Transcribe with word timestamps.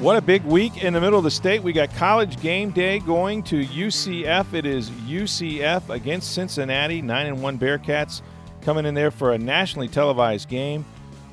What 0.00 0.16
a 0.16 0.20
big 0.20 0.44
week 0.44 0.84
in 0.84 0.92
the 0.92 1.00
middle 1.00 1.18
of 1.18 1.24
the 1.24 1.30
state. 1.30 1.62
We 1.62 1.72
got 1.72 1.92
college 1.94 2.40
game 2.40 2.70
day 2.70 3.00
going 3.00 3.42
to 3.44 3.64
UCF. 3.64 4.54
It 4.54 4.64
is 4.64 4.90
UCF 4.90 5.90
against 5.90 6.34
Cincinnati, 6.34 7.02
9 7.02 7.26
and 7.26 7.42
1 7.42 7.58
Bearcats 7.58 8.22
coming 8.62 8.86
in 8.86 8.94
there 8.94 9.10
for 9.10 9.32
a 9.32 9.38
nationally 9.38 9.88
televised 9.88 10.48
game 10.48 10.84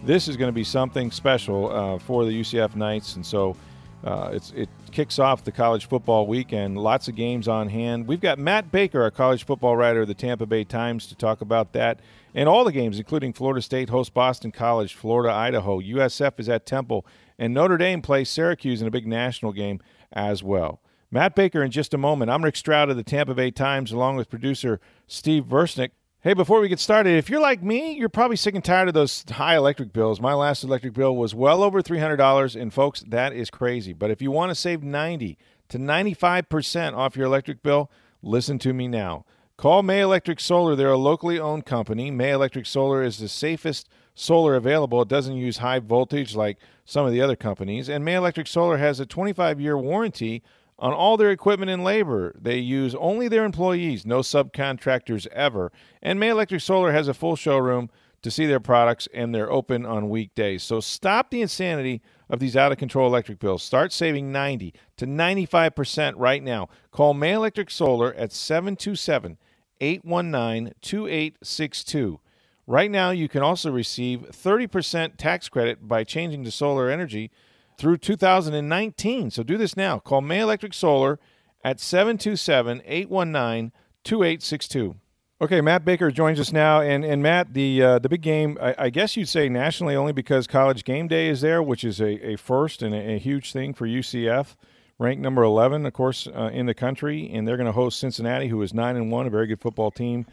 this 0.05 0.27
is 0.27 0.37
going 0.37 0.49
to 0.49 0.53
be 0.53 0.63
something 0.63 1.11
special 1.11 1.71
uh, 1.71 1.99
for 1.99 2.25
the 2.25 2.41
UCF 2.41 2.75
Knights, 2.75 3.15
and 3.15 3.25
so 3.25 3.55
uh, 4.03 4.37
it 4.53 4.69
kicks 4.91 5.17
off 5.17 5.43
the 5.43 5.51
college 5.51 5.87
football 5.87 6.27
weekend. 6.27 6.77
Lots 6.77 7.07
of 7.07 7.15
games 7.15 7.47
on 7.47 7.69
hand. 7.69 8.07
We've 8.07 8.21
got 8.21 8.37
Matt 8.37 8.71
Baker, 8.71 9.05
a 9.05 9.11
college 9.11 9.45
football 9.45 9.75
writer 9.75 10.01
of 10.01 10.07
the 10.07 10.13
Tampa 10.13 10.45
Bay 10.45 10.63
Times, 10.63 11.07
to 11.07 11.15
talk 11.15 11.41
about 11.41 11.73
that 11.73 11.99
and 12.35 12.47
all 12.47 12.63
the 12.65 12.71
games, 12.71 12.99
including 12.99 13.33
Florida 13.33 13.61
State 13.61 13.89
hosts 13.89 14.11
Boston 14.11 14.51
College, 14.51 14.93
Florida, 14.93 15.33
Idaho. 15.33 15.79
USF 15.79 16.39
is 16.39 16.49
at 16.49 16.65
Temple, 16.65 17.05
and 17.37 17.53
Notre 17.53 17.77
Dame 17.77 18.01
plays 18.01 18.29
Syracuse 18.29 18.81
in 18.81 18.87
a 18.87 18.91
big 18.91 19.07
national 19.07 19.51
game 19.51 19.79
as 20.11 20.43
well. 20.43 20.81
Matt 21.11 21.35
Baker 21.35 21.63
in 21.63 21.71
just 21.71 21.93
a 21.93 21.97
moment. 21.97 22.31
I'm 22.31 22.43
Rick 22.43 22.55
Stroud 22.55 22.89
of 22.89 22.97
the 22.97 23.03
Tampa 23.03 23.33
Bay 23.33 23.51
Times, 23.51 23.91
along 23.91 24.17
with 24.17 24.29
producer 24.29 24.79
Steve 25.07 25.45
Versnick. 25.45 25.91
Hey, 26.21 26.33
before 26.33 26.59
we 26.59 26.67
get 26.67 26.79
started, 26.79 27.17
if 27.17 27.29
you're 27.29 27.39
like 27.39 27.61
me, 27.61 27.93
you're 27.93 28.09
probably 28.09 28.35
sick 28.35 28.55
and 28.55 28.65
tired 28.65 28.87
of 28.87 28.95
those 28.95 29.23
high 29.29 29.55
electric 29.55 29.93
bills. 29.93 30.19
My 30.19 30.33
last 30.33 30.63
electric 30.63 30.93
bill 30.93 31.15
was 31.15 31.35
well 31.35 31.61
over 31.61 31.83
$300, 31.83 32.59
and 32.59 32.73
folks, 32.73 33.01
that 33.07 33.31
is 33.31 33.51
crazy. 33.51 33.93
But 33.93 34.09
if 34.09 34.23
you 34.23 34.31
want 34.31 34.49
to 34.49 34.55
save 34.55 34.81
90 34.81 35.37
to 35.69 35.77
95% 35.77 36.95
off 36.95 37.15
your 37.15 37.27
electric 37.27 37.61
bill, 37.61 37.91
listen 38.23 38.57
to 38.59 38.73
me 38.73 38.87
now. 38.87 39.23
Call 39.55 39.83
May 39.83 40.01
Electric 40.01 40.39
Solar. 40.39 40.75
They're 40.75 40.89
a 40.89 40.97
locally 40.97 41.39
owned 41.39 41.65
company. 41.65 42.11
May 42.11 42.31
Electric 42.31 42.65
Solar 42.65 43.03
is 43.03 43.19
the 43.19 43.29
safest 43.29 43.87
solar 44.15 44.55
available. 44.55 45.01
It 45.01 45.09
doesn't 45.09 45.35
use 45.35 45.57
high 45.57 45.79
voltage 45.79 46.35
like 46.35 46.57
some 46.85 47.05
of 47.05 47.11
the 47.11 47.21
other 47.21 47.35
companies. 47.35 47.89
And 47.89 48.03
May 48.03 48.15
Electric 48.15 48.47
Solar 48.47 48.77
has 48.77 48.99
a 48.99 49.05
25 49.05 49.61
year 49.61 49.77
warranty 49.77 50.41
on 50.79 50.93
all 50.93 51.17
their 51.17 51.31
equipment 51.31 51.69
and 51.69 51.83
labor. 51.83 52.33
They 52.39 52.57
use 52.57 52.95
only 52.95 53.27
their 53.27 53.45
employees, 53.45 54.05
no 54.05 54.19
subcontractors 54.19 55.27
ever. 55.27 55.71
And 56.01 56.19
May 56.19 56.29
Electric 56.29 56.61
Solar 56.61 56.91
has 56.91 57.07
a 57.07 57.13
full 57.13 57.35
showroom 57.35 57.89
to 58.21 58.31
see 58.31 58.47
their 58.47 58.59
products, 58.59 59.07
and 59.13 59.35
they're 59.35 59.51
open 59.51 59.85
on 59.85 60.09
weekdays. 60.09 60.63
So 60.63 60.79
stop 60.79 61.29
the 61.29 61.43
insanity 61.43 62.01
of 62.27 62.39
these 62.39 62.57
out 62.57 62.71
of 62.71 62.79
control 62.79 63.07
electric 63.07 63.37
bills. 63.37 63.61
Start 63.61 63.93
saving 63.93 64.31
90 64.31 64.73
to 64.97 65.05
95% 65.05 66.13
right 66.17 66.41
now. 66.41 66.67
Call 66.89 67.13
May 67.13 67.33
Electric 67.33 67.69
Solar 67.69 68.15
at 68.15 68.31
727 68.33 69.37
819 69.79 70.73
2862. 70.81 72.19
Right 72.67 72.89
now, 72.89 73.11
you 73.11 73.27
can 73.27 73.43
also 73.43 73.71
receive 73.71 74.21
30% 74.31 75.17
tax 75.17 75.49
credit 75.49 75.87
by 75.87 76.03
changing 76.03 76.43
to 76.45 76.51
solar 76.51 76.89
energy 76.89 77.29
through 77.77 77.97
2019. 77.97 79.29
So 79.31 79.43
do 79.43 79.57
this 79.57 79.77
now. 79.77 79.99
Call 79.99 80.21
May 80.21 80.39
Electric 80.39 80.73
Solar 80.73 81.19
at 81.63 81.79
727 81.79 82.81
819 82.85 83.71
2862. 84.03 84.95
Okay, 85.41 85.59
Matt 85.59 85.83
Baker 85.83 86.11
joins 86.11 86.39
us 86.39 86.53
now, 86.53 86.79
and 86.79 87.03
and 87.03 87.21
Matt, 87.21 87.53
the 87.53 87.83
uh, 87.83 87.99
the 87.99 88.07
big 88.07 88.21
game, 88.21 88.57
I, 88.61 88.75
I, 88.77 88.89
guess 88.89 89.17
you'd 89.17 89.27
say 89.27 89.49
nationally 89.49 89.93
only 89.93 90.13
because 90.13 90.47
College 90.47 90.85
Game 90.85 91.09
Day 91.09 91.27
is 91.27 91.41
there, 91.41 91.61
which 91.61 91.83
is 91.83 91.99
a, 91.99 92.25
a 92.25 92.37
first 92.37 92.81
and 92.81 92.95
a, 92.95 93.15
a 93.15 93.19
huge 93.19 93.51
thing 93.51 93.73
for 93.73 93.85
UCF, 93.85 94.55
ranked 94.97 95.21
number 95.21 95.43
eleven, 95.43 95.85
of 95.85 95.91
course, 95.91 96.25
uh, 96.27 96.51
in 96.53 96.67
the 96.67 96.73
country, 96.73 97.29
and 97.33 97.45
they're 97.45 97.57
going 97.57 97.65
to 97.65 97.73
host 97.73 97.99
Cincinnati, 97.99 98.47
who 98.47 98.61
is 98.61 98.73
nine 98.73 98.95
and 98.95 99.11
one, 99.11 99.27
a 99.27 99.29
very 99.29 99.45
good 99.45 99.59
football 99.59 99.91
team. 99.91 100.25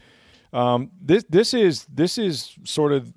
Um, 0.53 0.91
this 1.01 1.25
this 1.29 1.53
is 1.53 1.85
this 1.85 2.17
is 2.17 2.55
sort 2.63 2.91
of 2.91 3.13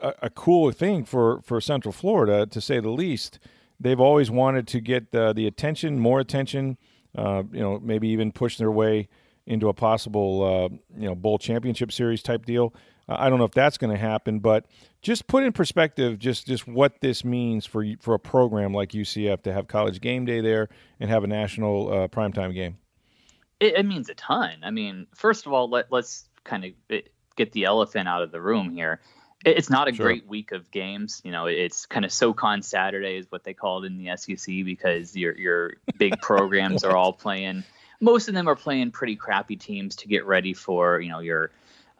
a, 0.00 0.14
a 0.22 0.30
cool 0.30 0.70
thing 0.70 1.04
for 1.04 1.40
for 1.42 1.60
Central 1.60 1.92
Florida, 1.92 2.46
to 2.46 2.60
say 2.60 2.80
the 2.80 2.90
least 2.90 3.38
they've 3.80 4.00
always 4.00 4.30
wanted 4.30 4.66
to 4.68 4.80
get 4.80 5.12
the, 5.12 5.32
the 5.32 5.46
attention, 5.46 5.98
more 5.98 6.20
attention, 6.20 6.78
uh, 7.16 7.42
you 7.52 7.60
know, 7.60 7.78
maybe 7.80 8.08
even 8.08 8.32
push 8.32 8.56
their 8.56 8.70
way 8.70 9.08
into 9.46 9.68
a 9.68 9.74
possible, 9.74 10.42
uh, 10.42 10.76
you 10.98 11.06
know, 11.06 11.14
bowl 11.14 11.38
championship 11.38 11.92
series 11.92 12.22
type 12.22 12.44
deal. 12.44 12.74
Uh, 13.08 13.16
I 13.18 13.28
don't 13.28 13.38
know 13.38 13.44
if 13.44 13.52
that's 13.52 13.78
going 13.78 13.92
to 13.92 13.98
happen, 13.98 14.40
but 14.40 14.66
just 15.02 15.26
put 15.28 15.44
in 15.44 15.52
perspective 15.52 16.18
just 16.18 16.46
just 16.46 16.66
what 16.66 17.00
this 17.00 17.24
means 17.24 17.64
for 17.64 17.84
for 18.00 18.14
a 18.14 18.18
program 18.18 18.72
like 18.72 18.90
UCF 18.90 19.42
to 19.42 19.52
have 19.52 19.68
college 19.68 20.00
game 20.00 20.24
day 20.24 20.40
there 20.40 20.68
and 20.98 21.08
have 21.08 21.22
a 21.22 21.28
national 21.28 21.92
uh, 21.92 22.08
primetime 22.08 22.52
game. 22.52 22.78
It, 23.60 23.74
it, 23.74 23.86
means 23.86 24.10
a 24.10 24.14
ton. 24.14 24.58
I 24.62 24.70
mean, 24.70 25.06
first 25.14 25.46
of 25.46 25.52
all, 25.52 25.70
let 25.70 25.90
let's 25.92 26.28
kind 26.46 26.64
of 26.64 27.00
get 27.36 27.52
the 27.52 27.64
elephant 27.64 28.08
out 28.08 28.22
of 28.22 28.32
the 28.32 28.40
room 28.40 28.70
here 28.70 29.00
it's 29.44 29.70
not 29.70 29.88
a 29.88 29.94
sure. 29.94 30.06
great 30.06 30.26
week 30.26 30.52
of 30.52 30.70
games. 30.70 31.20
You 31.24 31.30
know, 31.30 31.46
it's 31.46 31.86
kind 31.86 32.04
of 32.04 32.12
SoCon 32.12 32.62
Saturday 32.62 33.16
is 33.16 33.26
what 33.30 33.44
they 33.44 33.54
call 33.54 33.82
it 33.82 33.86
in 33.86 33.98
the 33.98 34.16
SEC 34.16 34.64
because 34.64 35.14
your 35.16 35.36
your 35.38 35.74
big 35.98 36.20
programs 36.22 36.84
are 36.84 36.96
all 36.96 37.12
playing. 37.12 37.64
Most 38.00 38.28
of 38.28 38.34
them 38.34 38.48
are 38.48 38.56
playing 38.56 38.90
pretty 38.90 39.16
crappy 39.16 39.56
teams 39.56 39.96
to 39.96 40.08
get 40.08 40.26
ready 40.26 40.52
for 40.52 41.00
you 41.00 41.10
know 41.10 41.20
your 41.20 41.50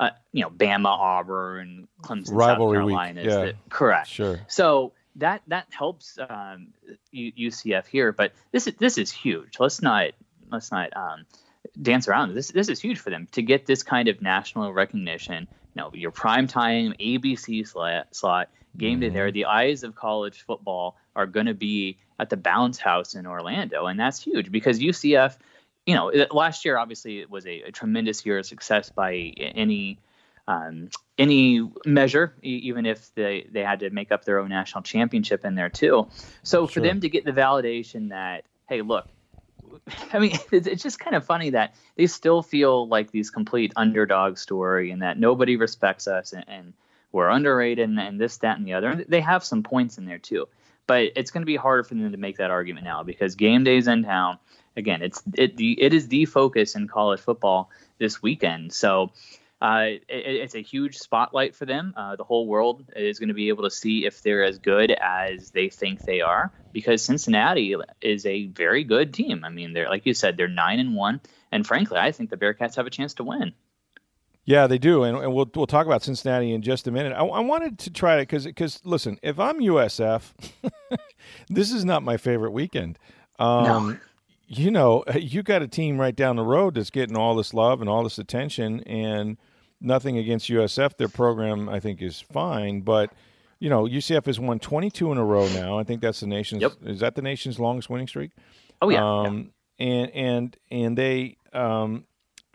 uh, 0.01 0.11
you 0.33 0.43
know 0.43 0.51
Bama, 0.51 0.87
Auburn, 0.87 1.61
and 1.61 1.89
Clemson, 2.03 2.33
Rivalry 2.33 2.77
South 2.77 2.89
Carolina. 2.89 3.21
Week. 3.23 3.31
Yeah. 3.31 3.53
correct. 3.69 4.09
Sure. 4.09 4.41
So 4.49 4.93
that 5.17 5.43
that 5.47 5.67
helps 5.71 6.19
um, 6.19 6.69
UCF 7.15 7.87
here, 7.87 8.13
but 8.13 8.33
this 8.51 8.67
is 8.67 8.75
this 8.75 8.99
is 8.99 9.13
huge. 9.13 9.61
Let's 9.61 9.83
not 9.83 10.11
let's 10.51 10.73
not 10.73 10.97
um, 10.97 11.27
dance 11.81 12.09
around. 12.09 12.35
This 12.35 12.49
this 12.49 12.69
is 12.69 12.81
huge 12.81 12.99
for 12.99 13.11
them 13.11 13.29
to 13.33 13.43
get 13.43 13.67
this 13.67 13.83
kind 13.83 14.09
of 14.09 14.23
national 14.23 14.73
recognition 14.73 15.47
You 15.75 15.83
know, 15.83 15.91
your 15.95 16.11
prime 16.11 16.47
time 16.47 16.95
ABC 16.99 17.67
slot, 17.67 18.15
slot 18.15 18.49
game 18.77 19.01
day 19.01 19.09
there. 19.09 19.27
Mm-hmm. 19.27 19.35
The 19.35 19.45
eyes 19.47 19.83
of 19.83 19.95
college 19.95 20.43
football 20.43 20.97
are 21.15 21.27
going 21.27 21.47
to 21.47 21.55
be 21.55 21.99
at 22.19 22.31
the 22.31 22.37
Bounce 22.37 22.79
House 22.79 23.15
in 23.15 23.27
Orlando, 23.27 23.87
and 23.87 23.99
that's 23.99 24.23
huge 24.23 24.51
because 24.51 24.79
UCF, 24.79 25.37
you 25.85 25.95
know, 25.95 26.13
last 26.31 26.65
year 26.65 26.79
obviously 26.79 27.21
it 27.21 27.31
was 27.31 27.47
a, 27.47 27.63
a 27.63 27.73
tremendous 27.73 28.25
year 28.25 28.39
of 28.39 28.47
success 28.47 28.91
by 28.91 29.15
any 29.39 29.99
um, 30.49 30.91
any 31.19 31.69
measure, 31.85 32.35
even 32.43 32.87
if 32.87 33.15
they 33.15 33.47
they 33.51 33.63
had 33.63 33.81
to 33.81 33.91
make 33.91 34.13
up 34.13 34.25
their 34.25 34.39
own 34.39 34.49
national 34.49 34.83
championship 34.83 35.45
in 35.45 35.55
there 35.55 35.71
too. 35.71 36.09
So 36.43 36.67
for 36.67 36.75
sure. 36.75 36.83
them 36.85 37.01
to 37.01 37.09
get 37.09 37.25
the 37.25 37.33
validation 37.33 38.11
that 38.11 38.45
hey, 38.69 38.83
look, 38.83 39.09
I 40.13 40.19
mean, 40.19 40.37
it's, 40.53 40.83
just 40.83 40.99
kind 40.99 41.17
of 41.17 41.25
funny 41.25 41.51
that 41.51 41.75
they 41.97 42.07
still 42.07 42.43
feel 42.43 42.89
like 42.89 43.11
these 43.11 43.31
complete 43.31 43.73
underdog 43.77 44.39
story 44.39 44.91
and 44.91 45.03
that 45.03 45.19
nobody 45.19 45.57
respects 45.57 46.09
us 46.09 46.33
and, 46.33 46.45
and 46.49 46.73
we're 47.13 47.29
underrated 47.29 47.89
and, 47.89 47.99
and, 47.99 48.21
this, 48.21 48.39
that, 48.39 48.59
and 48.59 48.67
the 48.67 48.75
other. 48.75 48.91
And 48.91 49.05
they 49.09 49.21
have 49.21 49.45
some 49.45 49.63
points 49.63 49.99
in 49.99 50.05
there 50.05 50.19
too, 50.19 50.49
but 50.87 51.13
it's 51.17 51.31
going 51.31 51.43
to 51.43 51.47
be 51.47 51.57
harder 51.57 51.85
for 51.85 51.95
them 51.95 52.11
to 52.13 52.19
make 52.19 52.39
that 52.39 52.51
argument 52.51 52.85
now 52.85 53.03
because 53.03 53.35
game 53.35 53.65
days 53.65 53.89
in 53.89 54.03
town. 54.03 54.39
Again, 54.79 55.01
it's 55.01 55.23
it 55.33 55.57
the 55.57 55.81
it 55.81 55.95
is 55.95 56.09
the 56.09 56.27
focus 56.27 56.75
in 56.75 56.87
college 56.87 57.21
football 57.21 57.71
this 57.97 58.21
weekend. 58.21 58.75
So 58.75 59.13
uh, 59.61 59.85
it, 59.87 60.03
it's 60.09 60.55
a 60.55 60.63
huge 60.63 60.99
spotlight 60.99 61.55
for 61.55 61.65
them. 61.65 61.95
Uh, 61.97 62.17
the 62.17 62.25
whole 62.25 62.47
world 62.47 62.85
is 62.95 63.19
going 63.19 63.29
to 63.29 63.35
be 63.35 63.49
able 63.49 63.65
to 63.65 63.71
see 63.71 64.05
if 64.05 64.23
they're 64.23 64.45
as 64.45 64.59
good 64.59 64.91
as 64.91 65.51
they 65.51 65.69
think 65.69 66.03
they 66.03 66.21
are, 66.21 66.53
because 66.73 67.03
Cincinnati 67.03 67.75
is 68.03 68.27
a 68.27 68.47
very 68.47 68.85
good 68.85 69.15
team. 69.15 69.45
I 69.45 69.49
mean, 69.49 69.73
they're 69.73 69.89
like 69.89 70.05
you 70.05 70.15
said, 70.15 70.37
they're 70.37 70.49
nine 70.49 70.79
and 70.79 70.95
one, 70.95 71.21
and 71.53 71.67
frankly, 71.67 71.99
I 71.99 72.13
think 72.13 72.31
the 72.31 72.37
Bearcats 72.37 72.77
have 72.77 72.87
a 72.87 72.91
chance 72.91 73.15
to 73.15 73.25
win. 73.25 73.55
Yeah, 74.45 74.69
they 74.69 74.79
do, 74.79 75.03
and, 75.03 75.17
and 75.19 75.35
we'll 75.35 75.51
we'll 75.55 75.67
talk 75.67 75.87
about 75.87 76.03
Cincinnati 76.03 76.53
in 76.53 76.63
just 76.63 76.87
a 76.87 76.91
minute. 76.91 77.13
I, 77.13 77.25
I 77.25 77.41
wanted 77.41 77.79
to 77.81 77.91
try 77.91 78.17
it 78.17 78.23
because 78.23 78.45
because 78.45 78.81
listen, 78.85 79.19
if 79.23 79.41
I'm 79.41 79.61
USF, 79.61 80.33
this 81.49 81.73
is 81.73 81.85
not 81.85 82.03
my 82.03 82.17
favorite 82.17 82.53
weekend. 82.53 82.99
Um, 83.39 83.65
no 83.65 83.97
you 84.47 84.71
know, 84.71 85.05
you 85.15 85.43
got 85.43 85.63
a 85.63 85.69
team 85.69 85.99
right 86.01 86.15
down 86.15 86.37
the 86.37 86.45
road 86.45 86.75
that's 86.75 86.91
getting 86.91 87.17
all 87.17 87.35
this 87.35 87.53
love 87.53 87.81
and 87.81 87.91
all 87.91 88.05
this 88.05 88.19
attention, 88.19 88.81
and 88.81 89.37
nothing 89.81 90.19
against 90.19 90.49
USF. 90.49 90.97
Their 90.97 91.09
program, 91.09 91.69
I 91.69 91.81
think, 91.81 92.03
is 92.03 92.21
fine, 92.21 92.81
but 92.81 93.13
you 93.59 93.71
know, 93.71 93.85
UCF 93.85 94.27
has 94.27 94.39
won 94.39 94.59
22 94.59 95.13
in 95.13 95.19
a 95.19 95.25
row 95.25 95.49
now. 95.49 95.79
I 95.79 95.85
think 95.85 96.03
that's 96.03 96.21
the 96.21 96.27
nation's. 96.27 96.63
Yep. 96.63 96.73
Is 96.85 97.01
that 97.01 97.15
the 97.15 97.23
nation's 97.23 97.59
longest 97.59 97.89
winning 97.89 98.07
streak? 98.07 98.33
Oh 98.83 98.91
yeah. 98.91 99.05
Um, 99.05 99.53
yeah. 99.79 99.87
And 99.87 100.11
and 100.15 100.57
and 100.71 100.99
they 100.99 101.37
um, 101.53 102.05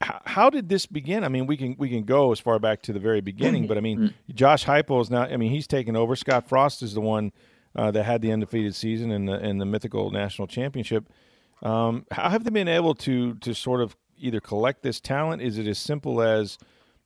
how 0.01 0.49
did 0.49 0.69
this 0.69 0.85
begin? 0.85 1.23
I 1.23 1.29
mean, 1.29 1.47
we 1.47 1.57
can 1.57 1.75
we 1.77 1.89
can 1.89 2.03
go 2.03 2.31
as 2.31 2.39
far 2.39 2.59
back 2.59 2.81
to 2.83 2.93
the 2.93 2.99
very 2.99 3.21
beginning, 3.21 3.67
but 3.67 3.77
I 3.77 3.81
mean, 3.81 3.97
mm-hmm. 3.99 4.33
Josh 4.33 4.65
Heupel 4.65 5.01
is 5.01 5.09
now. 5.09 5.23
I 5.23 5.37
mean, 5.37 5.51
he's 5.51 5.67
taken 5.67 5.95
over. 5.95 6.15
Scott 6.15 6.47
Frost 6.47 6.81
is 6.81 6.93
the 6.93 7.01
one 7.01 7.31
uh, 7.75 7.91
that 7.91 8.03
had 8.03 8.21
the 8.21 8.31
undefeated 8.31 8.75
season 8.75 9.11
and 9.11 9.27
the 9.27 9.43
in 9.43 9.57
the 9.57 9.65
mythical 9.65 10.11
national 10.11 10.47
championship. 10.47 11.09
Um, 11.61 12.05
how 12.11 12.29
have 12.29 12.43
they 12.43 12.49
been 12.49 12.67
able 12.67 12.95
to 12.95 13.35
to 13.35 13.53
sort 13.53 13.81
of 13.81 13.95
either 14.17 14.39
collect 14.39 14.83
this 14.83 14.99
talent? 14.99 15.41
Is 15.41 15.57
it 15.57 15.67
as 15.67 15.79
simple 15.79 16.21
as 16.21 16.57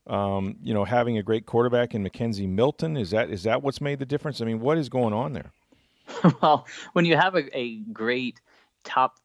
um, 0.06 0.56
you 0.62 0.74
know 0.74 0.84
having 0.84 1.18
a 1.18 1.22
great 1.22 1.46
quarterback 1.46 1.94
in 1.94 2.04
McKenzie 2.04 2.48
Milton? 2.48 2.96
Is 2.96 3.10
that 3.10 3.30
is 3.30 3.42
that 3.44 3.62
what's 3.62 3.80
made 3.80 3.98
the 3.98 4.06
difference? 4.06 4.40
I 4.40 4.44
mean, 4.44 4.60
what 4.60 4.78
is 4.78 4.88
going 4.88 5.12
on 5.12 5.32
there? 5.32 5.52
well, 6.42 6.66
when 6.92 7.04
you 7.04 7.16
have 7.16 7.34
a, 7.34 7.56
a 7.56 7.78
great 7.92 8.40
top 8.84 9.18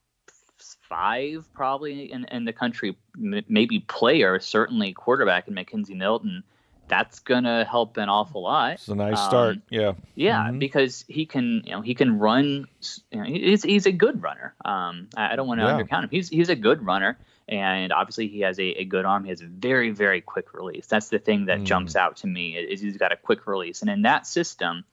five 0.89 1.47
probably 1.53 2.11
in, 2.11 2.25
in 2.31 2.45
the 2.45 2.53
country, 2.53 2.97
maybe 3.15 3.79
player, 3.81 4.39
certainly 4.39 4.93
quarterback 4.93 5.47
in 5.47 5.55
McKenzie 5.55 5.95
Milton, 5.95 6.43
that's 6.91 7.19
gonna 7.19 7.63
help 7.63 7.95
an 7.95 8.09
awful 8.09 8.43
lot. 8.43 8.73
It's 8.73 8.89
a 8.89 8.95
nice 8.95 9.17
um, 9.17 9.29
start, 9.29 9.57
yeah. 9.69 9.93
Yeah, 10.13 10.43
mm-hmm. 10.43 10.59
because 10.59 11.05
he 11.07 11.25
can, 11.25 11.63
you 11.65 11.71
know, 11.71 11.79
he 11.81 11.95
can 11.95 12.19
run. 12.19 12.67
You 13.11 13.17
know, 13.17 13.23
he's 13.23 13.63
he's 13.63 13.85
a 13.85 13.93
good 13.93 14.21
runner. 14.21 14.53
Um, 14.65 15.07
I, 15.15 15.31
I 15.31 15.35
don't 15.37 15.47
want 15.47 15.61
to 15.61 15.65
yeah. 15.65 15.79
undercount 15.79 16.03
him. 16.03 16.09
He's 16.11 16.27
he's 16.27 16.49
a 16.49 16.55
good 16.55 16.85
runner, 16.85 17.17
and 17.47 17.93
obviously 17.93 18.27
he 18.27 18.41
has 18.41 18.59
a, 18.59 18.81
a 18.81 18.83
good 18.83 19.05
arm. 19.05 19.23
He 19.23 19.29
has 19.29 19.39
a 19.39 19.45
very 19.45 19.91
very 19.91 20.19
quick 20.19 20.53
release. 20.53 20.85
That's 20.87 21.07
the 21.07 21.19
thing 21.19 21.45
that 21.45 21.59
mm. 21.59 21.63
jumps 21.63 21.95
out 21.95 22.17
to 22.17 22.27
me 22.27 22.57
is 22.57 22.81
he's 22.81 22.97
got 22.97 23.13
a 23.13 23.17
quick 23.17 23.47
release, 23.47 23.81
and 23.81 23.89
in 23.89 24.01
that 24.01 24.27
system 24.27 24.83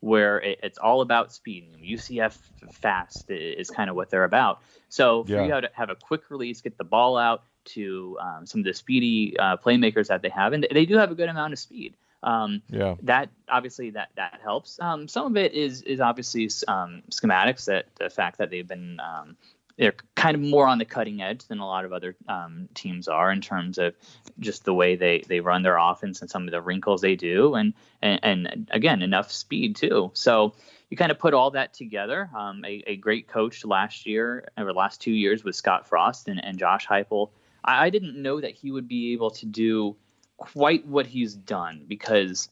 where 0.00 0.40
it, 0.40 0.60
it's 0.62 0.78
all 0.78 1.00
about 1.00 1.32
speed. 1.32 1.66
UCF 1.82 2.38
fast 2.70 3.28
is 3.32 3.68
kind 3.68 3.90
of 3.90 3.96
what 3.96 4.10
they're 4.10 4.22
about. 4.22 4.60
So 4.88 5.24
for 5.24 5.32
yeah. 5.32 5.56
you 5.56 5.60
to 5.62 5.70
have 5.72 5.90
a 5.90 5.96
quick 5.96 6.30
release, 6.30 6.60
get 6.60 6.78
the 6.78 6.84
ball 6.84 7.16
out 7.16 7.42
to 7.68 8.18
um, 8.20 8.46
some 8.46 8.60
of 8.60 8.64
the 8.64 8.74
speedy 8.74 9.38
uh, 9.38 9.56
playmakers 9.56 10.08
that 10.08 10.22
they 10.22 10.28
have, 10.28 10.52
and 10.52 10.66
they 10.70 10.86
do 10.86 10.96
have 10.96 11.10
a 11.10 11.14
good 11.14 11.28
amount 11.28 11.52
of 11.52 11.58
speed. 11.58 11.94
Um, 12.22 12.62
yeah. 12.68 12.96
That 13.02 13.30
obviously 13.48 13.90
that 13.90 14.10
that 14.16 14.40
helps. 14.42 14.80
Um, 14.80 15.08
some 15.08 15.26
of 15.26 15.36
it 15.36 15.52
is 15.52 15.82
is 15.82 16.00
obviously 16.00 16.50
um, 16.66 17.02
schematics. 17.10 17.66
That 17.66 17.86
the 17.96 18.10
fact 18.10 18.38
that 18.38 18.50
they've 18.50 18.66
been 18.66 19.00
um, 19.00 19.36
they're 19.78 19.94
kind 20.16 20.34
of 20.34 20.40
more 20.40 20.66
on 20.66 20.78
the 20.78 20.84
cutting 20.84 21.22
edge 21.22 21.46
than 21.46 21.60
a 21.60 21.66
lot 21.66 21.84
of 21.84 21.92
other 21.92 22.16
um, 22.28 22.68
teams 22.74 23.06
are 23.06 23.30
in 23.30 23.40
terms 23.40 23.78
of 23.78 23.94
just 24.40 24.64
the 24.64 24.74
way 24.74 24.96
they, 24.96 25.22
they 25.28 25.38
run 25.38 25.62
their 25.62 25.78
offense 25.78 26.20
and 26.20 26.28
some 26.28 26.46
of 26.46 26.50
the 26.50 26.60
wrinkles 26.60 27.00
they 27.00 27.14
do, 27.14 27.54
and 27.54 27.74
and, 28.02 28.20
and 28.22 28.68
again 28.72 29.02
enough 29.02 29.30
speed 29.30 29.76
too. 29.76 30.10
So 30.14 30.54
you 30.90 30.96
kind 30.96 31.12
of 31.12 31.18
put 31.18 31.34
all 31.34 31.52
that 31.52 31.74
together. 31.74 32.28
Um, 32.36 32.64
a, 32.64 32.82
a, 32.86 32.96
great 32.96 33.28
coach 33.28 33.64
last 33.64 34.06
year 34.06 34.48
or 34.56 34.72
last 34.72 35.02
two 35.02 35.12
years 35.12 35.44
with 35.44 35.54
Scott 35.54 35.86
Frost 35.86 36.28
and, 36.28 36.42
and 36.42 36.58
Josh 36.58 36.86
Heupel. 36.86 37.30
I, 37.64 37.86
I 37.86 37.90
didn't 37.90 38.20
know 38.20 38.40
that 38.40 38.52
he 38.52 38.70
would 38.70 38.88
be 38.88 39.12
able 39.12 39.30
to 39.30 39.46
do 39.46 39.96
quite 40.36 40.86
what 40.86 41.06
he's 41.06 41.34
done 41.34 41.84
because 41.86 42.48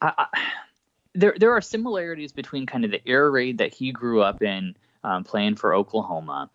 I, 0.00 0.12
I, 0.18 0.26
there 1.14 1.34
there 1.38 1.52
are 1.52 1.60
similarities 1.60 2.32
between 2.32 2.66
kind 2.66 2.84
of 2.84 2.90
the 2.90 3.06
air 3.08 3.30
raid 3.30 3.58
that 3.58 3.72
he 3.72 3.92
grew 3.92 4.22
up 4.22 4.42
in 4.42 4.76
um, 5.02 5.24
playing 5.24 5.56
for 5.56 5.74
Oklahoma 5.74 6.50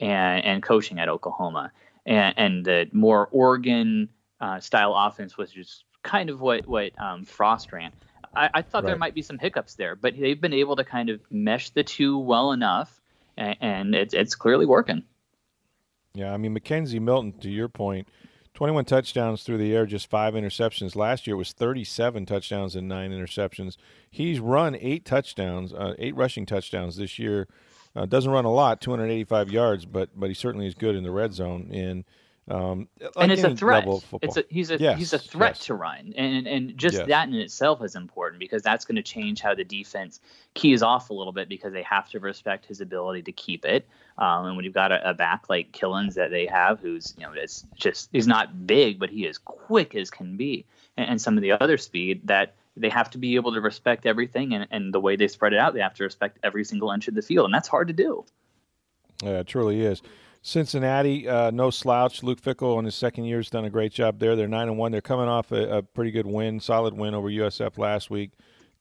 and, 0.00 0.44
and 0.44 0.62
coaching 0.62 0.98
at 0.98 1.08
Oklahoma, 1.08 1.72
and, 2.06 2.34
and 2.36 2.64
the 2.64 2.88
more 2.92 3.28
Oregon 3.32 4.08
uh, 4.40 4.60
style 4.60 4.94
offense 4.96 5.36
was 5.36 5.50
just 5.50 5.84
kind 6.02 6.30
of 6.30 6.40
what 6.40 6.66
what 6.66 6.92
um, 7.00 7.24
Frost 7.24 7.72
ran. 7.72 7.92
I, 8.34 8.50
I 8.54 8.62
thought 8.62 8.84
right. 8.84 8.90
there 8.90 8.98
might 8.98 9.14
be 9.14 9.22
some 9.22 9.38
hiccups 9.38 9.74
there, 9.74 9.94
but 9.94 10.18
they've 10.18 10.40
been 10.40 10.54
able 10.54 10.76
to 10.76 10.84
kind 10.84 11.10
of 11.10 11.20
mesh 11.30 11.70
the 11.70 11.84
two 11.84 12.18
well 12.18 12.52
enough, 12.52 13.00
and, 13.36 13.56
and 13.60 13.94
it's 13.94 14.14
it's 14.14 14.34
clearly 14.34 14.66
working. 14.66 15.04
Yeah, 16.14 16.32
I 16.32 16.36
mean 16.36 16.58
McKenzie 16.58 17.00
Milton, 17.00 17.32
to 17.40 17.50
your 17.50 17.68
point, 17.68 18.08
21 18.54 18.84
touchdowns 18.84 19.42
through 19.42 19.58
the 19.58 19.74
air, 19.74 19.86
just 19.86 20.10
five 20.10 20.34
interceptions. 20.34 20.94
Last 20.94 21.26
year 21.26 21.34
it 21.34 21.38
was 21.38 21.52
37 21.52 22.26
touchdowns 22.26 22.76
and 22.76 22.86
nine 22.86 23.10
interceptions. 23.10 23.76
He's 24.10 24.40
run 24.40 24.76
eight 24.78 25.04
touchdowns, 25.04 25.72
uh, 25.72 25.94
eight 25.98 26.14
rushing 26.14 26.44
touchdowns 26.44 26.96
this 26.96 27.18
year 27.18 27.48
uh, 27.94 28.06
doesn't 28.06 28.30
run 28.30 28.44
a 28.44 28.52
lot, 28.52 28.80
285 28.80 29.50
yards, 29.50 29.84
but 29.84 30.10
but 30.18 30.28
he 30.28 30.34
certainly 30.34 30.66
is 30.66 30.74
good 30.74 30.94
in 30.94 31.02
the 31.02 31.10
red 31.10 31.34
zone. 31.34 31.68
And 31.72 32.04
um, 32.50 32.88
and 33.16 33.30
it's 33.30 33.44
a 33.44 33.54
threat. 33.54 33.86
It's 34.20 34.36
a, 34.36 34.44
he's 34.48 34.72
a 34.72 34.78
yes, 34.78 34.98
he's 34.98 35.12
a 35.12 35.18
threat 35.18 35.56
yes. 35.56 35.66
to 35.66 35.74
run, 35.74 36.12
and 36.16 36.46
and 36.48 36.76
just 36.76 36.96
yes. 36.96 37.06
that 37.06 37.28
in 37.28 37.34
itself 37.34 37.82
is 37.84 37.94
important 37.94 38.40
because 38.40 38.62
that's 38.62 38.84
going 38.84 38.96
to 38.96 39.02
change 39.02 39.40
how 39.40 39.54
the 39.54 39.62
defense 39.62 40.20
keys 40.54 40.82
off 40.82 41.10
a 41.10 41.14
little 41.14 41.32
bit 41.32 41.48
because 41.48 41.72
they 41.72 41.84
have 41.84 42.10
to 42.10 42.18
respect 42.18 42.66
his 42.66 42.80
ability 42.80 43.22
to 43.22 43.32
keep 43.32 43.64
it. 43.64 43.86
Um, 44.18 44.46
and 44.46 44.56
when 44.56 44.64
you've 44.64 44.74
got 44.74 44.90
a, 44.90 45.10
a, 45.10 45.14
back 45.14 45.48
like 45.48 45.70
Killins 45.70 46.14
that 46.14 46.30
they 46.30 46.46
have, 46.46 46.80
who's 46.80 47.14
you 47.16 47.24
know 47.24 47.32
it's 47.32 47.64
just 47.76 48.08
he's 48.12 48.26
not 48.26 48.66
big, 48.66 48.98
but 48.98 49.08
he 49.08 49.24
is 49.24 49.38
quick 49.38 49.94
as 49.94 50.10
can 50.10 50.36
be, 50.36 50.64
and, 50.96 51.10
and 51.10 51.20
some 51.20 51.36
of 51.36 51.42
the 51.42 51.52
other 51.52 51.78
speed 51.78 52.22
that 52.24 52.54
they 52.76 52.88
have 52.88 53.10
to 53.10 53.18
be 53.18 53.36
able 53.36 53.52
to 53.52 53.60
respect 53.60 54.04
everything 54.04 54.52
and, 54.54 54.66
and 54.70 54.92
the 54.92 55.00
way 55.00 55.14
they 55.14 55.28
spread 55.28 55.52
it 55.52 55.58
out 55.58 55.74
they 55.74 55.80
have 55.80 55.94
to 55.94 56.04
respect 56.04 56.38
every 56.42 56.64
single 56.64 56.90
inch 56.90 57.06
of 57.06 57.14
the 57.14 57.20
field 57.20 57.44
and 57.44 57.52
that's 57.52 57.68
hard 57.68 57.88
to 57.88 57.92
do 57.92 58.24
yeah 59.22 59.40
it 59.40 59.46
truly 59.46 59.82
is 59.82 60.00
cincinnati 60.42 61.28
uh, 61.28 61.50
no 61.50 61.70
slouch 61.70 62.22
luke 62.22 62.40
Fickell 62.40 62.78
in 62.78 62.84
his 62.84 62.94
second 62.94 63.24
year 63.24 63.38
has 63.38 63.48
done 63.48 63.64
a 63.64 63.70
great 63.70 63.92
job 63.92 64.18
there 64.18 64.34
they're 64.34 64.48
9 64.48 64.68
and 64.68 64.76
1 64.76 64.92
they're 64.92 65.00
coming 65.00 65.28
off 65.28 65.52
a, 65.52 65.78
a 65.78 65.82
pretty 65.82 66.10
good 66.10 66.26
win 66.26 66.58
solid 66.60 66.94
win 66.94 67.14
over 67.14 67.28
usf 67.28 67.78
last 67.78 68.10
week 68.10 68.32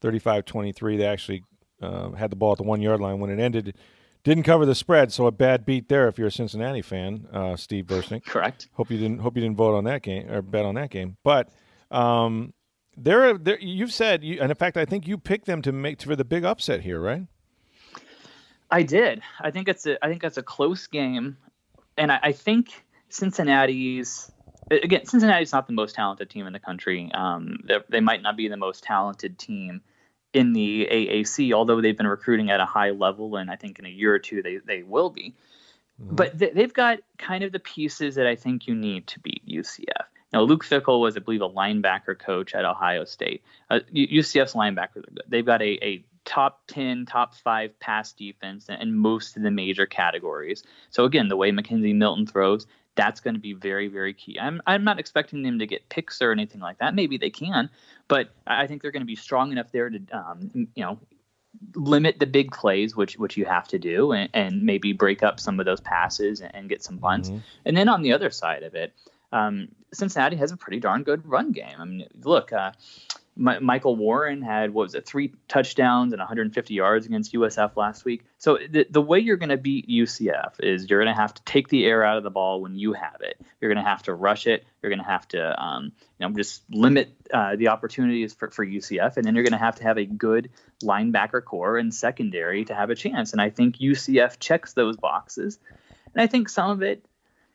35-23 0.01 0.97
they 0.97 1.05
actually 1.05 1.43
uh, 1.81 2.11
had 2.11 2.31
the 2.31 2.35
ball 2.35 2.53
at 2.53 2.57
the 2.57 2.63
one 2.63 2.81
yard 2.81 2.99
line 2.99 3.19
when 3.19 3.29
it 3.29 3.39
ended 3.39 3.75
didn't 4.23 4.43
cover 4.43 4.65
the 4.65 4.75
spread, 4.75 5.11
so 5.11 5.25
a 5.25 5.31
bad 5.31 5.65
beat 5.65 5.89
there 5.89 6.07
if 6.07 6.17
you're 6.17 6.27
a 6.27 6.31
Cincinnati 6.31 6.81
fan, 6.81 7.27
uh, 7.33 7.55
Steve 7.55 7.85
Bursnick. 7.85 8.25
Correct. 8.27 8.67
Hope 8.73 8.91
you 8.91 8.97
didn't 8.97 9.19
hope 9.19 9.35
you 9.35 9.41
didn't 9.41 9.57
vote 9.57 9.75
on 9.75 9.85
that 9.85 10.03
game 10.03 10.29
or 10.29 10.41
bet 10.41 10.65
on 10.65 10.75
that 10.75 10.91
game. 10.91 11.17
But 11.23 11.49
um, 11.89 12.53
they're, 12.95 13.37
they're 13.37 13.59
you've 13.59 13.93
said, 13.93 14.23
you, 14.23 14.39
and 14.39 14.51
in 14.51 14.55
fact, 14.55 14.77
I 14.77 14.85
think 14.85 15.07
you 15.07 15.17
picked 15.17 15.45
them 15.45 15.61
to 15.63 15.71
make 15.71 16.01
for 16.01 16.15
the 16.15 16.25
big 16.25 16.45
upset 16.45 16.81
here, 16.81 16.99
right? 16.99 17.23
I 18.69 18.83
did. 18.83 19.21
I 19.41 19.51
think 19.51 19.67
it's 19.67 19.85
a 19.85 20.03
I 20.05 20.07
think 20.07 20.21
that's 20.21 20.37
a 20.37 20.43
close 20.43 20.87
game, 20.87 21.37
and 21.97 22.11
I, 22.11 22.19
I 22.23 22.31
think 22.31 22.85
Cincinnati's 23.09 24.31
again 24.69 25.05
Cincinnati's 25.05 25.51
not 25.51 25.67
the 25.67 25.73
most 25.73 25.95
talented 25.95 26.29
team 26.29 26.47
in 26.47 26.53
the 26.53 26.59
country. 26.59 27.11
Um, 27.13 27.59
they 27.89 27.99
might 27.99 28.21
not 28.21 28.37
be 28.37 28.47
the 28.47 28.57
most 28.57 28.83
talented 28.83 29.37
team 29.37 29.81
in 30.33 30.53
the 30.53 30.87
AAC, 30.89 31.51
although 31.53 31.81
they've 31.81 31.97
been 31.97 32.07
recruiting 32.07 32.51
at 32.51 32.59
a 32.59 32.65
high 32.65 32.91
level, 32.91 33.35
and 33.35 33.51
I 33.51 33.55
think 33.57 33.79
in 33.79 33.85
a 33.85 33.89
year 33.89 34.13
or 34.13 34.19
two 34.19 34.41
they 34.41 34.57
they 34.57 34.83
will 34.83 35.09
be. 35.09 35.35
Mm-hmm. 36.01 36.15
But 36.15 36.39
th- 36.39 36.53
they've 36.53 36.73
got 36.73 36.99
kind 37.17 37.43
of 37.43 37.51
the 37.51 37.59
pieces 37.59 38.15
that 38.15 38.27
I 38.27 38.35
think 38.35 38.67
you 38.67 38.75
need 38.75 39.07
to 39.07 39.19
beat 39.19 39.43
UCF. 39.47 40.05
Now, 40.33 40.41
Luke 40.43 40.63
Fickell 40.63 41.01
was, 41.01 41.17
I 41.17 41.19
believe, 41.19 41.41
a 41.41 41.49
linebacker 41.49 42.17
coach 42.17 42.55
at 42.55 42.63
Ohio 42.63 43.03
State. 43.03 43.43
Uh, 43.69 43.79
UCF's 43.93 44.53
linebackers 44.53 45.07
are 45.07 45.11
good. 45.11 45.23
They've 45.27 45.45
got 45.45 45.61
a, 45.61 45.85
a 45.85 46.05
top 46.25 46.61
10, 46.67 47.05
top 47.05 47.35
five 47.35 47.77
pass 47.79 48.13
defense 48.13 48.67
in 48.69 48.95
most 48.95 49.37
of 49.37 49.43
the 49.43 49.51
major 49.51 49.85
categories. 49.85 50.63
So, 50.89 51.05
again, 51.05 51.27
the 51.27 51.37
way 51.37 51.51
McKenzie 51.51 51.95
Milton 51.95 52.27
throws, 52.27 52.67
that's 52.95 53.21
going 53.21 53.35
to 53.35 53.39
be 53.39 53.53
very, 53.53 53.87
very 53.87 54.13
key. 54.13 54.37
I'm, 54.39 54.61
I'm 54.67 54.83
not 54.83 54.99
expecting 54.99 55.43
them 55.43 55.59
to 55.59 55.67
get 55.67 55.89
picks 55.89 56.21
or 56.21 56.31
anything 56.31 56.61
like 56.61 56.79
that. 56.79 56.93
Maybe 56.93 57.17
they 57.17 57.29
can, 57.29 57.69
but 58.07 58.33
I 58.45 58.67
think 58.67 58.81
they're 58.81 58.91
going 58.91 59.01
to 59.01 59.07
be 59.07 59.15
strong 59.15 59.51
enough 59.51 59.71
there 59.71 59.89
to, 59.89 59.99
um, 60.11 60.67
you 60.75 60.83
know, 60.83 60.99
limit 61.75 62.19
the 62.19 62.25
big 62.25 62.51
plays, 62.51 62.95
which 62.95 63.17
which 63.17 63.37
you 63.37 63.45
have 63.45 63.67
to 63.69 63.79
do, 63.79 64.11
and, 64.13 64.29
and 64.33 64.63
maybe 64.63 64.93
break 64.93 65.23
up 65.23 65.39
some 65.39 65.59
of 65.59 65.65
those 65.65 65.81
passes 65.81 66.41
and, 66.41 66.53
and 66.55 66.69
get 66.69 66.83
some 66.83 66.97
punts. 66.97 67.29
Mm-hmm. 67.29 67.39
And 67.65 67.77
then 67.77 67.89
on 67.89 68.01
the 68.01 68.13
other 68.13 68.29
side 68.29 68.63
of 68.63 68.75
it, 68.75 68.93
um, 69.31 69.69
Cincinnati 69.93 70.37
has 70.37 70.51
a 70.51 70.57
pretty 70.57 70.79
darn 70.79 71.03
good 71.03 71.27
run 71.27 71.51
game. 71.51 71.75
I 71.77 71.85
mean, 71.85 72.07
look, 72.23 72.53
uh, 72.53 72.71
Michael 73.35 73.95
Warren 73.95 74.41
had 74.41 74.73
what 74.73 74.83
was 74.83 74.95
it, 74.95 75.05
three 75.05 75.33
touchdowns 75.47 76.11
and 76.11 76.19
150 76.19 76.73
yards 76.73 77.05
against 77.05 77.33
USF 77.33 77.77
last 77.77 78.03
week. 78.03 78.25
So 78.37 78.57
the 78.69 78.85
the 78.89 79.01
way 79.01 79.19
you're 79.19 79.37
going 79.37 79.49
to 79.49 79.57
beat 79.57 79.87
UCF 79.87 80.59
is 80.59 80.89
you're 80.89 81.01
going 81.01 81.13
to 81.13 81.19
have 81.19 81.33
to 81.35 81.43
take 81.43 81.69
the 81.69 81.85
air 81.85 82.03
out 82.03 82.17
of 82.17 82.23
the 82.23 82.29
ball 82.29 82.61
when 82.61 82.75
you 82.75 82.91
have 82.93 83.21
it. 83.21 83.39
You're 83.59 83.73
going 83.73 83.83
to 83.83 83.89
have 83.89 84.03
to 84.03 84.13
rush 84.13 84.47
it. 84.47 84.65
You're 84.81 84.89
going 84.89 85.03
to 85.03 85.09
have 85.09 85.27
to 85.29 85.63
um, 85.63 85.93
you 86.19 86.27
know 86.27 86.35
just 86.35 86.63
limit 86.69 87.09
uh, 87.33 87.55
the 87.55 87.69
opportunities 87.69 88.33
for, 88.33 88.49
for 88.49 88.65
UCF, 88.65 89.15
and 89.15 89.25
then 89.25 89.33
you're 89.33 89.45
going 89.45 89.53
to 89.53 89.57
have 89.57 89.77
to 89.77 89.83
have 89.83 89.97
a 89.97 90.05
good 90.05 90.49
linebacker 90.83 91.43
corps 91.43 91.77
and 91.77 91.93
secondary 91.93 92.65
to 92.65 92.75
have 92.75 92.89
a 92.89 92.95
chance. 92.95 93.31
And 93.31 93.41
I 93.41 93.49
think 93.49 93.77
UCF 93.77 94.39
checks 94.39 94.73
those 94.73 94.97
boxes. 94.97 95.57
And 96.13 96.21
I 96.21 96.27
think 96.27 96.49
some 96.49 96.69
of 96.69 96.81
it 96.81 97.05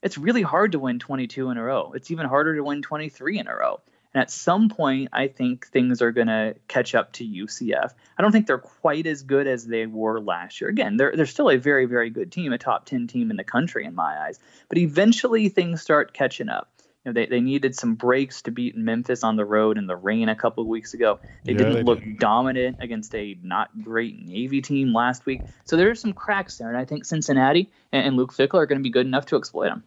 it's 0.07 0.17
really 0.17 0.43
hard 0.43 0.73
to 0.73 0.79
win 0.79 1.01
22 1.01 1.51
in 1.51 1.59
a 1.59 1.63
row. 1.63 1.93
It's 1.95 2.13
even 2.13 2.27
harder 2.27 2.55
to 2.55 2.63
win 2.63 2.81
23 2.81 3.41
in 3.41 3.49
a 3.49 3.57
row. 3.57 3.81
And 4.15 4.23
at 4.23 4.31
some 4.31 4.69
point, 4.69 5.09
I 5.13 5.27
think 5.27 5.67
things 5.67 6.01
are 6.01 6.13
going 6.13 6.29
to 6.29 6.55
catch 6.69 6.95
up 6.95 7.13
to 7.15 7.25
UCF. 7.25 7.91
I 8.17 8.23
don't 8.23 8.31
think 8.31 8.47
they're 8.47 8.57
quite 8.57 9.07
as 9.09 9.25
good 9.25 9.49
as 9.49 9.67
they 9.67 9.85
were 9.87 10.21
last 10.21 10.61
year. 10.61 10.71
Again, 10.71 10.97
they're, 10.97 11.13
they're 11.15 11.27
still 11.27 11.51
a 11.51 11.57
very, 11.57 11.87
very 11.87 12.09
good 12.09 12.31
team, 12.31 12.53
a 12.53 12.59
top 12.59 12.87
10 12.87 13.09
team 13.09 13.33
in 13.33 13.37
the 13.37 13.45
country 13.45 13.85
in 13.85 13.97
my 13.97 14.17
eyes. 14.27 14.39
But 14.69 14.79
eventually, 14.79 15.49
things 15.49 15.83
start 15.83 16.15
catching 16.15 16.49
up. 16.49 16.71
You 17.05 17.13
know, 17.13 17.13
they, 17.13 17.27
they 17.27 17.41
needed 17.41 17.75
some 17.75 17.97
breaks 17.97 18.43
to 18.43 18.53
beat 18.53 18.77
Memphis 18.77 19.25
on 19.25 19.35
the 19.35 19.45
road 19.45 19.77
in 19.77 19.89
the 19.89 19.97
rain 19.97 20.29
a 20.29 20.37
couple 20.37 20.63
of 20.63 20.69
weeks 20.69 20.95
ago. 20.95 21.19
They 21.45 21.53
yeah, 21.53 21.59
didn't 21.59 21.75
they 21.75 21.83
look 21.83 22.01
did. 22.03 22.19
dominant 22.19 22.77
against 22.81 23.13
a 23.15 23.37
not 23.43 23.71
great 23.83 24.25
Navy 24.25 24.63
team 24.63 24.95
last 24.95 25.27
week. 25.27 25.43
So 25.65 25.77
there 25.77 25.91
are 25.91 25.97
some 25.97 26.13
cracks 26.13 26.59
there. 26.59 26.69
And 26.69 26.79
I 26.79 26.85
think 26.85 27.05
Cincinnati 27.05 27.71
and, 27.93 28.07
and 28.07 28.17
Luke 28.17 28.33
Fickell 28.33 28.61
are 28.61 28.67
going 28.67 28.79
to 28.79 28.83
be 28.85 28.91
good 28.91 29.07
enough 29.07 29.27
to 29.27 29.37
exploit 29.37 29.67
them 29.67 29.85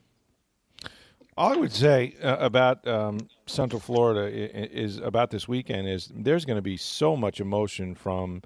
All 1.40 1.54
I 1.54 1.56
would 1.56 1.72
say 1.72 2.16
uh, 2.22 2.36
about 2.38 2.86
um, 2.86 3.18
Central 3.46 3.80
Florida 3.80 4.28
is, 4.28 4.96
is, 4.96 5.00
about 5.00 5.32
this 5.32 5.48
weekend 5.48 5.88
is 5.88 6.12
there's 6.14 6.44
going 6.44 6.58
to 6.58 6.62
be 6.62 6.76
so 6.76 7.16
much 7.16 7.40
emotion 7.40 7.96
from 7.96 8.42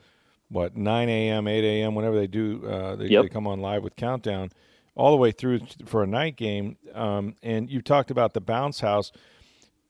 what 0.50 0.77
9 0.77 1.09
a.m., 1.09 1.47
8 1.47 1.63
a.m., 1.63 1.95
whenever 1.95 2.15
they 2.15 2.27
do, 2.27 2.63
uh, 2.67 2.95
they, 2.95 3.07
yep. 3.07 3.23
they, 3.23 3.29
come 3.29 3.47
on 3.47 3.62
live 3.62 3.81
with 3.81 3.95
countdown, 3.95 4.51
all 4.93 5.09
the 5.09 5.17
way 5.17 5.31
through 5.31 5.62
for 5.88 6.03
a 6.03 6.07
night 6.07 6.35
game. 6.35 6.77
Um, 6.93 7.33
and 7.41 7.67
you 7.67 7.81
talked 7.81 8.12
about 8.12 8.35
the 8.35 8.41
bounce 8.41 8.81
house. 8.81 9.12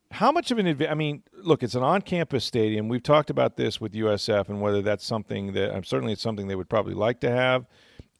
How 0.10 0.32
much 0.32 0.50
of 0.52 0.58
an 0.58 0.68
advantage? 0.68 0.92
I 0.94 0.96
mean, 0.96 1.24
look, 1.34 1.62
it's 1.62 1.76
an 1.76 1.84
on-campus 1.84 2.46
stadium. 2.46 2.88
We've 2.88 3.04
talked 3.04 3.30
about 3.30 3.58
this 3.58 3.82
with 3.82 3.92
USF 3.92 4.48
and 4.48 4.62
whether 4.62 4.82
that's 4.82 5.06
something 5.06 5.52
that 5.54 5.76
I'm 5.76 5.84
certainly 5.84 6.14
it's 6.14 6.22
something 6.22 6.48
they 6.48 6.56
would 6.56 6.70
probably 6.70 6.94
like 6.94 7.20
to 7.20 7.30
have. 7.30 7.66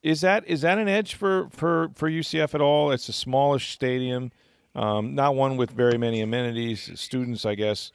Is 0.02 0.20
that 0.20 0.46
is 0.46 0.60
that 0.60 0.76
an 0.76 0.88
edge 0.88 1.14
for 1.14 1.48
for 1.48 1.88
for 1.94 2.10
UCF 2.10 2.54
at 2.54 2.60
all? 2.60 2.90
It's 2.90 3.08
a 3.08 3.14
smallish 3.14 3.70
stadium 3.72 4.30
um, 4.74 5.14
not 5.14 5.34
one 5.34 5.56
with 5.56 5.70
very 5.70 5.98
many 5.98 6.20
amenities. 6.20 6.90
Students, 6.98 7.44
I 7.46 7.54
guess, 7.54 7.92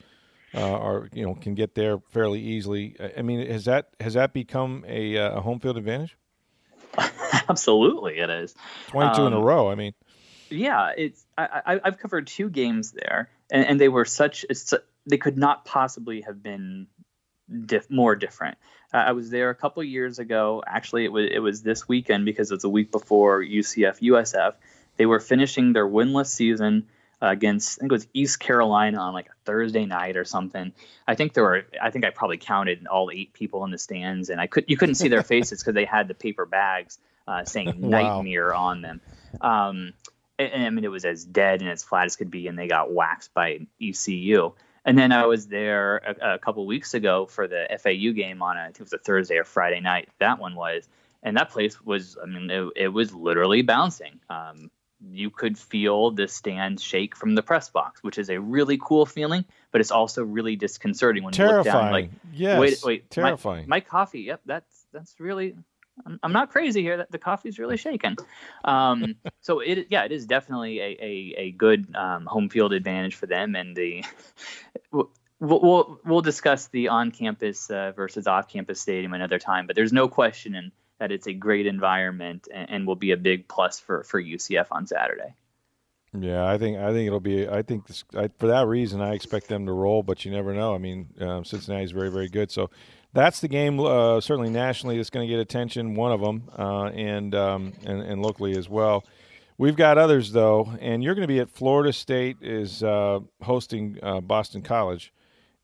uh, 0.54 0.60
are 0.60 1.08
you 1.12 1.24
know 1.24 1.34
can 1.34 1.54
get 1.54 1.74
there 1.74 1.98
fairly 2.10 2.40
easily. 2.40 2.96
I 3.16 3.22
mean, 3.22 3.46
has 3.46 3.66
that 3.66 3.90
has 4.00 4.14
that 4.14 4.32
become 4.32 4.84
a, 4.86 5.16
uh, 5.18 5.38
a 5.38 5.40
home 5.40 5.60
field 5.60 5.76
advantage? 5.76 6.16
Absolutely, 7.48 8.18
it 8.18 8.30
is. 8.30 8.54
Twenty-two 8.88 9.22
um, 9.22 9.26
in 9.28 9.32
a 9.34 9.38
um, 9.38 9.44
row. 9.44 9.70
I 9.70 9.74
mean, 9.74 9.94
yeah, 10.50 10.92
it's. 10.96 11.24
I, 11.38 11.80
have 11.84 11.98
covered 11.98 12.26
two 12.26 12.50
games 12.50 12.92
there, 12.92 13.30
and, 13.50 13.64
and 13.64 13.80
they 13.80 13.88
were 13.88 14.04
such. 14.04 14.44
they 15.06 15.18
could 15.18 15.38
not 15.38 15.64
possibly 15.64 16.22
have 16.22 16.42
been 16.42 16.86
diff, 17.66 17.90
more 17.90 18.16
different. 18.16 18.58
Uh, 18.92 18.98
I 18.98 19.12
was 19.12 19.30
there 19.30 19.50
a 19.50 19.54
couple 19.54 19.82
years 19.84 20.18
ago. 20.18 20.62
Actually, 20.66 21.04
it 21.04 21.12
was 21.12 21.28
it 21.32 21.38
was 21.38 21.62
this 21.62 21.88
weekend 21.88 22.24
because 22.24 22.50
it's 22.50 22.64
a 22.64 22.68
week 22.68 22.90
before 22.90 23.42
UCF 23.42 24.00
USF, 24.00 24.54
they 25.00 25.06
were 25.06 25.18
finishing 25.18 25.72
their 25.72 25.88
winless 25.88 26.26
season 26.26 26.86
against 27.22 27.78
I 27.78 27.80
think 27.80 27.92
it 27.92 27.94
was 27.94 28.06
East 28.12 28.38
Carolina 28.38 28.98
on 28.98 29.14
like 29.14 29.28
a 29.28 29.34
Thursday 29.46 29.86
night 29.86 30.18
or 30.18 30.26
something. 30.26 30.74
I 31.08 31.14
think 31.14 31.32
there 31.32 31.42
were 31.42 31.64
I 31.80 31.88
think 31.88 32.04
I 32.04 32.10
probably 32.10 32.36
counted 32.36 32.86
all 32.86 33.10
eight 33.10 33.32
people 33.32 33.64
in 33.64 33.70
the 33.70 33.78
stands, 33.78 34.28
and 34.28 34.38
I 34.38 34.46
could 34.46 34.66
you 34.68 34.76
couldn't 34.76 34.96
see 34.96 35.08
their 35.08 35.22
faces 35.34 35.62
because 35.62 35.72
they 35.72 35.86
had 35.86 36.06
the 36.06 36.12
paper 36.12 36.44
bags 36.44 36.98
uh, 37.26 37.46
saying 37.46 37.76
"nightmare" 37.78 38.50
wow. 38.50 38.66
on 38.66 38.82
them. 38.82 39.00
Um, 39.40 39.94
and, 40.38 40.52
and, 40.52 40.64
I 40.66 40.68
mean 40.68 40.84
it 40.84 40.90
was 40.90 41.06
as 41.06 41.24
dead 41.24 41.62
and 41.62 41.70
as 41.70 41.82
flat 41.82 42.04
as 42.04 42.16
could 42.16 42.30
be, 42.30 42.46
and 42.46 42.58
they 42.58 42.68
got 42.68 42.92
waxed 42.92 43.32
by 43.32 43.60
ECU. 43.80 44.52
And 44.84 44.98
then 44.98 45.12
I 45.12 45.24
was 45.24 45.46
there 45.46 45.96
a, 45.96 46.34
a 46.34 46.38
couple 46.38 46.66
weeks 46.66 46.92
ago 46.92 47.24
for 47.24 47.48
the 47.48 47.68
FAU 47.82 48.12
game 48.12 48.42
on 48.42 48.58
a, 48.58 48.60
I 48.60 48.64
think 48.64 48.80
it 48.80 48.82
was 48.82 48.92
a 48.92 48.98
Thursday 48.98 49.38
or 49.38 49.44
Friday 49.44 49.80
night. 49.80 50.10
That 50.18 50.38
one 50.38 50.54
was, 50.54 50.86
and 51.22 51.38
that 51.38 51.48
place 51.48 51.80
was 51.80 52.18
I 52.22 52.26
mean 52.26 52.50
it, 52.50 52.72
it 52.76 52.88
was 52.88 53.14
literally 53.14 53.62
bouncing. 53.62 54.20
Um, 54.28 54.70
you 55.08 55.30
could 55.30 55.58
feel 55.58 56.10
the 56.10 56.28
stand 56.28 56.80
shake 56.80 57.16
from 57.16 57.34
the 57.34 57.42
press 57.42 57.70
box, 57.70 58.02
which 58.02 58.18
is 58.18 58.30
a 58.30 58.38
really 58.38 58.78
cool 58.82 59.06
feeling, 59.06 59.44
but 59.72 59.80
it's 59.80 59.90
also 59.90 60.24
really 60.24 60.56
disconcerting 60.56 61.22
when 61.22 61.32
terrifying. 61.32 61.64
you 61.64 61.72
look 61.72 61.82
down. 61.82 61.92
Like, 61.92 62.10
yes, 62.32 62.60
wait, 62.60 62.78
wait, 62.84 63.10
terrifying. 63.10 63.68
My, 63.68 63.76
my 63.76 63.80
coffee. 63.80 64.20
Yep, 64.20 64.42
that's 64.46 64.86
that's 64.92 65.18
really. 65.18 65.56
I'm, 66.06 66.18
I'm 66.22 66.32
not 66.32 66.50
crazy 66.50 66.82
here. 66.82 66.98
That 66.98 67.10
the 67.10 67.18
coffee's 67.18 67.58
really 67.58 67.76
shaking. 67.76 68.16
Um, 68.64 69.16
so 69.40 69.60
it, 69.60 69.86
yeah, 69.90 70.04
it 70.04 70.12
is 70.12 70.26
definitely 70.26 70.80
a 70.80 70.96
a, 71.00 71.34
a 71.38 71.50
good 71.52 71.94
um, 71.94 72.26
home 72.26 72.48
field 72.48 72.72
advantage 72.72 73.14
for 73.14 73.26
them, 73.26 73.54
and 73.54 73.76
the. 73.76 74.04
We'll, 75.42 75.58
we'll, 75.58 76.00
we'll 76.04 76.20
discuss 76.20 76.66
the 76.66 76.88
on-campus 76.88 77.70
uh, 77.70 77.92
versus 77.96 78.26
off-campus 78.26 78.78
stadium 78.78 79.14
another 79.14 79.38
time, 79.38 79.66
but 79.66 79.74
there's 79.74 79.90
no 79.90 80.06
question, 80.06 80.54
and 80.54 80.70
that 81.00 81.10
it's 81.10 81.26
a 81.26 81.32
great 81.32 81.66
environment 81.66 82.46
and, 82.54 82.70
and 82.70 82.86
will 82.86 82.94
be 82.94 83.10
a 83.10 83.16
big 83.16 83.48
plus 83.48 83.80
for, 83.80 84.04
for 84.04 84.22
UCF 84.22 84.66
on 84.70 84.86
Saturday. 84.86 85.34
Yeah, 86.12 86.46
I 86.46 86.58
think 86.58 86.76
I 86.78 86.92
think 86.92 87.06
it'll 87.06 87.20
be. 87.20 87.48
I 87.48 87.62
think 87.62 87.86
this, 87.86 88.04
I, 88.16 88.28
for 88.38 88.48
that 88.48 88.66
reason, 88.66 89.00
I 89.00 89.14
expect 89.14 89.46
them 89.46 89.66
to 89.66 89.72
roll, 89.72 90.02
but 90.02 90.24
you 90.24 90.32
never 90.32 90.52
know. 90.52 90.74
I 90.74 90.78
mean, 90.78 91.08
um, 91.20 91.44
Cincinnati 91.44 91.84
is 91.84 91.92
very, 91.92 92.10
very 92.10 92.28
good. 92.28 92.50
So 92.50 92.68
that's 93.12 93.40
the 93.40 93.46
game. 93.46 93.78
Uh, 93.78 94.20
certainly 94.20 94.50
nationally, 94.50 94.96
that's 94.96 95.10
going 95.10 95.26
to 95.26 95.32
get 95.32 95.40
attention. 95.40 95.94
One 95.94 96.10
of 96.10 96.20
them, 96.20 96.50
uh, 96.58 96.86
and, 96.86 97.32
um, 97.36 97.74
and 97.86 98.02
and 98.02 98.22
locally 98.22 98.56
as 98.56 98.68
well. 98.68 99.04
We've 99.56 99.76
got 99.76 99.98
others 99.98 100.32
though, 100.32 100.72
and 100.80 101.04
you're 101.04 101.14
going 101.14 101.28
to 101.28 101.32
be 101.32 101.38
at 101.38 101.50
Florida 101.50 101.92
State 101.92 102.38
is 102.40 102.82
uh, 102.82 103.20
hosting 103.42 103.98
uh, 104.02 104.20
Boston 104.20 104.62
College. 104.62 105.12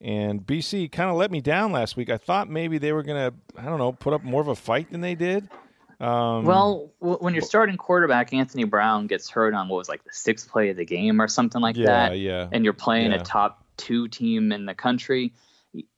And 0.01 0.47
BC 0.47 0.93
kind 0.93 1.09
of 1.11 1.17
let 1.17 1.31
me 1.31 1.41
down 1.41 1.73
last 1.73 1.97
week. 1.97 2.11
I 2.11 2.19
thought 2.19 2.51
maybe 2.51 2.79
they 2.79 2.93
were 2.93 3.03
going 3.03 3.31
to, 3.31 3.37
I 3.59 3.65
don't 3.65 3.79
know, 3.79 3.93
put 3.93 4.13
up 4.13 4.23
more 4.23 4.43
of 4.43 4.49
a 4.49 4.55
fight 4.55 4.91
than 4.91 5.01
they 5.01 5.15
did. 5.15 5.49
Um, 5.99 6.45
well, 6.45 6.93
when 6.99 7.33
your 7.33 7.43
starting 7.43 7.79
quarterback 7.79 8.35
Anthony 8.35 8.65
Brown 8.65 9.07
gets 9.07 9.31
hurt 9.31 9.55
on 9.55 9.69
what 9.69 9.79
was 9.79 9.89
like 9.89 10.05
the 10.05 10.13
sixth 10.13 10.51
play 10.51 10.69
of 10.69 10.77
the 10.77 10.85
game 10.85 11.23
or 11.23 11.29
something 11.29 11.63
like 11.63 11.77
yeah, 11.77 11.87
that, 11.87 12.19
yeah, 12.19 12.49
and 12.53 12.65
you're 12.65 12.75
playing 12.75 13.13
yeah. 13.13 13.21
a 13.21 13.25
top 13.25 13.65
two 13.79 14.07
team 14.09 14.53
in 14.53 14.67
the 14.67 14.75
country 14.75 15.33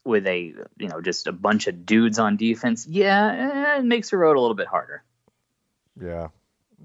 with 0.05 0.27
a 0.29 0.55
you 0.77 0.89
know 0.89 1.01
just 1.01 1.27
a 1.27 1.33
bunch 1.33 1.67
of 1.67 1.85
dudes 1.85 2.21
on 2.21 2.37
defense, 2.37 2.87
yeah, 2.87 3.79
it 3.79 3.85
makes 3.85 4.11
the 4.11 4.19
road 4.19 4.37
a 4.37 4.41
little 4.41 4.55
bit 4.55 4.69
harder. 4.69 5.03
Yeah, 6.01 6.29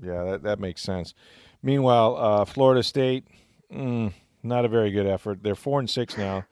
yeah, 0.02 0.24
that 0.24 0.44
that 0.44 0.60
makes 0.60 0.82
sense. 0.82 1.14
Meanwhile, 1.62 2.18
uh, 2.18 2.46
Florida 2.46 2.82
State, 2.82 3.28
mm, 3.72 4.12
not 4.42 4.66
a 4.66 4.68
very 4.68 4.90
good 4.90 5.06
effort. 5.06 5.44
They're 5.44 5.54
four 5.54 5.80
and 5.80 5.88
six 5.88 6.18
now 6.18 6.46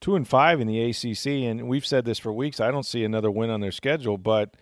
two 0.00 0.16
and 0.16 0.26
five 0.26 0.60
in 0.60 0.66
the 0.66 0.80
ACC, 0.80 1.26
and 1.48 1.68
we've 1.68 1.86
said 1.86 2.04
this 2.04 2.18
for 2.18 2.32
weeks. 2.32 2.60
I 2.60 2.70
don't 2.70 2.84
see 2.86 3.04
another 3.04 3.30
win 3.30 3.50
on 3.50 3.60
their 3.60 3.72
schedule, 3.72 4.18
but 4.18 4.54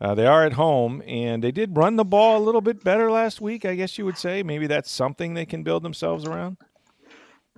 uh, 0.00 0.14
they 0.14 0.26
are 0.26 0.44
at 0.44 0.54
home, 0.54 1.02
and 1.06 1.44
they 1.44 1.52
did 1.52 1.76
run 1.76 1.96
the 1.96 2.04
ball 2.04 2.38
a 2.38 2.44
little 2.44 2.60
bit 2.60 2.82
better 2.82 3.10
last 3.10 3.40
week. 3.40 3.64
I 3.64 3.74
guess 3.74 3.98
you 3.98 4.04
would 4.04 4.18
say 4.18 4.42
maybe 4.42 4.66
that's 4.66 4.90
something 4.90 5.34
they 5.34 5.46
can 5.46 5.62
build 5.62 5.82
themselves 5.82 6.24
around. 6.24 6.56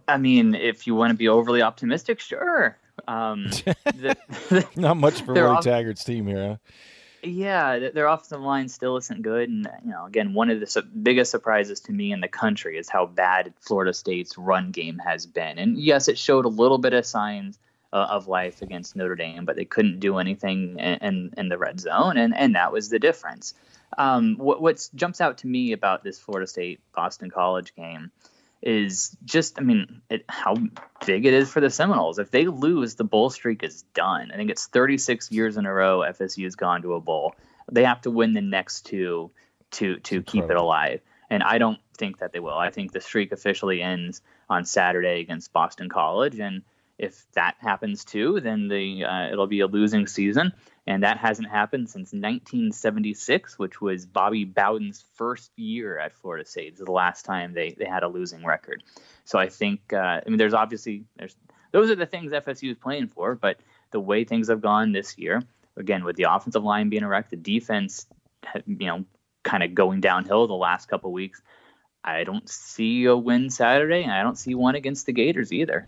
I 0.09 0.17
mean, 0.17 0.55
if 0.55 0.87
you 0.87 0.95
want 0.95 1.13
to 1.13 1.17
be 1.17 1.29
overly 1.29 1.63
optimistic, 1.63 2.19
sure. 2.19 2.77
Um, 3.07 3.45
the, 3.85 4.17
the, 4.49 4.67
Not 4.77 4.97
much 4.97 5.23
for 5.23 5.35
Willie 5.35 5.57
off- 5.57 5.65
Taggart's 5.65 6.05
team 6.05 6.27
here. 6.27 6.49
Huh? 6.49 6.57
Yeah, 7.23 7.91
their 7.91 8.09
offensive 8.09 8.41
line 8.41 8.69
still 8.69 8.97
isn't 8.97 9.23
good, 9.23 9.49
and 9.49 9.69
you 9.85 9.93
know, 9.93 10.07
again, 10.07 10.35
one 10.35 10.51
of 10.51 10.59
the 10.59 10.67
su- 10.67 10.83
biggest 10.83 11.31
surprises 11.31 11.79
to 11.81 11.93
me 11.93 12.11
in 12.11 12.21
the 12.21 12.29
country 12.29 12.77
is 12.77 12.89
how 12.89 13.07
bad 13.07 13.55
Florida 13.61 13.93
State's 13.93 14.37
run 14.37 14.73
game 14.73 14.99
has 14.99 15.25
been. 15.25 15.59
And 15.59 15.79
yes, 15.79 16.09
it 16.09 16.19
showed 16.19 16.47
a 16.47 16.49
little 16.49 16.79
bit 16.79 16.95
of 16.95 17.07
signs 17.07 17.61
uh, 17.93 18.09
of 18.11 18.27
life 18.27 18.61
against 18.61 18.97
Notre 18.97 19.15
Dame, 19.15 19.45
but 19.45 19.55
they 19.55 19.65
couldn't 19.65 20.01
do 20.01 20.19
anything 20.19 20.79
in, 20.81 20.95
in, 20.95 21.35
in 21.37 21.49
the 21.49 21.59
red 21.59 21.79
zone, 21.79 22.17
and 22.17 22.35
and 22.37 22.57
that 22.57 22.73
was 22.73 22.89
the 22.89 22.99
difference. 22.99 23.55
Um, 23.97 24.37
what 24.37 24.61
what 24.61 24.89
jumps 24.97 25.21
out 25.21 25.39
to 25.39 25.47
me 25.47 25.73
about 25.73 26.03
this 26.03 26.19
Florida 26.19 26.49
State 26.49 26.81
Boston 26.93 27.31
College 27.31 27.75
game 27.77 28.11
is 28.63 29.17
just, 29.25 29.59
I 29.59 29.63
mean, 29.63 30.03
it, 30.09 30.25
how 30.29 30.55
big 31.05 31.27
it 31.27 31.35
is 31.35 31.51
for 31.51 31.61
the 31.61 31.71
Seminoles. 31.71 32.19
If 32.19 32.31
they 32.31 32.47
lose, 32.47 32.95
the 32.95 33.05
bowl 33.05 33.31
streak 33.31 33.63
is 33.63 33.83
done. 33.95 34.31
I 34.33 34.37
think 34.37 34.51
it's 34.51 34.67
36 34.67 35.31
years 35.33 35.57
in 35.57 35.67
a 35.67 35.73
row 35.73 36.01
FSU 36.01 36.45
has 36.45 36.55
gone 36.55 36.83
to 36.83 36.95
a 36.95 37.01
bowl. 37.01 37.35
They 37.71 37.85
have 37.85 38.01
to 38.03 38.11
win 38.11 38.35
the 38.35 38.41
next 38.41 38.87
two 38.87 39.31
to 39.73 39.99
to 40.01 40.23
keep 40.23 40.45
it 40.45 40.57
alive. 40.57 41.01
And 41.31 41.43
I 41.43 41.59
don't 41.59 41.79
think 41.97 42.19
that 42.19 42.33
they 42.33 42.41
will. 42.41 42.59
I 42.59 42.71
think 42.71 42.93
the 42.93 43.01
streak 43.01 43.33
officially 43.33 43.81
ends 43.81 44.21
on 44.51 44.65
Saturday 44.65 45.21
against 45.21 45.53
Boston 45.53 45.89
College, 45.89 46.39
and 46.39 46.63
if 46.99 47.25
that 47.33 47.57
happens 47.59 48.05
too, 48.05 48.41
then 48.41 48.69
the 48.69 49.05
uh, 49.05 49.29
it'll 49.33 49.47
be 49.47 49.61
a 49.61 49.67
losing 49.67 50.07
season 50.07 50.53
and 50.87 51.05
that 51.05 51.19
hasn't 51.19 51.49
happened 51.49 51.89
since 51.89 52.13
1976, 52.13 53.59
which 53.59 53.81
was 53.81 54.05
Bobby 54.05 54.45
Bowden's 54.45 55.05
first 55.15 55.53
year 55.57 55.99
at 55.99 56.13
Florida 56.13 56.45
State. 56.45 56.69
It's 56.73 56.81
the 56.81 56.91
last 56.91 57.25
time 57.25 57.55
they, 57.55 57.71
they 57.79 57.85
had 57.85 58.03
a 58.03 58.09
losing 58.09 58.45
record. 58.45 58.83
So 59.25 59.39
I 59.39 59.49
think, 59.49 59.93
uh, 59.93 59.97
I 59.97 60.23
mean, 60.27 60.39
there's 60.39 60.55
obviously 60.55 61.05
there's 61.17 61.37
those 61.71 61.91
are 61.91 61.95
the 61.95 62.07
things 62.07 62.33
FSU 62.33 62.73
is 62.73 62.77
playing 62.77 63.09
for, 63.09 63.35
but 63.35 63.59
the 63.93 64.01
way 64.01 64.25
things 64.25 64.49
have 64.49 64.61
gone 64.61 64.93
this 64.93 65.17
year, 65.17 65.43
again 65.77 66.05
with 66.05 66.17
the 66.17 66.25
offensive 66.25 66.65
line 66.65 66.89
being 66.89 67.05
erect, 67.05 67.31
the 67.31 67.37
defense, 67.37 68.07
you 68.67 68.87
know, 68.87 69.05
kind 69.45 69.63
of 69.63 69.75
going 69.75 70.01
downhill 70.01 70.47
the 70.49 70.55
last 70.55 70.89
couple 70.89 71.13
weeks. 71.13 71.41
I 72.05 72.25
don't 72.25 72.49
see 72.49 73.05
a 73.05 73.17
win 73.17 73.49
Saturday, 73.51 74.03
and 74.03 74.11
I 74.11 74.25
don't 74.25 74.37
see 74.37 74.57
one 74.57 74.75
against 74.75 75.07
the 75.07 75.13
Gators 75.13 75.53
either. 75.53 75.87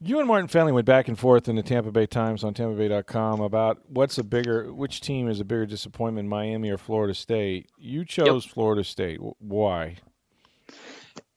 You 0.00 0.18
and 0.18 0.28
Martin 0.28 0.46
Fennelly 0.46 0.74
went 0.74 0.84
back 0.84 1.08
and 1.08 1.18
forth 1.18 1.48
in 1.48 1.56
the 1.56 1.62
Tampa 1.62 1.90
Bay 1.90 2.04
Times 2.04 2.44
on 2.44 2.52
TampaBay.com 2.52 3.40
about 3.40 3.80
what's 3.88 4.18
a 4.18 4.24
bigger, 4.24 4.70
which 4.70 5.00
team 5.00 5.26
is 5.26 5.40
a 5.40 5.44
bigger 5.44 5.64
disappointment, 5.64 6.28
Miami 6.28 6.68
or 6.68 6.76
Florida 6.76 7.14
State. 7.14 7.70
You 7.78 8.04
chose 8.04 8.44
yep. 8.44 8.52
Florida 8.52 8.84
State. 8.84 9.20
Why? 9.38 9.96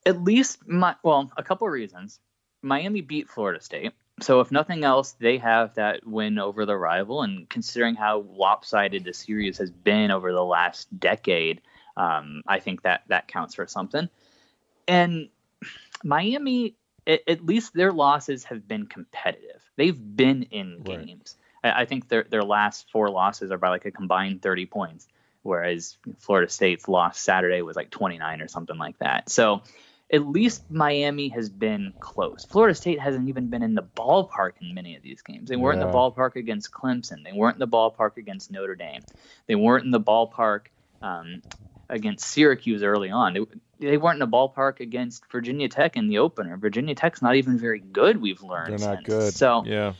At 0.04 0.22
least, 0.22 0.68
my 0.68 0.94
well, 1.02 1.32
a 1.38 1.42
couple 1.42 1.66
of 1.66 1.72
reasons. 1.72 2.20
Miami 2.60 3.00
beat 3.00 3.30
Florida 3.30 3.62
State, 3.62 3.92
so 4.20 4.40
if 4.40 4.50
nothing 4.50 4.84
else, 4.84 5.12
they 5.12 5.38
have 5.38 5.74
that 5.76 6.06
win 6.06 6.38
over 6.38 6.66
the 6.66 6.76
rival. 6.76 7.22
And 7.22 7.48
considering 7.48 7.94
how 7.94 8.26
lopsided 8.36 9.04
the 9.04 9.14
series 9.14 9.56
has 9.56 9.70
been 9.70 10.10
over 10.10 10.32
the 10.32 10.44
last 10.44 10.86
decade, 11.00 11.62
um, 11.96 12.42
I 12.46 12.60
think 12.60 12.82
that 12.82 13.04
that 13.08 13.28
counts 13.28 13.54
for 13.54 13.66
something. 13.66 14.10
And 14.86 15.30
Miami 16.04 16.74
at, 17.06 17.20
at 17.26 17.44
least 17.44 17.74
their 17.74 17.92
losses 17.92 18.44
have 18.44 18.66
been 18.66 18.86
competitive. 18.86 19.62
They've 19.76 19.98
been 20.16 20.44
in 20.44 20.82
games. 20.82 21.36
I, 21.62 21.82
I 21.82 21.84
think 21.84 22.08
their 22.08 22.24
their 22.24 22.42
last 22.42 22.90
four 22.90 23.10
losses 23.10 23.50
are 23.50 23.58
by 23.58 23.68
like 23.68 23.84
a 23.84 23.90
combined 23.90 24.42
30 24.42 24.66
points. 24.66 25.08
whereas 25.42 25.96
Florida 26.18 26.50
State's 26.50 26.88
loss 26.88 27.18
Saturday 27.18 27.62
was 27.62 27.76
like 27.76 27.90
29 27.90 28.40
or 28.40 28.48
something 28.48 28.76
like 28.76 28.98
that. 28.98 29.30
So 29.30 29.62
at 30.12 30.26
least 30.26 30.70
Miami 30.70 31.28
has 31.28 31.48
been 31.48 31.92
close. 32.00 32.44
Florida 32.44 32.74
State 32.74 32.98
hasn't 32.98 33.28
even 33.28 33.46
been 33.46 33.62
in 33.62 33.74
the 33.74 33.82
ballpark 33.82 34.52
in 34.60 34.74
many 34.74 34.96
of 34.96 35.02
these 35.02 35.22
games. 35.22 35.48
They 35.48 35.56
weren't 35.56 35.78
yeah. 35.78 35.86
in 35.86 35.92
the 35.92 35.96
ballpark 35.96 36.36
against 36.36 36.72
Clemson. 36.72 37.22
They 37.24 37.32
weren't 37.32 37.56
in 37.56 37.60
the 37.60 37.68
ballpark 37.68 38.16
against 38.16 38.50
Notre 38.50 38.74
Dame. 38.74 39.02
They 39.46 39.54
weren't 39.54 39.84
in 39.84 39.92
the 39.92 40.00
ballpark 40.00 40.62
um, 41.00 41.42
against 41.90 42.26
Syracuse 42.26 42.82
early 42.82 43.10
on. 43.10 43.34
They, 43.34 43.40
they 43.88 43.96
weren't 43.96 44.22
in 44.22 44.30
the 44.30 44.36
ballpark 44.36 44.80
against 44.80 45.30
Virginia 45.30 45.68
Tech 45.68 45.96
in 45.96 46.08
the 46.08 46.18
opener. 46.18 46.56
Virginia 46.56 46.94
Tech's 46.94 47.20
not 47.20 47.36
even 47.36 47.58
very 47.58 47.80
good. 47.80 48.20
We've 48.20 48.42
learned 48.42 48.78
they're 48.78 48.88
not 48.88 48.98
since. 48.98 49.06
good. 49.06 49.34
So 49.34 49.64
yeah. 49.66 49.94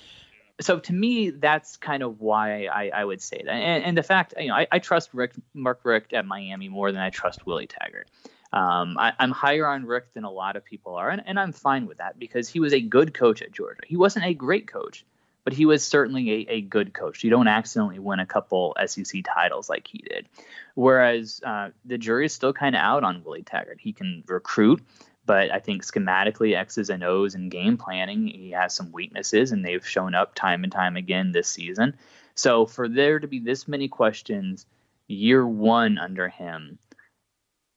So 0.60 0.78
to 0.78 0.92
me, 0.92 1.30
that's 1.30 1.78
kind 1.78 2.02
of 2.02 2.20
why 2.20 2.66
I, 2.66 2.90
I 2.94 3.04
would 3.04 3.22
say 3.22 3.40
that, 3.42 3.50
and, 3.50 3.82
and 3.82 3.96
the 3.96 4.02
fact 4.02 4.34
you 4.38 4.48
know 4.48 4.54
I, 4.54 4.66
I 4.70 4.78
trust 4.78 5.10
Rick, 5.12 5.32
Mark 5.54 5.80
Richt 5.84 6.12
at 6.12 6.26
Miami 6.26 6.68
more 6.68 6.92
than 6.92 7.00
I 7.00 7.10
trust 7.10 7.46
Willie 7.46 7.66
Taggart. 7.66 8.08
Um, 8.52 8.98
I, 8.98 9.12
am 9.18 9.30
higher 9.30 9.66
on 9.66 9.86
Richt 9.86 10.14
than 10.14 10.24
a 10.24 10.30
lot 10.30 10.56
of 10.56 10.64
people 10.64 10.96
are, 10.96 11.08
and, 11.08 11.22
and 11.24 11.38
I'm 11.38 11.52
fine 11.52 11.86
with 11.86 11.98
that 11.98 12.18
because 12.18 12.48
he 12.48 12.60
was 12.60 12.74
a 12.74 12.80
good 12.80 13.14
coach 13.14 13.42
at 13.42 13.52
Georgia. 13.52 13.80
He 13.86 13.96
wasn't 13.96 14.26
a 14.26 14.34
great 14.34 14.66
coach, 14.66 15.06
but 15.44 15.52
he 15.52 15.66
was 15.66 15.84
certainly 15.84 16.30
a, 16.30 16.52
a 16.52 16.60
good 16.60 16.92
coach. 16.92 17.24
You 17.24 17.30
don't 17.30 17.48
accidentally 17.48 17.98
win 17.98 18.20
a 18.20 18.26
couple 18.26 18.76
SEC 18.86 19.22
titles 19.24 19.68
like 19.68 19.86
he 19.86 19.98
did. 19.98 20.28
Whereas 20.74 21.40
uh, 21.44 21.70
the 21.84 21.98
jury 21.98 22.26
is 22.26 22.34
still 22.34 22.52
kind 22.52 22.74
of 22.74 22.80
out 22.80 23.04
on 23.04 23.24
Willie 23.24 23.42
Taggart. 23.42 23.78
He 23.80 23.92
can 23.92 24.22
recruit, 24.26 24.82
but 25.26 25.50
I 25.50 25.58
think 25.58 25.84
schematically, 25.84 26.56
X's 26.56 26.90
and 26.90 27.04
O's 27.04 27.34
and 27.34 27.50
game 27.50 27.76
planning, 27.76 28.26
he 28.26 28.50
has 28.50 28.74
some 28.74 28.92
weaknesses, 28.92 29.52
and 29.52 29.64
they've 29.64 29.86
shown 29.86 30.14
up 30.14 30.34
time 30.34 30.64
and 30.64 30.72
time 30.72 30.96
again 30.96 31.32
this 31.32 31.48
season. 31.48 31.96
So 32.34 32.66
for 32.66 32.88
there 32.88 33.18
to 33.18 33.26
be 33.26 33.38
this 33.38 33.68
many 33.68 33.88
questions 33.88 34.66
year 35.08 35.46
one 35.46 35.98
under 35.98 36.28
him, 36.28 36.78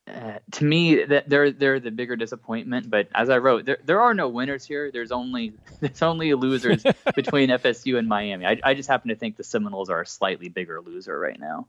uh, 0.07 0.39
to 0.51 0.65
me 0.65 1.03
that 1.05 1.29
they're 1.29 1.51
they're 1.51 1.79
the 1.79 1.91
bigger 1.91 2.15
disappointment. 2.15 2.89
But 2.89 3.07
as 3.15 3.29
I 3.29 3.38
wrote, 3.38 3.65
there 3.65 3.77
there 3.86 4.01
are 4.01 4.13
no 4.13 4.27
winners 4.27 4.65
here. 4.65 4.91
There's 4.91 5.12
only 5.12 5.53
there's 5.79 6.01
only 6.01 6.33
losers 6.33 6.83
between 7.15 7.50
FSU 7.50 7.98
and 7.98 8.07
Miami. 8.07 8.45
I, 8.45 8.60
I 8.63 8.74
just 8.74 8.89
happen 8.89 9.10
to 9.10 9.15
think 9.15 9.38
the 9.38 9.43
Seminoles 9.43 9.89
are 9.89 10.01
a 10.01 10.05
slightly 10.05 10.50
bigger 10.50 10.81
loser 10.81 11.17
right 11.17 11.39
now. 11.39 11.67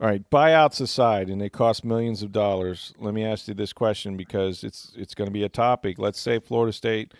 All 0.00 0.08
right, 0.08 0.28
buyouts 0.28 0.80
aside, 0.80 1.30
and 1.30 1.40
they 1.40 1.48
cost 1.48 1.84
millions 1.84 2.22
of 2.22 2.32
dollars. 2.32 2.92
Let 2.98 3.14
me 3.14 3.24
ask 3.24 3.46
you 3.48 3.54
this 3.54 3.72
question 3.72 4.16
because 4.16 4.62
it's 4.62 4.92
it's 4.96 5.14
going 5.14 5.26
to 5.26 5.32
be 5.32 5.44
a 5.44 5.48
topic. 5.48 5.98
Let's 5.98 6.20
say 6.20 6.38
Florida 6.38 6.72
State 6.72 7.14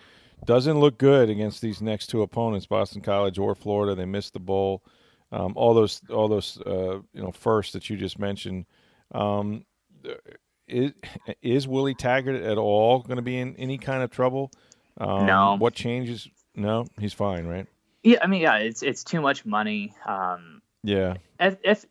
doesn't 0.45 0.79
look 0.79 0.97
good 0.97 1.29
against 1.29 1.61
these 1.61 1.81
next 1.81 2.07
two 2.07 2.21
opponents, 2.21 2.65
Boston 2.65 3.01
College 3.01 3.39
or 3.39 3.55
Florida. 3.55 3.95
They 3.95 4.05
missed 4.05 4.33
the 4.33 4.39
bowl. 4.39 4.83
Um, 5.31 5.53
all 5.55 5.73
those 5.73 6.01
all 6.09 6.27
those 6.27 6.61
uh, 6.61 6.99
you 7.13 7.21
know 7.21 7.31
first 7.31 7.73
that 7.73 7.89
you 7.89 7.97
just 7.97 8.19
mentioned 8.19 8.65
um, 9.11 9.65
is, 10.67 10.91
is 11.41 11.67
Willie 11.67 11.95
Taggart 11.95 12.41
at 12.41 12.57
all 12.57 12.99
going 12.99 13.17
to 13.17 13.21
be 13.21 13.37
in 13.37 13.55
any 13.57 13.77
kind 13.77 14.03
of 14.03 14.09
trouble? 14.09 14.51
Um, 14.97 15.25
no. 15.25 15.55
What 15.57 15.73
changes? 15.73 16.27
No, 16.55 16.85
he's 16.99 17.13
fine, 17.13 17.45
right? 17.45 17.67
Yeah, 18.03 18.19
I 18.21 18.27
mean, 18.27 18.41
yeah, 18.41 18.57
it's 18.57 18.83
it's 18.83 19.03
too 19.03 19.19
much 19.19 19.45
money. 19.45 19.93
Um, 20.05 20.61
yeah. 20.85 21.15
If, 21.39 21.57
if, 21.63 21.85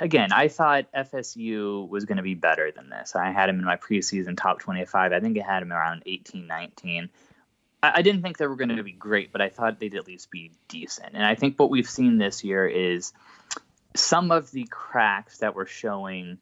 again, 0.00 0.32
I 0.32 0.46
thought 0.46 0.86
FSU 0.92 1.88
was 1.88 2.04
going 2.04 2.18
to 2.18 2.22
be 2.22 2.34
better 2.34 2.70
than 2.70 2.88
this. 2.88 3.16
I 3.16 3.32
had 3.32 3.48
him 3.48 3.58
in 3.58 3.64
my 3.64 3.76
preseason 3.76 4.36
top 4.36 4.60
25. 4.60 5.12
I 5.12 5.18
think 5.18 5.36
I 5.36 5.44
had 5.44 5.64
him 5.64 5.72
around 5.72 6.04
18, 6.06 6.46
19. 6.46 7.10
I, 7.82 7.92
I 7.96 8.02
didn't 8.02 8.22
think 8.22 8.38
they 8.38 8.46
were 8.46 8.54
going 8.54 8.76
to 8.76 8.82
be 8.84 8.92
great, 8.92 9.32
but 9.32 9.40
I 9.40 9.48
thought 9.48 9.80
they'd 9.80 9.96
at 9.96 10.06
least 10.06 10.30
be 10.30 10.52
decent. 10.68 11.14
And 11.14 11.24
I 11.24 11.34
think 11.34 11.58
what 11.58 11.70
we've 11.70 11.90
seen 11.90 12.18
this 12.18 12.44
year 12.44 12.68
is 12.68 13.12
some 13.96 14.30
of 14.30 14.52
the 14.52 14.68
cracks 14.70 15.38
that 15.38 15.56
were 15.56 15.66
showing 15.66 16.38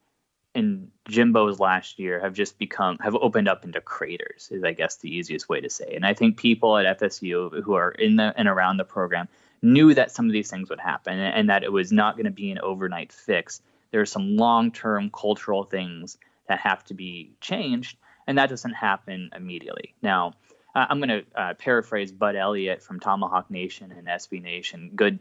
in 0.55 0.91
Jimbo's 1.09 1.59
last 1.59 1.99
year 1.99 2.21
have 2.21 2.33
just 2.33 2.59
become 2.59 2.99
have 2.99 3.15
opened 3.15 3.49
up 3.49 3.65
into 3.65 3.81
craters 3.81 4.49
is 4.51 4.65
I 4.65 4.73
guess 4.73 4.97
the 4.97 5.15
easiest 5.15 5.49
way 5.49 5.61
to 5.61 5.71
say. 5.71 5.95
And 5.95 6.07
I 6.07 6.15
think 6.15 6.37
people 6.37 6.77
at 6.77 6.99
FSU 6.99 7.63
who 7.63 7.75
are 7.75 7.91
in 7.91 8.17
the 8.17 8.33
and 8.37 8.49
around 8.49 8.77
the 8.77 8.85
program 8.85 9.29
knew 9.63 9.95
that 9.95 10.11
some 10.11 10.27
of 10.27 10.33
these 10.33 10.51
things 10.51 10.71
would 10.71 10.81
happen 10.81 11.19
and, 11.19 11.35
and 11.35 11.51
that 11.51 11.65
it 11.65 11.73
was 11.73 11.91
not 11.91 12.17
going 12.17 12.27
to 12.27 12.31
be 12.31 12.51
an 12.51 12.59
overnight 12.61 13.13
fix. 13.13 13.61
There 13.91 14.01
are 14.01 14.07
some 14.07 14.37
long-term 14.37 15.11
cultural 15.11 15.65
things 15.65 16.19
that 16.49 16.61
have 16.61 16.85
to 16.85 16.95
be 16.95 17.33
changed, 17.41 17.97
and 18.27 18.39
that 18.39 18.51
doesn't 18.51 18.75
happen 18.75 19.31
immediately. 19.35 19.95
Now, 20.03 20.35
uh, 20.75 20.87
I'm 20.89 20.99
going 20.99 21.09
to 21.09 21.25
uh, 21.35 21.55
paraphrase 21.55 22.13
Bud 22.13 22.37
Elliott 22.37 22.83
from 22.83 23.01
Tomahawk 23.01 23.51
Nation 23.51 23.93
and 23.93 24.07
SB 24.07 24.43
Nation. 24.43 24.91
Good 24.95 25.21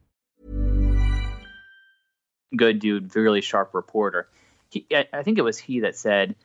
good 2.55 2.79
dude, 2.79 3.15
really 3.15 3.41
sharp 3.41 3.73
reporter. 3.73 4.27
He, 4.69 4.85
I 4.91 5.23
think 5.23 5.37
it 5.37 5.43
was 5.43 5.57
he 5.57 5.81
that 5.81 5.95
said, 5.95 6.35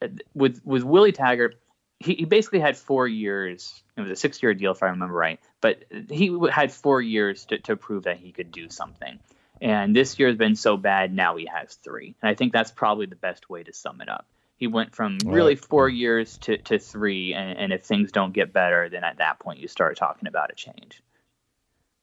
uh, 0.00 0.08
with 0.34 0.60
with 0.64 0.82
Willie 0.82 1.12
Taggart, 1.12 1.60
he, 2.00 2.14
he 2.14 2.24
basically 2.24 2.60
had 2.60 2.76
four 2.76 3.06
years. 3.06 3.82
It 3.96 4.00
was 4.00 4.10
a 4.10 4.16
six 4.16 4.42
year 4.42 4.54
deal, 4.54 4.72
if 4.72 4.82
I 4.82 4.88
remember 4.88 5.14
right. 5.14 5.40
But 5.60 5.84
he 6.10 6.36
had 6.50 6.72
four 6.72 7.00
years 7.00 7.44
to, 7.46 7.58
to 7.58 7.76
prove 7.76 8.04
that 8.04 8.16
he 8.16 8.32
could 8.32 8.50
do 8.50 8.68
something. 8.70 9.18
And 9.60 9.94
this 9.94 10.18
year 10.18 10.28
has 10.28 10.36
been 10.36 10.56
so 10.56 10.76
bad. 10.76 11.14
Now 11.14 11.36
he 11.36 11.46
has 11.46 11.74
three, 11.74 12.14
and 12.20 12.28
I 12.28 12.34
think 12.34 12.52
that's 12.52 12.70
probably 12.70 13.06
the 13.06 13.16
best 13.16 13.48
way 13.48 13.62
to 13.62 13.72
sum 13.72 14.00
it 14.00 14.08
up. 14.08 14.26
He 14.56 14.66
went 14.66 14.94
from 14.94 15.18
really 15.24 15.56
four 15.56 15.88
years 15.88 16.38
to, 16.38 16.56
to 16.58 16.78
three, 16.78 17.34
and, 17.34 17.58
and 17.58 17.72
if 17.72 17.84
things 17.84 18.12
don't 18.12 18.32
get 18.32 18.52
better, 18.52 18.88
then 18.88 19.04
at 19.04 19.18
that 19.18 19.38
point 19.38 19.58
you 19.58 19.68
start 19.68 19.96
talking 19.96 20.28
about 20.28 20.50
a 20.50 20.54
change. 20.54 21.02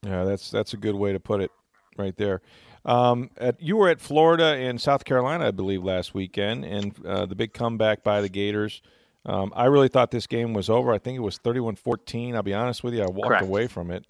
Yeah, 0.03 0.23
that's 0.25 0.51
that's 0.51 0.73
a 0.73 0.77
good 0.77 0.95
way 0.95 1.13
to 1.13 1.19
put 1.19 1.41
it, 1.41 1.51
right 1.97 2.15
there. 2.17 2.41
Um, 2.85 3.29
at, 3.37 3.61
you 3.61 3.77
were 3.77 3.89
at 3.89 4.01
Florida 4.01 4.55
and 4.55 4.81
South 4.81 5.05
Carolina, 5.05 5.47
I 5.47 5.51
believe, 5.51 5.83
last 5.83 6.13
weekend, 6.13 6.65
and 6.65 7.05
uh, 7.05 7.25
the 7.25 7.35
big 7.35 7.53
comeback 7.53 8.03
by 8.03 8.21
the 8.21 8.29
Gators. 8.29 8.81
Um, 9.25 9.53
I 9.55 9.65
really 9.65 9.87
thought 9.87 10.09
this 10.09 10.25
game 10.25 10.53
was 10.53 10.69
over. 10.69 10.91
I 10.91 10.97
think 10.97 11.15
it 11.17 11.21
was 11.21 11.37
31-14. 11.39 12.35
I'll 12.35 12.41
be 12.41 12.53
honest 12.53 12.83
with 12.83 12.95
you, 12.95 13.03
I 13.03 13.07
walked 13.07 13.27
Correct. 13.27 13.43
away 13.43 13.67
from 13.67 13.91
it. 13.91 14.05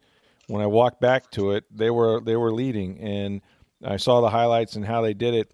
When 0.48 0.62
I 0.62 0.68
walked 0.68 1.02
back 1.02 1.30
to 1.32 1.52
it, 1.52 1.66
they 1.70 1.90
were 1.90 2.20
they 2.20 2.36
were 2.36 2.52
leading, 2.52 3.00
and 3.00 3.42
I 3.86 3.98
saw 3.98 4.22
the 4.22 4.30
highlights 4.30 4.76
and 4.76 4.86
how 4.86 5.02
they 5.02 5.14
did 5.14 5.34
it. 5.34 5.52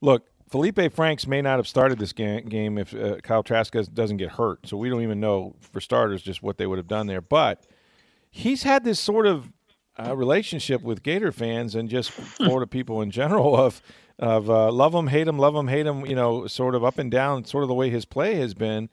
Look, 0.00 0.26
Felipe 0.48 0.92
Franks 0.92 1.26
may 1.26 1.42
not 1.42 1.58
have 1.58 1.68
started 1.68 1.98
this 1.98 2.12
game 2.12 2.78
if 2.78 2.94
uh, 2.94 3.16
Kyle 3.16 3.42
Trask 3.42 3.74
doesn't 3.92 4.16
get 4.16 4.30
hurt, 4.30 4.66
so 4.66 4.76
we 4.76 4.88
don't 4.88 5.02
even 5.02 5.20
know 5.20 5.54
for 5.60 5.80
starters 5.80 6.22
just 6.22 6.42
what 6.42 6.56
they 6.56 6.66
would 6.66 6.78
have 6.78 6.86
done 6.88 7.06
there. 7.06 7.20
But 7.20 7.66
he's 8.30 8.62
had 8.62 8.84
this 8.84 9.00
sort 9.00 9.26
of 9.26 9.52
uh, 9.98 10.16
relationship 10.16 10.82
with 10.82 11.02
Gator 11.02 11.32
fans 11.32 11.74
and 11.74 11.88
just 11.88 12.10
Florida 12.10 12.66
people 12.66 13.02
in 13.02 13.10
general 13.10 13.56
of 13.56 13.82
of 14.18 14.50
uh, 14.50 14.70
love 14.72 14.94
him, 14.94 15.06
hate 15.06 15.28
him, 15.28 15.38
love 15.38 15.54
him, 15.54 15.68
hate 15.68 15.86
him. 15.86 16.04
You 16.06 16.14
know, 16.14 16.46
sort 16.46 16.74
of 16.74 16.84
up 16.84 16.98
and 16.98 17.10
down, 17.10 17.44
sort 17.44 17.64
of 17.64 17.68
the 17.68 17.74
way 17.74 17.90
his 17.90 18.04
play 18.04 18.36
has 18.36 18.54
been. 18.54 18.88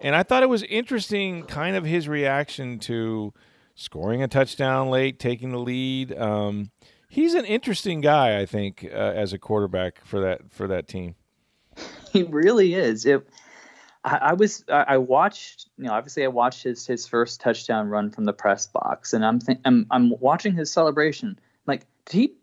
And 0.00 0.14
I 0.14 0.22
thought 0.22 0.42
it 0.42 0.48
was 0.48 0.62
interesting, 0.64 1.42
kind 1.44 1.74
of 1.74 1.84
his 1.84 2.08
reaction 2.08 2.78
to 2.80 3.34
scoring 3.74 4.22
a 4.22 4.28
touchdown 4.28 4.90
late, 4.90 5.18
taking 5.18 5.50
the 5.50 5.58
lead. 5.58 6.16
Um, 6.16 6.70
he's 7.08 7.34
an 7.34 7.44
interesting 7.44 8.00
guy, 8.00 8.40
I 8.40 8.46
think, 8.46 8.84
uh, 8.84 8.96
as 8.96 9.32
a 9.32 9.38
quarterback 9.38 10.04
for 10.04 10.20
that 10.20 10.52
for 10.52 10.68
that 10.68 10.86
team. 10.88 11.14
He 12.12 12.22
really 12.22 12.74
is. 12.74 13.06
It, 13.06 13.28
I, 14.04 14.16
I 14.16 14.32
was 14.34 14.64
I 14.68 14.98
watched 14.98 15.68
you 15.76 15.84
know 15.84 15.92
obviously 15.92 16.24
I 16.24 16.28
watched 16.28 16.62
his 16.62 16.86
his 16.86 17.06
first 17.06 17.40
touchdown 17.40 17.88
run 17.88 18.10
from 18.10 18.24
the 18.24 18.32
press 18.32 18.66
box 18.66 19.12
and 19.12 19.24
I'm 19.24 19.40
think, 19.40 19.60
I'm 19.64 19.86
I'm 19.90 20.14
watching 20.20 20.54
his 20.54 20.70
celebration. 20.70 21.38
Like 21.66 21.86
did 22.06 22.16
he 22.16 22.34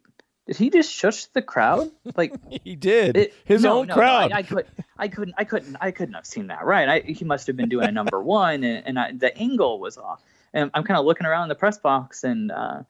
did 0.47 0.57
he 0.57 0.69
just 0.69 0.91
shush 0.91 1.25
the 1.27 1.41
crowd? 1.41 1.89
Like 2.15 2.33
he 2.63 2.75
did. 2.75 3.17
it, 3.17 3.33
his 3.45 3.63
no, 3.63 3.79
own 3.79 3.87
no, 3.87 3.93
crowd. 3.93 4.31
I, 4.31 4.39
I, 4.39 4.43
could 4.43 4.65
I 4.97 5.07
couldn't 5.07 5.35
I 5.37 5.43
couldn't 5.43 5.77
I 5.79 5.91
couldn't 5.91 6.15
have 6.15 6.25
seen 6.25 6.47
that 6.47 6.65
right? 6.65 6.89
I, 6.89 6.99
he 6.99 7.25
must 7.25 7.47
have 7.47 7.55
been 7.55 7.69
doing 7.69 7.87
a 7.87 7.91
number 7.91 8.21
one 8.23 8.63
and, 8.63 8.85
and 8.85 8.99
I, 8.99 9.11
the 9.13 9.35
angle 9.37 9.79
was 9.79 9.97
off. 9.97 10.21
And 10.53 10.71
I'm 10.73 10.83
kind 10.83 10.97
of 10.97 11.05
looking 11.05 11.25
around 11.25 11.49
the 11.49 11.55
press 11.55 11.77
box 11.77 12.23
and 12.23 12.51
uh, 12.51 12.83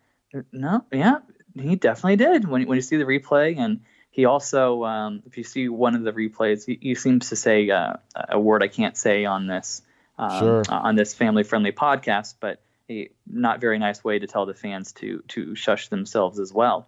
no 0.51 0.84
yeah 0.91 1.19
he 1.54 1.75
definitely 1.75 2.17
did 2.17 2.45
when 2.47 2.67
when 2.67 2.75
you 2.75 2.82
see 2.82 2.97
the 2.97 3.06
replay 3.06 3.58
and 3.58 3.82
he 4.15 4.23
also, 4.23 4.86
um, 4.86 5.23
if 5.25 5.38
you 5.38 5.43
see 5.43 5.67
one 5.67 5.93
of 5.93 6.04
the 6.04 6.13
replays, 6.13 6.65
he, 6.65 6.80
he 6.80 6.95
seems 6.95 7.28
to 7.30 7.36
say 7.36 7.69
uh, 7.69 7.95
a 8.15 8.39
word 8.39 8.63
I 8.63 8.69
can't 8.69 8.95
say 8.95 9.25
on 9.25 9.45
this 9.45 9.82
um, 10.17 10.39
sure. 10.39 10.63
on 10.69 10.95
this 10.95 11.13
family-friendly 11.13 11.73
podcast, 11.73 12.36
but 12.39 12.62
a 12.89 13.10
not 13.28 13.60
very 13.60 13.78
nice 13.78 14.06
way 14.06 14.17
to 14.17 14.25
tell 14.25 14.45
the 14.45 14.54
fans 14.54 14.93
to 14.93 15.21
to 15.28 15.54
shush 15.56 15.89
themselves 15.89 16.39
as 16.39 16.54
well. 16.54 16.88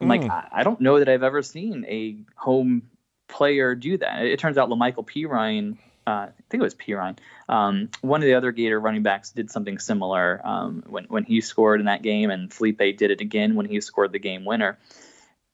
I'm 0.00 0.06
mm. 0.06 0.10
like, 0.10 0.30
I, 0.30 0.60
I 0.60 0.62
don't 0.62 0.80
know 0.80 1.00
that 1.00 1.08
I've 1.08 1.24
ever 1.24 1.42
seen 1.42 1.84
a 1.88 2.18
home 2.36 2.82
player 3.26 3.74
do 3.74 3.98
that. 3.98 4.22
It, 4.22 4.30
it 4.34 4.38
turns 4.38 4.56
out 4.56 4.68
La'Mical 4.68 5.04
Perine 5.04 5.78
uh, 6.06 6.10
I 6.10 6.32
think 6.48 6.60
it 6.60 6.64
was 6.64 6.76
Perine. 6.76 7.18
Um, 7.48 7.88
one 8.02 8.22
of 8.22 8.26
the 8.26 8.34
other 8.34 8.52
Gator 8.52 8.78
running 8.78 9.02
backs 9.02 9.30
did 9.30 9.50
something 9.50 9.78
similar 9.78 10.40
um, 10.44 10.84
when 10.86 11.04
when 11.06 11.24
he 11.24 11.40
scored 11.40 11.80
in 11.80 11.86
that 11.86 12.02
game, 12.02 12.30
and 12.30 12.52
Felipe 12.52 12.78
did 12.78 13.10
it 13.10 13.20
again 13.20 13.56
when 13.56 13.66
he 13.66 13.80
scored 13.80 14.12
the 14.12 14.20
game 14.20 14.44
winner. 14.44 14.78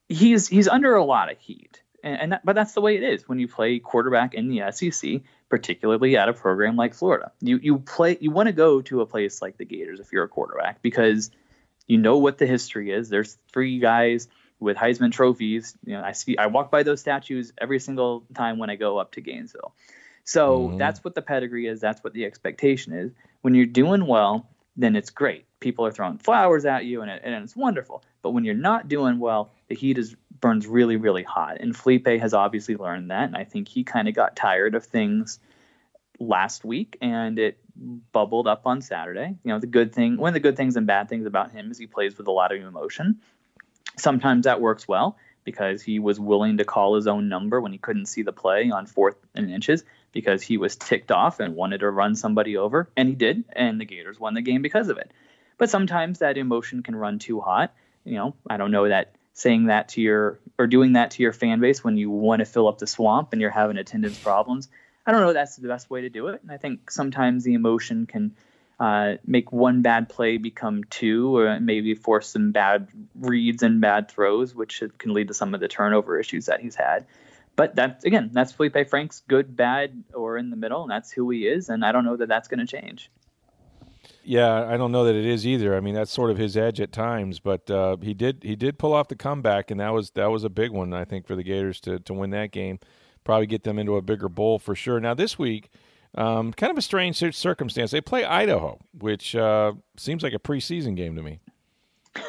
He's 0.09 0.49
he's 0.49 0.69
under 0.69 0.95
a 0.95 1.05
lot 1.05 1.31
of 1.31 1.39
heat, 1.39 1.83
and, 2.03 2.21
and 2.21 2.33
that, 2.33 2.45
but 2.45 2.55
that's 2.55 2.73
the 2.73 2.81
way 2.81 2.97
it 2.97 3.03
is 3.03 3.29
when 3.29 3.39
you 3.39 3.49
play 3.49 3.79
quarterback 3.79 4.35
in 4.35 4.49
the 4.49 4.71
SEC, 4.73 5.21
particularly 5.49 6.17
at 6.17 6.29
a 6.29 6.33
program 6.33 6.77
like 6.77 6.95
Florida. 6.95 7.33
You 7.41 7.59
you 7.63 7.79
play 7.79 8.17
you 8.21 8.31
want 8.31 8.47
to 8.47 8.53
go 8.53 8.81
to 8.83 9.01
a 9.01 9.07
place 9.07 9.43
like 9.43 9.59
the 9.59 9.65
Gators 9.65 10.01
if 10.01 10.13
you're 10.13 10.25
a 10.25 10.29
quarterback 10.29 10.83
because 10.83 11.31
you 11.87 11.99
know 11.99 12.19
what 12.19 12.39
the 12.39 12.47
history 12.47 12.91
is. 12.91 13.09
There's 13.09 13.37
three 13.53 13.79
guys 13.79 14.29
with 14.61 14.77
Heisman 14.77 15.13
trophies. 15.13 15.77
You 15.85 15.95
know, 15.95 16.03
I 16.03 16.13
see 16.13 16.37
I 16.37 16.47
walk 16.47 16.71
by 16.71 16.83
those 16.83 17.01
statues 17.01 17.53
every 17.59 17.81
single 17.81 18.25
time 18.35 18.59
when 18.59 18.71
I 18.71 18.77
go 18.77 18.99
up 18.99 19.13
to 19.13 19.21
Gainesville. 19.21 19.75
So 20.25 20.69
mm-hmm. 20.69 20.79
that's 20.79 21.03
what 21.03 21.15
the 21.15 21.23
pedigree 21.23 21.67
is. 21.67 21.81
That's 21.81 22.05
what 22.05 22.13
the 22.13 22.27
expectation 22.27 22.93
is. 22.93 23.13
When 23.41 23.55
you're 23.55 23.67
doing 23.67 24.07
well, 24.07 24.49
then 24.79 24.97
it's 24.97 25.11
great. 25.11 25.45
People 25.61 25.85
are 25.85 25.91
throwing 25.91 26.19
flowers 26.19 26.65
at 26.65 26.85
you, 26.85 27.03
and, 27.03 27.11
it, 27.11 27.21
and 27.25 27.35
it's 27.35 27.57
wonderful. 27.57 28.03
But 28.23 28.31
when 28.31 28.45
you're 28.45 28.55
not 28.55 28.89
doing 28.89 29.19
well, 29.19 29.51
the 29.67 29.75
heat 29.75 29.99
is 29.99 30.17
burns 30.41 30.69
really, 30.69 30.97
really 30.97 31.25
hot. 31.25 31.59
And 31.61 31.77
Felipe 31.77 32.07
has 32.07 32.33
obviously 32.33 32.77
learned 32.77 33.11
that, 33.11 33.25
and 33.25 33.37
I 33.37 33.45
think 33.45 33.69
he 33.69 33.83
kind 33.83 34.09
of 34.09 34.15
got 34.15 34.37
tired 34.37 34.77
of 34.77 34.85
things 34.85 35.41
last 36.21 36.65
week, 36.65 36.97
and 37.03 37.39
it 37.39 37.59
bubbled 38.13 38.47
up 38.47 38.67
on 38.67 38.81
Saturday. 38.81 39.37
You 39.43 39.53
know, 39.53 39.59
the 39.59 39.67
good 39.67 39.93
thing, 39.93 40.17
one 40.17 40.29
of 40.29 40.35
the 40.35 40.41
good 40.41 40.57
things 40.57 40.77
and 40.77 40.87
bad 40.87 41.09
things 41.09 41.27
about 41.27 41.51
him 41.51 41.71
is 41.71 41.79
he 41.79 41.87
plays 41.87 42.17
with 42.17 42.29
a 42.29 42.33
lot 42.33 42.55
of 42.55 42.63
emotion. 42.63 43.21
Sometimes 43.97 44.45
that 44.45 44.61
works 44.61 44.87
well 44.87 45.17
because 45.45 45.83
he 45.83 45.99
was 45.99 46.21
willing 46.21 46.59
to 46.59 46.65
call 46.65 46.95
his 46.95 47.07
own 47.07 47.29
number 47.29 47.61
when 47.61 47.73
he 47.73 47.79
couldn't 47.79 48.07
see 48.07 48.23
the 48.23 48.33
play 48.33 48.71
on 48.71 48.87
fourth 48.87 49.17
and 49.35 49.51
inches 49.51 49.85
because 50.13 50.43
he 50.43 50.57
was 50.57 50.77
ticked 50.77 51.11
off 51.11 51.41
and 51.41 51.55
wanted 51.55 51.79
to 51.79 51.91
run 51.91 52.15
somebody 52.15 52.57
over, 52.57 52.89
and 52.97 53.09
he 53.09 53.15
did, 53.15 53.45
and 53.53 53.81
the 53.81 53.85
Gators 53.85 54.19
won 54.19 54.35
the 54.35 54.43
game 54.43 54.63
because 54.63 54.89
of 54.89 54.99
it. 54.99 55.11
But 55.59 55.71
sometimes 55.71 56.21
that 56.21 56.39
emotion 56.39 56.83
can 56.83 56.97
run 56.97 57.19
too 57.19 57.41
hot. 57.41 57.75
You 58.05 58.15
know, 58.15 58.35
I 58.49 58.57
don't 58.57 58.71
know 58.71 58.89
that 58.89 59.15
saying 59.35 59.67
that 59.67 59.91
to 59.91 60.01
your 60.01 60.39
or 60.59 60.67
doing 60.67 60.95
that 60.95 61.13
to 61.13 61.23
your 61.23 61.33
fan 61.33 61.61
base 61.61 61.85
when 61.85 61.97
you 61.97 62.11
want 62.11 62.41
to 62.41 62.45
fill 62.45 62.69
up 62.69 62.79
the 62.79 62.87
swamp 62.87 63.33
and 63.33 63.41
you're 63.41 63.51
having 63.51 63.77
attendance 63.77 64.19
problems. 64.19 64.69
I 65.07 65.13
don't 65.13 65.21
know 65.21 65.33
that's 65.33 65.57
the 65.57 65.69
best 65.69 65.91
way 65.91 66.03
to 66.03 66.09
do 66.09 66.29
it. 66.29 66.43
And 66.43 66.51
I 66.51 66.57
think 66.57 66.91
sometimes 66.91 67.45
the 67.45 67.55
emotion 67.55 68.07
can 68.07 68.35
uh, 68.81 69.15
make 69.27 69.53
one 69.53 69.83
bad 69.83 70.09
play 70.09 70.37
become 70.37 70.85
two, 70.85 71.37
or 71.37 71.59
maybe 71.61 71.95
force 71.95 72.29
some 72.29 72.53
bad 72.53 72.89
reads 73.15 73.63
and 73.63 73.81
bad 73.81 74.11
throws, 74.11 74.55
which 74.55 74.83
can 74.99 75.13
lead 75.13 75.29
to 75.29 75.35
some 75.35 75.55
of 75.55 75.61
the 75.61 75.69
turnover 75.69 76.19
issues 76.19 76.47
that 76.47 76.61
he's 76.61 76.77
had 76.77 77.07
but 77.59 77.75
that's 77.75 78.05
again, 78.05 78.31
that's 78.33 78.53
Felipe 78.53 78.89
Frank's 78.89 79.25
good, 79.27 79.57
bad, 79.57 80.05
or 80.15 80.39
in 80.39 80.51
the 80.51 80.55
middle, 80.55 80.83
and 80.83 80.91
that's 80.93 81.11
who 81.11 81.29
he 81.29 81.49
is. 81.49 81.69
And 81.69 81.85
I 81.85 81.91
don't 81.91 82.05
know 82.05 82.17
that 82.17 82.29
that's 82.29 82.47
going 82.47 82.65
to 82.65 82.67
change. 82.67 83.11
Yeah, 84.23 84.65
I 84.65 84.77
don't 84.77 84.93
know 84.93 85.03
that 85.03 85.17
it 85.17 85.27
is 85.27 85.45
either. 85.45 85.77
I 85.77 85.81
mean, 85.81 85.95
that's 85.95 86.13
sort 86.13 86.31
of 86.31 86.39
his 86.39 86.57
edge 86.57 86.81
at 86.81 86.93
times, 86.93 87.41
but 87.41 87.69
uh, 87.69 87.97
he 88.01 88.15
did 88.15 88.45
he 88.45 88.55
did 88.55 88.79
pull 88.79 88.93
off 88.93 89.09
the 89.09 89.17
comeback, 89.17 89.73
and 89.73 89.81
that 89.81 89.93
was 89.93 90.13
that 90.13 90.27
was 90.27 90.45
a 90.45 90.49
big 90.49 90.71
one, 90.71 90.95
I 90.95 91.05
think, 91.05 91.27
for 91.27 91.35
the 91.35 91.43
Gators 91.43 91.81
to 91.81 91.99
to 91.99 92.15
win 92.15 92.31
that 92.31 92.53
game, 92.53 92.79
probably 93.25 93.47
get 93.47 93.65
them 93.65 93.77
into 93.77 93.97
a 93.97 94.03
bigger 94.03 94.29
bowl 94.29 94.61
for 94.61 94.77
sure. 94.77 95.01
Now 95.01 95.15
this 95.15 95.37
week, 95.37 95.69
um, 96.15 96.53
kind 96.53 96.71
of 96.71 96.79
a 96.79 96.83
strange 96.83 97.19
circumstance. 97.35 97.91
They 97.91 98.01
play 98.01 98.25
Idaho, 98.25 98.79
which 98.99 99.37
uh, 99.37 99.73
seems 99.97 100.23
like 100.23 100.35
a 100.35 100.39
preseason 100.39 100.97
game 100.97 101.17
to 101.17 101.23
me. 101.23 101.41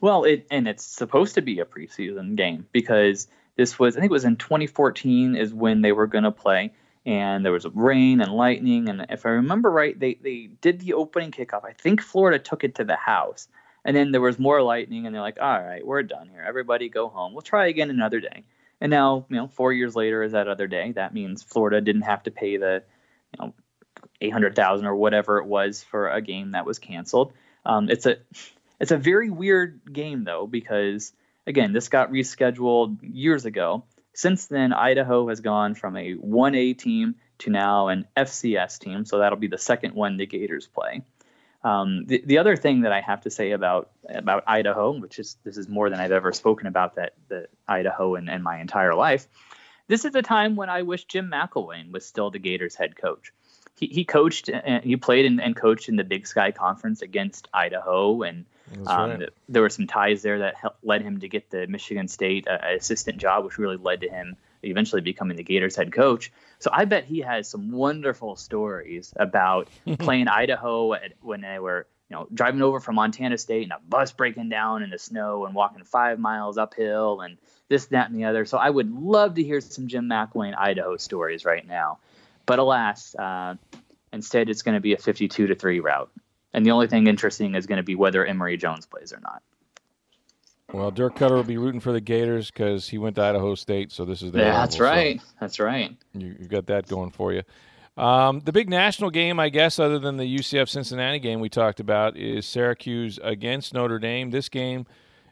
well, 0.00 0.24
it 0.24 0.46
and 0.50 0.66
it's 0.66 0.84
supposed 0.84 1.34
to 1.34 1.42
be 1.42 1.60
a 1.60 1.64
preseason 1.64 2.36
game 2.36 2.66
because 2.72 3.28
this 3.56 3.78
was, 3.78 3.96
I 3.96 4.00
think 4.00 4.10
it 4.10 4.12
was 4.12 4.24
in 4.24 4.36
2014 4.36 5.36
is 5.36 5.52
when 5.52 5.82
they 5.82 5.92
were 5.92 6.06
going 6.06 6.24
to 6.24 6.32
play. 6.32 6.72
And 7.04 7.44
there 7.44 7.52
was 7.52 7.66
rain 7.74 8.20
and 8.20 8.32
lightning. 8.32 8.88
And 8.88 9.06
if 9.10 9.26
I 9.26 9.30
remember 9.30 9.70
right, 9.70 9.98
they, 9.98 10.14
they 10.22 10.50
did 10.60 10.80
the 10.80 10.94
opening 10.94 11.32
kickoff. 11.32 11.64
I 11.64 11.72
think 11.72 12.00
Florida 12.00 12.38
took 12.38 12.62
it 12.62 12.76
to 12.76 12.84
the 12.84 12.96
house. 12.96 13.48
And 13.84 13.96
then 13.96 14.12
there 14.12 14.20
was 14.20 14.38
more 14.38 14.62
lightning, 14.62 15.06
and 15.06 15.14
they're 15.14 15.22
like, 15.22 15.38
all 15.40 15.60
right, 15.60 15.84
we're 15.84 16.04
done 16.04 16.28
here. 16.28 16.44
Everybody 16.46 16.88
go 16.88 17.08
home. 17.08 17.32
We'll 17.32 17.42
try 17.42 17.66
again 17.66 17.90
another 17.90 18.20
day. 18.20 18.44
And 18.80 18.90
now, 18.90 19.26
you 19.28 19.36
know, 19.36 19.48
four 19.48 19.72
years 19.72 19.96
later 19.96 20.22
is 20.22 20.32
that 20.32 20.46
other 20.46 20.68
day. 20.68 20.92
That 20.92 21.12
means 21.12 21.42
Florida 21.42 21.80
didn't 21.80 22.02
have 22.02 22.22
to 22.22 22.30
pay 22.30 22.56
the, 22.56 22.84
you 23.32 23.46
know, 23.46 23.54
800,000 24.20 24.86
or 24.86 24.94
whatever 24.94 25.38
it 25.38 25.46
was 25.46 25.82
for 25.82 26.08
a 26.08 26.20
game 26.20 26.52
that 26.52 26.66
was 26.66 26.78
canceled. 26.78 27.32
Um, 27.64 27.88
it's 27.90 28.06
a 28.06 28.16
it's 28.80 28.90
a 28.90 28.96
very 28.96 29.30
weird 29.30 29.80
game 29.92 30.24
though 30.24 30.46
because 30.46 31.12
Again, 31.46 31.72
this 31.72 31.88
got 31.88 32.10
rescheduled 32.10 32.98
years 33.02 33.44
ago. 33.44 33.84
Since 34.14 34.46
then, 34.46 34.72
Idaho 34.72 35.28
has 35.28 35.40
gone 35.40 35.74
from 35.74 35.96
a 35.96 36.14
1A 36.14 36.78
team 36.78 37.16
to 37.38 37.50
now 37.50 37.88
an 37.88 38.06
FCS 38.16 38.78
team, 38.78 39.04
so 39.04 39.18
that'll 39.18 39.38
be 39.38 39.48
the 39.48 39.58
second 39.58 39.94
one 39.94 40.16
the 40.16 40.26
Gators 40.26 40.68
play. 40.68 41.02
Um, 41.64 42.04
the, 42.06 42.22
the 42.24 42.38
other 42.38 42.56
thing 42.56 42.82
that 42.82 42.92
I 42.92 43.00
have 43.00 43.22
to 43.22 43.30
say 43.30 43.52
about 43.52 43.90
about 44.08 44.44
Idaho, 44.46 44.98
which 44.98 45.18
is 45.18 45.36
this 45.44 45.56
is 45.56 45.68
more 45.68 45.90
than 45.90 46.00
I've 46.00 46.12
ever 46.12 46.32
spoken 46.32 46.66
about 46.66 46.96
that 46.96 47.14
the 47.28 47.48
Idaho 47.66 48.16
and, 48.16 48.28
and 48.28 48.42
my 48.42 48.60
entire 48.60 48.94
life, 48.94 49.26
this 49.88 50.04
is 50.04 50.14
a 50.14 50.22
time 50.22 50.56
when 50.56 50.70
I 50.70 50.82
wish 50.82 51.04
Jim 51.04 51.30
McElwain 51.30 51.92
was 51.92 52.06
still 52.06 52.30
the 52.30 52.38
Gators 52.38 52.74
head 52.74 52.96
coach. 52.96 53.32
He, 53.78 53.86
he 53.86 54.04
coached 54.04 54.48
and 54.48 54.84
he 54.84 54.96
played 54.96 55.24
and, 55.26 55.40
and 55.40 55.56
coached 55.56 55.88
in 55.88 55.96
the 55.96 56.04
Big 56.04 56.26
Sky 56.26 56.52
Conference 56.52 57.02
against 57.02 57.48
Idaho 57.52 58.22
and 58.22 58.44
um, 58.86 59.10
right. 59.10 59.28
There 59.48 59.62
were 59.62 59.70
some 59.70 59.86
ties 59.86 60.22
there 60.22 60.40
that 60.40 60.54
helped, 60.54 60.84
led 60.84 61.02
him 61.02 61.20
to 61.20 61.28
get 61.28 61.50
the 61.50 61.66
Michigan 61.66 62.08
State 62.08 62.48
uh, 62.48 62.58
assistant 62.76 63.18
job, 63.18 63.44
which 63.44 63.58
really 63.58 63.76
led 63.76 64.00
to 64.00 64.08
him 64.08 64.36
eventually 64.62 65.02
becoming 65.02 65.36
the 65.36 65.42
Gators 65.42 65.76
head 65.76 65.92
coach. 65.92 66.32
So 66.58 66.70
I 66.72 66.84
bet 66.84 67.04
he 67.04 67.20
has 67.20 67.48
some 67.48 67.72
wonderful 67.72 68.36
stories 68.36 69.12
about 69.16 69.68
playing 69.98 70.28
Idaho 70.28 70.94
at, 70.94 71.12
when 71.20 71.40
they 71.40 71.58
were, 71.58 71.86
you 72.12 72.18
know, 72.18 72.26
driving 72.34 72.60
over 72.60 72.78
from 72.78 72.96
Montana 72.96 73.38
State 73.38 73.62
and 73.62 73.72
a 73.72 73.78
bus 73.88 74.12
breaking 74.12 74.50
down 74.50 74.82
in 74.82 74.90
the 74.90 74.98
snow 74.98 75.46
and 75.46 75.54
walking 75.54 75.82
five 75.82 76.18
miles 76.18 76.58
uphill 76.58 77.22
and 77.22 77.38
this, 77.68 77.86
that, 77.86 78.10
and 78.10 78.20
the 78.20 78.26
other. 78.26 78.44
So 78.44 78.58
I 78.58 78.68
would 78.68 78.92
love 78.92 79.36
to 79.36 79.42
hear 79.42 79.62
some 79.62 79.88
Jim 79.88 80.10
McElwain 80.10 80.54
Idaho 80.54 80.98
stories 80.98 81.46
right 81.46 81.66
now. 81.66 82.00
But 82.44 82.58
alas, 82.58 83.14
uh, 83.14 83.54
instead 84.12 84.50
it's 84.50 84.60
going 84.60 84.74
to 84.74 84.80
be 84.82 84.92
a 84.92 84.98
52 84.98 85.46
to 85.46 85.54
three 85.54 85.80
route. 85.80 86.10
And 86.52 86.66
the 86.66 86.72
only 86.72 86.86
thing 86.86 87.06
interesting 87.06 87.54
is 87.54 87.64
going 87.64 87.78
to 87.78 87.82
be 87.82 87.94
whether 87.94 88.26
Emory 88.26 88.58
Jones 88.58 88.84
plays 88.84 89.14
or 89.14 89.20
not. 89.20 89.42
Well, 90.70 90.90
Dirk 90.90 91.16
Cutter 91.16 91.36
will 91.36 91.44
be 91.44 91.56
rooting 91.56 91.80
for 91.80 91.92
the 91.92 92.00
Gators 92.02 92.50
because 92.50 92.86
he 92.86 92.98
went 92.98 93.16
to 93.16 93.22
Idaho 93.22 93.54
State, 93.54 93.90
so 93.90 94.04
this 94.04 94.20
is 94.20 94.32
their. 94.32 94.44
Yeah, 94.44 94.52
that's 94.52 94.78
right. 94.78 95.18
So 95.18 95.26
that's 95.40 95.58
right. 95.58 95.96
You, 96.12 96.36
have 96.40 96.48
got 96.48 96.66
that 96.66 96.88
going 96.88 97.10
for 97.10 97.32
you. 97.32 97.42
Um, 97.96 98.40
the 98.40 98.52
big 98.52 98.70
national 98.70 99.10
game, 99.10 99.38
I 99.38 99.50
guess, 99.50 99.78
other 99.78 99.98
than 99.98 100.16
the 100.16 100.38
UCF 100.38 100.68
Cincinnati 100.68 101.18
game 101.18 101.40
we 101.40 101.48
talked 101.48 101.80
about, 101.80 102.16
is 102.16 102.46
Syracuse 102.46 103.18
against 103.22 103.74
Notre 103.74 103.98
Dame. 103.98 104.30
This 104.30 104.48
game 104.48 104.86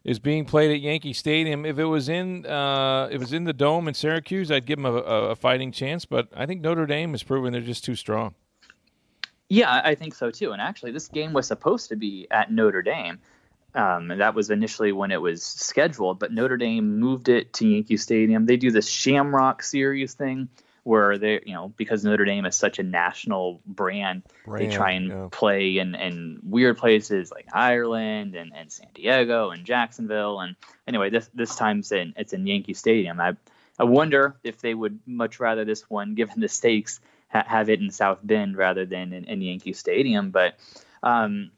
is 0.04 0.18
being 0.18 0.44
played 0.44 0.70
at 0.70 0.80
Yankee 0.80 1.12
Stadium. 1.12 1.64
If 1.64 1.78
it 1.78 1.84
was 1.84 2.08
in, 2.08 2.44
uh, 2.44 3.06
if 3.06 3.14
it 3.14 3.20
was 3.20 3.32
in 3.32 3.44
the 3.44 3.52
dome 3.52 3.88
in 3.88 3.94
Syracuse, 3.94 4.50
I'd 4.50 4.66
give 4.66 4.78
them 4.78 4.86
a, 4.86 4.92
a 4.92 5.36
fighting 5.36 5.72
chance. 5.72 6.04
But 6.04 6.28
I 6.34 6.46
think 6.46 6.60
Notre 6.60 6.86
Dame 6.86 7.12
has 7.12 7.22
proven 7.22 7.52
they're 7.52 7.62
just 7.62 7.84
too 7.84 7.94
strong. 7.94 8.34
Yeah, 9.48 9.80
I 9.84 9.94
think 9.94 10.14
so 10.14 10.30
too. 10.30 10.52
And 10.52 10.62
actually, 10.62 10.92
this 10.92 11.08
game 11.08 11.32
was 11.32 11.46
supposed 11.46 11.88
to 11.88 11.96
be 11.96 12.28
at 12.30 12.52
Notre 12.52 12.82
Dame. 12.82 13.18
Um, 13.74 14.08
that 14.08 14.34
was 14.34 14.50
initially 14.50 14.92
when 14.92 15.12
it 15.12 15.20
was 15.20 15.42
scheduled, 15.42 16.18
but 16.18 16.32
Notre 16.32 16.56
Dame 16.56 16.98
moved 16.98 17.28
it 17.28 17.52
to 17.54 17.66
Yankee 17.66 17.96
Stadium. 17.96 18.46
They 18.46 18.56
do 18.56 18.70
this 18.70 18.88
Shamrock 18.88 19.62
Series 19.62 20.14
thing 20.14 20.48
where 20.82 21.18
they, 21.18 21.40
you 21.44 21.54
know, 21.54 21.72
because 21.76 22.04
Notre 22.04 22.24
Dame 22.24 22.46
is 22.46 22.56
such 22.56 22.78
a 22.78 22.82
national 22.82 23.60
brand, 23.66 24.22
brand 24.44 24.70
they 24.70 24.74
try 24.74 24.92
and 24.92 25.08
yeah. 25.08 25.28
play 25.30 25.78
in, 25.78 25.94
in 25.94 26.40
weird 26.42 26.78
places 26.78 27.30
like 27.30 27.46
Ireland 27.52 28.34
and, 28.34 28.52
and 28.54 28.70
San 28.70 28.88
Diego 28.94 29.50
and 29.50 29.64
Jacksonville. 29.64 30.40
And 30.40 30.56
anyway, 30.86 31.10
this 31.10 31.28
this 31.34 31.54
time's 31.54 31.92
in 31.92 32.14
it's 32.16 32.32
in 32.32 32.46
Yankee 32.46 32.74
Stadium. 32.74 33.20
I 33.20 33.36
I 33.78 33.84
wonder 33.84 34.36
if 34.44 34.60
they 34.60 34.74
would 34.74 35.00
much 35.06 35.40
rather 35.40 35.64
this 35.64 35.88
one, 35.88 36.14
given 36.14 36.40
the 36.40 36.48
stakes, 36.48 37.00
ha- 37.28 37.44
have 37.46 37.70
it 37.70 37.80
in 37.80 37.90
South 37.90 38.20
Bend 38.22 38.56
rather 38.56 38.84
than 38.84 39.12
in, 39.12 39.24
in 39.24 39.40
Yankee 39.40 39.72
Stadium. 39.72 40.30
But 40.30 40.56
um, 41.02 41.50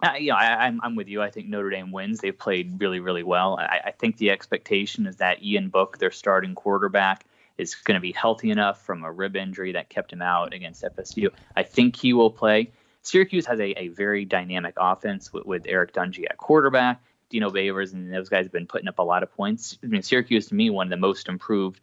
I, 0.00 0.18
you 0.18 0.30
know, 0.30 0.36
I, 0.36 0.66
am 0.66 0.80
I'm, 0.80 0.80
I'm 0.82 0.96
with 0.96 1.08
you. 1.08 1.22
I 1.22 1.30
think 1.30 1.48
Notre 1.48 1.70
Dame 1.70 1.92
wins. 1.92 2.20
They've 2.20 2.36
played 2.36 2.80
really, 2.80 3.00
really 3.00 3.22
well. 3.22 3.58
I, 3.58 3.80
I 3.86 3.90
think 3.92 4.18
the 4.18 4.30
expectation 4.30 5.06
is 5.06 5.16
that 5.16 5.42
Ian 5.42 5.68
Book, 5.70 5.98
their 5.98 6.10
starting 6.10 6.54
quarterback, 6.54 7.24
is 7.58 7.74
going 7.74 7.94
to 7.94 8.00
be 8.00 8.12
healthy 8.12 8.50
enough 8.50 8.82
from 8.82 9.04
a 9.04 9.10
rib 9.10 9.36
injury 9.36 9.72
that 9.72 9.88
kept 9.88 10.12
him 10.12 10.22
out 10.22 10.52
against 10.52 10.82
FSU. 10.82 11.30
I 11.54 11.62
think 11.62 11.96
he 11.96 12.12
will 12.12 12.30
play. 12.30 12.72
Syracuse 13.02 13.46
has 13.46 13.60
a, 13.60 13.70
a 13.78 13.88
very 13.88 14.24
dynamic 14.24 14.74
offense 14.76 15.32
with, 15.32 15.46
with 15.46 15.62
Eric 15.66 15.92
Dungey 15.92 16.24
at 16.28 16.36
quarterback. 16.36 17.02
Dino 17.28 17.50
Babers 17.50 17.92
and 17.92 18.12
those 18.12 18.28
guys 18.28 18.44
have 18.44 18.52
been 18.52 18.66
putting 18.66 18.88
up 18.88 18.98
a 18.98 19.02
lot 19.02 19.22
of 19.22 19.32
points. 19.34 19.78
I 19.82 19.86
mean, 19.86 20.02
Syracuse 20.02 20.46
to 20.48 20.54
me 20.54 20.70
one 20.70 20.86
of 20.86 20.90
the 20.90 20.96
most 20.96 21.28
improved 21.28 21.80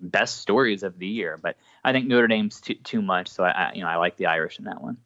best 0.00 0.38
stories 0.38 0.82
of 0.82 0.98
the 0.98 1.06
year. 1.06 1.38
But 1.40 1.56
I 1.84 1.92
think 1.92 2.06
Notre 2.06 2.28
Dame's 2.28 2.60
too, 2.60 2.74
too 2.74 3.02
much, 3.02 3.28
so 3.28 3.44
I, 3.44 3.50
I, 3.50 3.72
you 3.74 3.82
know 3.82 3.88
I 3.88 3.96
like 3.96 4.16
the 4.16 4.26
Irish 4.26 4.58
in 4.58 4.66
that 4.66 4.82
one. 4.82 4.98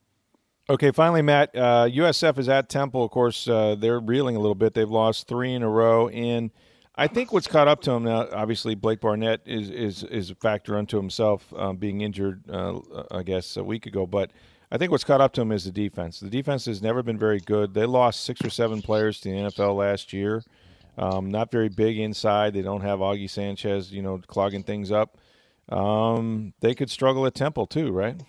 Okay, 0.68 0.92
finally, 0.92 1.22
Matt. 1.22 1.54
Uh, 1.54 1.88
USF 1.90 2.38
is 2.38 2.48
at 2.48 2.68
Temple. 2.68 3.04
Of 3.04 3.10
course, 3.10 3.46
uh, 3.48 3.74
they're 3.78 4.00
reeling 4.00 4.36
a 4.36 4.40
little 4.40 4.54
bit. 4.54 4.72
They've 4.74 4.88
lost 4.88 5.28
three 5.28 5.52
in 5.52 5.62
a 5.62 5.68
row, 5.68 6.08
and 6.08 6.50
I 6.96 7.08
think 7.08 7.32
what's 7.32 7.48
caught 7.48 7.66
up 7.66 7.80
to 7.82 7.92
him 7.92 8.04
now. 8.04 8.28
Obviously, 8.32 8.74
Blake 8.74 9.00
Barnett 9.00 9.40
is 9.46 9.68
is 9.70 10.04
is 10.04 10.30
a 10.30 10.34
factor 10.36 10.76
unto 10.76 10.96
himself, 10.96 11.52
um, 11.56 11.76
being 11.76 12.02
injured, 12.02 12.48
uh, 12.48 12.80
I 13.10 13.22
guess, 13.22 13.56
a 13.56 13.64
week 13.64 13.86
ago. 13.86 14.06
But 14.06 14.30
I 14.70 14.78
think 14.78 14.92
what's 14.92 15.04
caught 15.04 15.20
up 15.20 15.32
to 15.34 15.40
him 15.40 15.50
is 15.50 15.64
the 15.64 15.72
defense. 15.72 16.20
The 16.20 16.30
defense 16.30 16.66
has 16.66 16.82
never 16.82 17.02
been 17.02 17.18
very 17.18 17.40
good. 17.40 17.74
They 17.74 17.86
lost 17.86 18.24
six 18.24 18.44
or 18.44 18.50
seven 18.50 18.80
players 18.80 19.20
to 19.20 19.30
the 19.30 19.36
NFL 19.36 19.76
last 19.76 20.12
year. 20.12 20.44
Um, 20.96 21.30
not 21.30 21.50
very 21.50 21.68
big 21.68 21.98
inside. 21.98 22.54
They 22.54 22.62
don't 22.62 22.82
have 22.82 23.00
Auggie 23.00 23.28
Sanchez, 23.28 23.92
you 23.92 24.02
know, 24.02 24.20
clogging 24.26 24.62
things 24.62 24.92
up. 24.92 25.18
Um, 25.68 26.52
they 26.60 26.74
could 26.74 26.90
struggle 26.90 27.26
at 27.26 27.34
Temple 27.34 27.66
too, 27.66 27.90
right? 27.90 28.20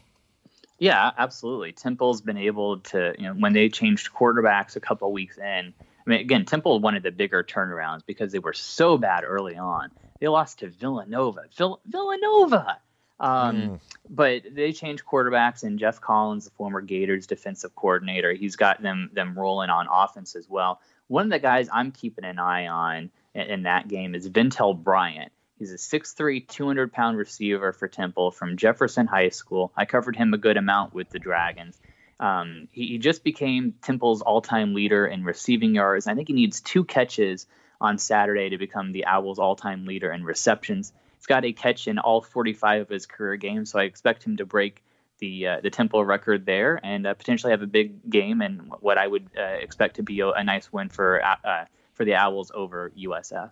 Yeah, 0.80 1.12
absolutely. 1.18 1.72
Temple's 1.72 2.22
been 2.22 2.38
able 2.38 2.80
to, 2.80 3.14
you 3.18 3.26
know, 3.26 3.34
when 3.34 3.54
they 3.54 3.70
changed 3.70 4.12
quarterbacks 4.12 4.76
a 4.76 4.80
couple 4.80 5.12
weeks 5.12 5.38
in. 5.38 5.74
I 6.06 6.10
mean, 6.10 6.20
again, 6.20 6.46
Temple 6.46 6.80
wanted 6.80 7.04
the 7.04 7.12
bigger 7.12 7.44
turnarounds 7.44 8.06
because 8.06 8.32
they 8.32 8.40
were 8.40 8.54
so 8.54 8.98
bad 8.98 9.24
early 9.26 9.56
on. 9.56 9.92
They 10.20 10.28
lost 10.28 10.60
to 10.60 10.70
Villanova. 10.70 11.46
Vill- 11.58 11.82
Villanova. 11.86 12.80
Um, 13.20 13.56
mm. 13.56 13.80
But 14.10 14.44
they 14.52 14.72
changed 14.72 15.04
quarterbacks, 15.06 15.64
and 15.64 15.80
Jeff 15.80 16.02
Collins, 16.02 16.46
the 16.46 16.52
former 16.52 16.82
Gators 16.82 17.28
defensive 17.28 17.76
coordinator, 17.76 18.34
he's 18.34 18.56
got 18.56 18.82
them 18.82 19.10
them 19.14 19.38
rolling 19.38 19.70
on 19.70 19.88
offense 19.90 20.36
as 20.36 20.50
well. 20.50 20.82
One 21.08 21.26
of 21.26 21.32
the 21.32 21.40
guys 21.40 21.70
I'm 21.72 21.92
keeping 21.92 22.26
an 22.26 22.40
eye 22.40 22.68
on 22.68 23.10
in, 23.34 23.42
in 23.42 23.64
that 23.64 23.88
game 23.88 24.16
is 24.16 24.30
Ventel 24.30 24.82
Bryant. 24.82 25.32
He's 25.58 25.72
a 25.72 25.78
6'3", 25.78 26.46
200 26.46 26.92
pound 26.92 27.18
receiver 27.18 27.72
for 27.72 27.88
Temple 27.88 28.32
from 28.32 28.58
Jefferson 28.58 29.08
High 29.08 29.30
School. 29.30 29.72
I 29.78 29.86
covered 29.86 30.18
him 30.18 30.34
a 30.34 30.38
good 30.38 30.58
amount 30.58 30.94
with 30.94 31.10
the 31.10 31.20
Dragons. 31.20 31.80
Um, 32.20 32.68
he, 32.72 32.88
he, 32.88 32.98
just 32.98 33.24
became 33.24 33.74
Temple's 33.82 34.22
all 34.22 34.42
time 34.42 34.74
leader 34.74 35.06
in 35.06 35.24
receiving 35.26 35.76
yards. 35.76 36.08
I 36.08 36.16
think 36.16 36.30
he 36.30 36.34
needs 36.34 36.62
two 36.62 36.86
catches 36.86 37.46
on 37.82 37.98
Saturday 37.98 38.50
to 38.50 38.58
become 38.58 38.94
the 38.94 39.06
Owls' 39.06 39.38
all 39.38 39.56
time 39.56 39.86
leader 39.86 40.12
in 40.12 40.24
receptions. 40.24 40.94
He's 41.18 41.26
got 41.26 41.44
a 41.44 41.52
catch 41.52 41.88
in 41.88 42.00
all 42.00 42.22
45 42.22 42.84
of 42.84 42.90
his 42.90 43.06
career 43.06 43.36
games, 43.36 43.72
so 43.72 43.80
I 43.80 43.84
expect 43.84 44.24
him 44.24 44.38
to 44.38 44.46
break 44.46 44.82
the 45.20 45.48
uh, 45.48 45.62
the 45.62 45.70
Temple 45.70 46.06
record 46.06 46.46
there 46.46 46.80
and 46.84 47.06
uh, 47.06 47.14
potentially 47.14 47.52
have 47.52 47.62
a 47.62 47.68
big 47.68 48.10
game 48.10 48.42
and 48.42 48.72
what 48.80 48.98
I 48.98 49.08
would 49.08 49.30
uh, 49.38 49.42
expect 49.42 49.98
to 49.98 50.04
be 50.04 50.22
a, 50.22 50.30
a 50.30 50.44
nice 50.44 50.72
win 50.72 50.90
for 50.90 51.22
uh, 51.24 51.66
for 51.94 52.06
the 52.06 52.16
Owls 52.16 52.52
over 52.54 52.92
USF. 52.92 53.52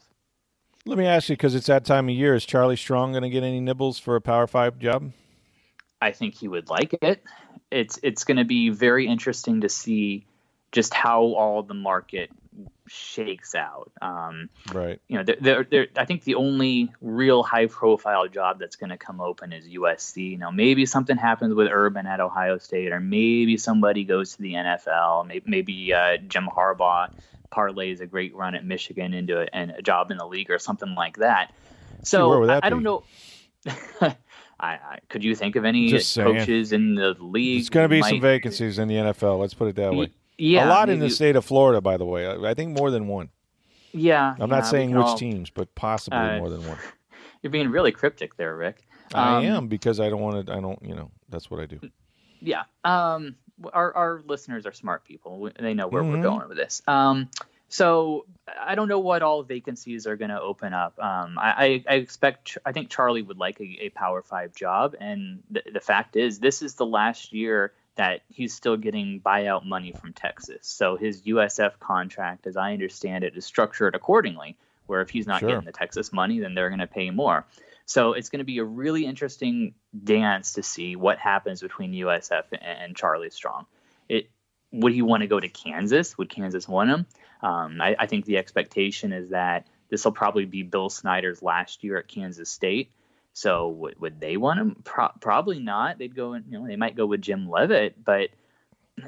Let 0.86 0.98
me 0.98 1.06
ask 1.06 1.30
you, 1.30 1.38
because 1.38 1.56
it's 1.56 1.68
that 1.68 1.86
time 1.86 2.10
of 2.10 2.16
year, 2.16 2.36
is 2.36 2.46
Charlie 2.46 2.76
Strong 2.76 3.14
going 3.14 3.24
to 3.24 3.30
get 3.30 3.44
any 3.44 3.62
nibbles 3.62 4.00
for 4.00 4.18
a 4.18 4.22
Power 4.22 4.48
Five 4.48 4.80
job? 4.80 5.14
I 6.02 6.12
think 6.12 6.36
he 6.36 6.50
would 6.50 6.70
like 6.70 6.94
it. 7.02 7.24
It's 7.74 8.00
it's 8.04 8.24
going 8.24 8.38
to 8.38 8.46
be 8.46 8.70
very 8.70 9.08
interesting 9.08 9.62
to 9.62 9.70
see 9.70 10.26
just 10.72 10.94
how 10.94 11.22
all 11.22 11.64
the 11.64 11.74
market 11.74 12.32
shakes 12.88 13.56
out. 13.56 13.92
Um, 14.02 14.50
right. 14.74 15.00
You 15.08 15.18
know, 15.18 15.36
they're, 15.40 15.64
they're, 15.64 15.88
I 15.96 16.06
think 16.06 16.24
the 16.24 16.36
only 16.36 16.92
real 17.02 17.44
high 17.44 17.68
profile 17.68 18.28
job 18.28 18.60
that's 18.60 18.76
going 18.76 18.90
to 18.90 18.98
come 18.98 19.22
open 19.22 19.54
is 19.54 19.68
USC. 19.68 20.38
Know, 20.38 20.52
maybe 20.52 20.86
something 20.86 21.18
happens 21.18 21.54
with 21.54 21.68
Urban 21.72 22.06
at 22.06 22.20
Ohio 22.20 22.58
State, 22.58 22.92
or 22.92 23.00
maybe 23.00 23.58
somebody 23.58 24.04
goes 24.04 24.36
to 24.36 24.42
the 24.42 24.54
NFL. 24.54 25.28
Maybe, 25.28 25.44
maybe 25.48 25.94
uh, 25.94 26.18
Jim 26.28 26.50
Harbaugh 26.54 27.12
parlays 27.52 28.02
a 28.02 28.08
great 28.08 28.36
run 28.36 28.56
at 28.56 28.66
Michigan 28.66 29.14
into 29.14 29.42
a, 29.42 29.48
a 29.78 29.82
job 29.82 30.12
in 30.12 30.18
the 30.18 30.26
league 30.26 30.50
or 30.50 30.60
something 30.60 30.96
like 30.96 31.18
that. 31.18 31.54
So 32.04 32.50
I, 32.50 32.60
I, 32.64 32.70
don't 32.70 32.84
know. 32.84 33.04
I, 34.64 34.80
I, 34.94 35.00
could 35.10 35.26
you 35.26 35.36
think 35.36 35.58
of 35.58 35.66
any 35.66 35.92
coaches 35.92 36.72
in 36.72 36.96
the 36.96 37.16
league? 37.20 37.60
It's 37.60 37.70
going 37.70 37.84
to 37.84 37.90
be 37.90 38.00
might... 38.00 38.10
some 38.10 38.22
vacancies 38.22 38.80
in 38.80 38.88
the 38.88 38.96
NFL. 38.96 39.38
Let's 39.40 39.54
put 39.54 39.68
it 39.68 39.76
that 39.76 39.94
way. 39.94 40.10
Yeah, 40.38 40.66
a 40.66 40.70
lot 40.70 40.90
in 40.90 41.00
the 41.00 41.10
state 41.10 41.36
of 41.36 41.44
Florida, 41.46 41.82
by 41.82 41.98
the 41.98 42.06
way. 42.06 42.28
I 42.28 42.54
think 42.54 42.78
more 42.78 42.90
than 42.90 43.08
one. 43.08 43.30
Yeah, 43.92 44.32
I'm 44.32 44.38
yeah, 44.40 44.46
not 44.46 44.66
saying 44.66 44.92
which 44.92 45.06
all, 45.06 45.18
teams, 45.18 45.50
but 45.50 45.76
possibly 45.76 46.18
uh, 46.18 46.40
more 46.40 46.50
than 46.50 46.66
one. 46.66 46.78
You're 47.44 47.52
being 47.52 47.70
really 47.70 47.92
cryptic 47.92 48.36
there, 48.38 48.56
Rick. 48.56 48.88
Um, 49.14 49.24
I 49.24 49.44
am 49.44 49.68
because 49.68 50.00
I 50.00 50.10
don't 50.10 50.22
want 50.22 50.48
to. 50.48 50.54
I 50.54 50.60
don't. 50.60 50.82
You 50.82 50.96
know, 50.96 51.12
that's 51.30 51.52
what 51.52 51.60
I 51.60 51.66
do. 51.66 51.80
Yeah. 52.42 52.64
Um, 52.84 53.36
our 53.74 53.94
our 53.96 54.24
listeners 54.26 54.66
are 54.66 54.74
smart 54.74 55.06
people. 55.06 55.52
They 55.60 55.74
know 55.74 55.88
where 55.88 56.02
mm-hmm. 56.02 56.14
we're 56.14 56.24
going 56.24 56.48
with 56.48 56.58
this. 56.58 56.82
Um, 56.88 57.30
so 57.74 58.28
I 58.48 58.76
don't 58.76 58.88
know 58.88 59.00
what 59.00 59.24
all 59.24 59.42
vacancies 59.42 60.06
are 60.06 60.16
going 60.16 60.30
to 60.30 60.40
open 60.40 60.76
up. 60.76 60.94
Um, 61.00 61.40
I, 61.40 61.84
I, 61.90 61.96
expect. 61.96 62.56
I 62.64 62.72
think 62.72 62.92
Charlie 62.92 63.24
would 63.24 63.40
like 63.40 63.60
a, 63.60 63.86
a 63.86 63.90
Power 63.90 64.22
Five 64.22 64.54
job, 64.54 64.96
and 65.00 65.42
the, 65.50 65.64
the 65.74 65.80
fact 65.80 66.16
is, 66.16 66.38
this 66.38 66.62
is 66.62 66.76
the 66.76 66.86
last 66.86 67.34
year 67.34 67.74
that 67.96 68.22
he's 68.30 68.54
still 68.54 68.78
getting 68.78 69.22
buyout 69.22 69.66
money 69.66 69.92
from 69.92 70.14
Texas. 70.14 70.68
So 70.68 70.98
his 70.98 71.24
USF 71.24 71.80
contract, 71.80 72.46
as 72.46 72.58
I 72.58 72.74
understand 72.74 73.24
it, 73.24 73.36
is 73.36 73.44
structured 73.44 73.96
accordingly, 73.96 74.56
where 74.86 75.02
if 75.02 75.10
he's 75.10 75.26
not 75.26 75.40
sure. 75.40 75.50
getting 75.50 75.66
the 75.66 75.72
Texas 75.72 76.14
money, 76.14 76.42
then 76.42 76.54
they're 76.54 76.70
going 76.70 76.78
to 76.78 76.86
pay 76.86 77.10
more. 77.10 77.44
So 77.88 78.14
it's 78.14 78.30
going 78.30 78.38
to 78.38 78.46
be 78.46 78.60
a 78.60 78.64
really 78.64 79.04
interesting 79.04 79.74
dance 80.04 80.54
to 80.54 80.62
see 80.62 80.96
what 80.96 81.18
happens 81.18 81.62
between 81.62 81.92
USF 81.92 82.44
and 82.62 82.96
Charlie 82.96 83.32
Strong. 83.32 83.66
It 84.08 84.30
would 84.74 84.92
he 84.92 85.02
want 85.02 85.22
to 85.22 85.28
go 85.28 85.40
to 85.40 85.48
Kansas? 85.48 86.18
Would 86.18 86.30
Kansas 86.30 86.68
want 86.68 86.90
him? 86.90 87.06
Um, 87.42 87.80
I, 87.80 87.96
I 87.98 88.08
think 88.08 88.26
the 88.26 88.38
expectation 88.38 89.14
is 89.14 89.30
that 89.30 89.68
this 89.90 90.04
will 90.04 90.12
probably 90.12 90.46
be 90.46 90.64
Bill 90.64 90.90
Snyder's 90.90 91.42
last 91.42 91.84
year 91.84 91.98
at 91.98 92.08
Kansas 92.08 92.50
State. 92.50 92.92
So 93.34 93.70
would, 93.70 94.00
would 94.00 94.20
they 94.20 94.38
want 94.38 94.60
him? 94.60 94.76
Pro- 94.84 95.12
probably 95.20 95.60
not. 95.60 95.98
They'd 95.98 96.16
go, 96.16 96.34
you 96.34 96.44
know, 96.50 96.68
they 96.68 96.76
might 96.76 96.96
go 96.96 97.06
with 97.06 97.22
Jim 97.22 97.50
Leavitt, 97.50 98.04
but 98.04 98.30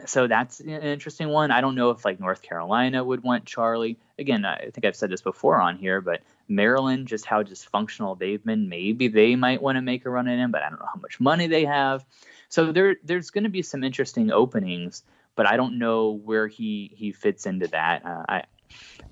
so 0.06 0.28
that's 0.28 0.60
an 0.60 0.70
interesting 0.70 1.30
one. 1.30 1.52
I 1.52 1.62
don't 1.62 1.76
know 1.76 1.92
if 1.92 2.06
like 2.06 2.20
North 2.20 2.42
Carolina 2.42 3.04
would 3.04 3.24
want 3.24 3.46
Charlie. 3.46 3.98
Again, 4.18 4.44
I 4.44 4.70
think 4.72 4.86
I've 4.86 4.96
said 4.96 5.12
this 5.12 5.22
before 5.22 5.62
on 5.62 5.78
here, 5.78 6.02
but 6.02 6.22
Maryland, 6.48 7.08
just 7.08 7.26
how 7.26 7.44
dysfunctional 7.44 8.18
they've 8.18 8.44
been, 8.44 8.68
maybe 8.68 9.08
they 9.08 9.36
might 9.36 9.62
want 9.62 9.78
to 9.78 9.82
make 9.82 10.06
a 10.06 10.10
run 10.10 10.28
at 10.28 10.40
him, 10.40 10.52
but 10.52 10.64
I 10.64 10.70
don't 10.70 10.80
know 10.80 10.90
how 10.92 11.00
much 11.00 11.20
money 11.20 11.48
they 11.48 11.66
have. 11.66 12.04
So 12.50 12.72
there, 12.72 12.96
there's 13.04 13.32
going 13.32 13.44
to 13.44 13.50
be 13.50 13.62
some 13.62 13.84
interesting 13.84 14.32
openings, 14.32 15.04
but 15.36 15.48
I 15.48 15.58
don't 15.58 15.78
know 15.80 16.12
where 16.12 16.48
he 16.48 16.92
he 16.96 17.12
fits 17.12 17.46
into 17.46 17.68
that. 17.68 18.06
Uh, 18.06 18.24
I, 18.28 18.44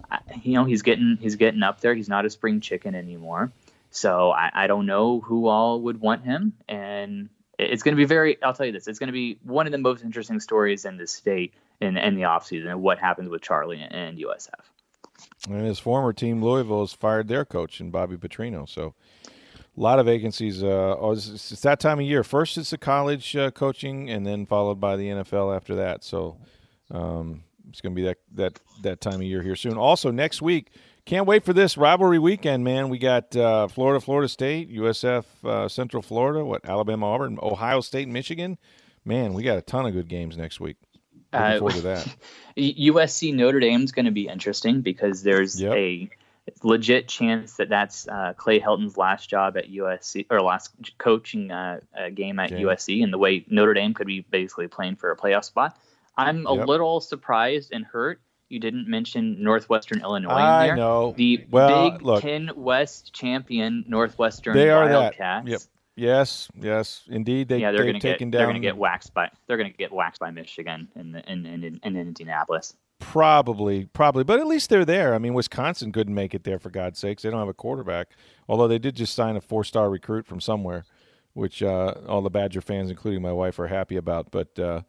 I, 0.10 0.20
you 0.44 0.54
know, 0.54 0.66
he's 0.66 0.82
getting 0.82 1.18
he's 1.20 1.36
getting 1.36 1.64
up 1.64 1.82
there. 1.82 1.94
He's 1.94 2.10
not 2.10 2.26
a 2.26 2.30
spring 2.30 2.62
chicken 2.62 2.96
anymore. 2.96 3.52
So 3.92 4.32
I, 4.32 4.50
I 4.54 4.68
don't 4.68 4.86
know 4.86 5.20
who 5.20 5.48
all 5.48 5.82
would 5.82 6.02
want 6.02 6.24
him, 6.24 6.54
and 6.68 7.30
it's 7.60 7.84
going 7.84 7.96
to 7.96 7.98
be 7.98 8.06
very. 8.06 8.42
I'll 8.42 8.54
tell 8.54 8.66
you 8.66 8.72
this: 8.72 8.88
it's 8.88 9.00
going 9.00 9.08
to 9.08 9.14
be 9.14 9.38
one 9.44 9.68
of 9.68 9.72
the 9.72 9.78
most 9.78 10.04
interesting 10.04 10.40
stories 10.40 10.86
in 10.86 10.98
the 10.98 11.08
state 11.08 11.54
in, 11.80 11.98
in 11.98 12.16
the 12.16 12.24
offseason 12.24 12.68
and 12.68 12.82
what 12.82 12.98
happens 12.98 13.30
with 13.30 13.42
Charlie 13.42 13.82
and 13.82 14.18
USF. 14.18 14.50
And 15.48 15.66
his 15.66 15.80
former 15.80 16.14
team, 16.14 16.44
Louisville, 16.44 16.82
has 16.82 16.94
fired 16.94 17.28
their 17.28 17.46
coach 17.46 17.80
and 17.80 17.92
Bobby 17.92 18.18
Petrino. 18.18 18.68
So 18.68 18.94
a 19.76 19.80
lot 19.80 20.00
of 20.00 20.06
vacancies. 20.06 20.64
Uh, 20.64 20.96
oh, 21.00 21.12
it's, 21.12 21.52
it's, 21.52 21.62
that 21.62 21.80
time 21.80 22.00
of 22.00 22.06
year. 22.06 22.24
First, 22.24 22.58
it's 22.58 22.70
the 22.70 22.78
college 22.78 23.36
uh, 23.36 23.52
coaching, 23.52 24.10
and 24.10 24.26
then 24.26 24.46
followed 24.46 24.80
by 24.80 24.96
the 24.96 25.08
NFL 25.08 25.56
after 25.56 25.76
that. 25.76 26.04
So 26.04 26.38
um, 26.92 27.44
it's 27.70 27.82
going 27.82 27.96
to 27.96 28.02
be 28.02 28.06
that 28.06 28.18
that 28.34 28.60
that 28.84 29.02
time 29.02 29.16
of 29.16 29.24
year 29.24 29.42
here 29.42 29.56
soon. 29.56 29.78
Also, 29.78 30.12
next 30.12 30.42
week 30.42 30.72
can't 31.06 31.28
wait 31.28 31.44
for 31.44 31.52
this 31.52 31.78
rivalry 31.78 32.20
weekend, 32.20 32.64
man. 32.64 32.88
We 32.88 32.98
got 32.98 33.36
uh, 33.36 33.68
Florida, 33.68 34.00
Florida 34.00 34.30
State, 34.30 34.72
USF, 34.72 35.26
uh, 35.44 35.68
Central 35.68 36.02
Florida, 36.02 36.46
what 36.46 36.64
Alabama, 36.66 37.08
Auburn, 37.08 37.38
Ohio 37.42 37.82
State, 37.82 38.08
Michigan. 38.08 38.58
Man, 39.04 39.34
we 39.34 39.44
got 39.44 39.58
a 39.58 39.62
ton 39.62 39.86
of 39.86 39.92
good 39.92 40.08
games 40.08 40.38
next 40.38 40.62
week. 40.62 40.78
Looking 41.34 41.46
uh, 41.48 41.58
forward 41.58 41.74
to 41.76 41.82
that. 41.82 42.16
USC 42.58 43.34
Notre 43.34 43.60
Dame 43.60 43.84
is 43.84 43.92
going 43.92 44.06
to 44.06 44.12
be 44.12 44.28
interesting 44.28 44.80
because 44.80 45.24
there's 45.24 45.60
yep. 45.60 45.74
a 45.74 46.10
legit 46.62 47.08
chance 47.08 47.56
that 47.56 47.70
that's 47.70 48.08
uh, 48.08 48.34
Clay 48.36 48.60
Helton's 48.60 48.98
last 48.98 49.30
job 49.30 49.58
at 49.58 49.72
USC 49.72 50.26
or 50.30 50.42
last 50.42 50.72
coaching 50.98 51.52
uh, 51.52 51.80
game 52.14 52.40
at. 52.40 52.52
USC, 52.52 53.04
and 53.04 53.12
the 53.12 53.18
way 53.18 53.46
Notre 53.50 53.74
Dame 53.74 53.94
could 53.94 54.08
be 54.08 54.22
basically 54.22 54.68
playing 54.68 54.98
for 54.98 55.12
a 55.12 55.18
playoff 55.18 55.46
spot. 55.46 55.78
I'm 56.16 56.46
a 56.46 56.56
yep. 56.56 56.68
little 56.68 57.02
surprised 57.02 57.72
and 57.74 57.84
hurt 57.86 58.22
you 58.54 58.60
didn't 58.60 58.88
mention 58.88 59.44
Northwestern 59.44 60.02
Illinois. 60.02 60.32
I 60.32 60.68
there. 60.68 60.76
know 60.76 61.14
the 61.18 61.46
well, 61.50 61.92
Big 61.92 62.02
look, 62.04 62.22
Ten 62.22 62.52
West 62.56 63.12
champion 63.12 63.84
Northwestern 63.88 64.56
they 64.56 64.70
are 64.70 64.88
Wildcats. 64.88 65.46
That. 65.46 65.52
Yep. 65.52 65.62
Yes, 65.96 66.48
yes, 66.60 67.04
indeed. 67.08 67.50
They, 67.50 67.60
yeah, 67.60 67.72
they're 67.72 67.84
going 67.84 68.00
to 68.00 68.00
get 68.00 68.20
down... 68.20 68.32
they're 68.32 68.46
going 68.46 68.56
to 68.56 68.68
get 68.68 68.78
waxed 68.78 69.14
by 69.14 69.30
they're 69.48 69.58
going 69.58 69.72
to 69.72 69.78
get 69.78 69.92
waxed 69.92 70.20
by 70.20 70.32
Michigan 70.32 70.88
in, 70.96 71.16
in, 71.16 71.46
and 71.46 71.64
in, 71.64 71.80
in 71.84 71.98
Indianapolis. 71.98 72.76
Probably, 73.00 73.86
probably, 73.86 74.24
but 74.24 74.40
at 74.40 74.48
least 74.48 74.70
they're 74.70 74.86
there. 74.86 75.14
I 75.14 75.18
mean, 75.18 75.34
Wisconsin 75.34 75.92
couldn't 75.92 76.16
make 76.16 76.34
it 76.34 76.44
there 76.44 76.58
for 76.58 76.70
God's 76.70 77.00
sakes. 77.00 77.24
They 77.24 77.30
don't 77.30 77.40
have 77.40 77.50
a 77.50 77.54
quarterback, 77.54 78.10
although 78.48 78.68
they 78.68 78.80
did 78.80 78.96
just 78.96 79.14
sign 79.14 79.36
a 79.36 79.42
four-star 79.42 79.90
recruit 79.90 80.26
from 80.26 80.40
somewhere, 80.40 80.86
which 81.34 81.62
uh, 81.62 81.96
all 82.08 82.22
the 82.22 82.30
Badger 82.30 82.62
fans, 82.62 82.90
including 82.90 83.22
my 83.22 83.34
wife, 83.34 83.60
are 83.60 83.68
happy 83.68 83.98
about. 83.98 84.32
But 84.32 84.58
uh, 84.58 84.82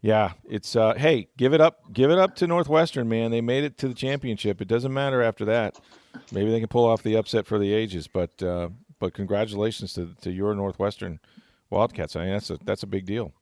yeah, 0.00 0.32
it's 0.44 0.76
uh, 0.76 0.94
hey, 0.94 1.28
give 1.36 1.54
it 1.54 1.60
up, 1.60 1.92
give 1.92 2.10
it 2.10 2.18
up 2.18 2.36
to 2.36 2.46
Northwestern, 2.46 3.08
man. 3.08 3.30
They 3.30 3.40
made 3.40 3.64
it 3.64 3.78
to 3.78 3.88
the 3.88 3.94
championship. 3.94 4.60
It 4.60 4.68
doesn't 4.68 4.92
matter 4.92 5.22
after 5.22 5.44
that. 5.46 5.80
Maybe 6.30 6.50
they 6.50 6.60
can 6.60 6.68
pull 6.68 6.84
off 6.84 7.02
the 7.02 7.16
upset 7.16 7.46
for 7.46 7.58
the 7.58 7.72
ages, 7.72 8.06
but 8.06 8.42
uh, 8.42 8.68
but 8.98 9.14
congratulations 9.14 9.94
to 9.94 10.14
to 10.20 10.30
your 10.30 10.54
Northwestern 10.54 11.20
Wildcats. 11.70 12.16
I 12.16 12.24
mean, 12.24 12.32
that's 12.32 12.50
a 12.50 12.58
that's 12.64 12.82
a 12.82 12.86
big 12.86 13.06
deal. 13.06 13.32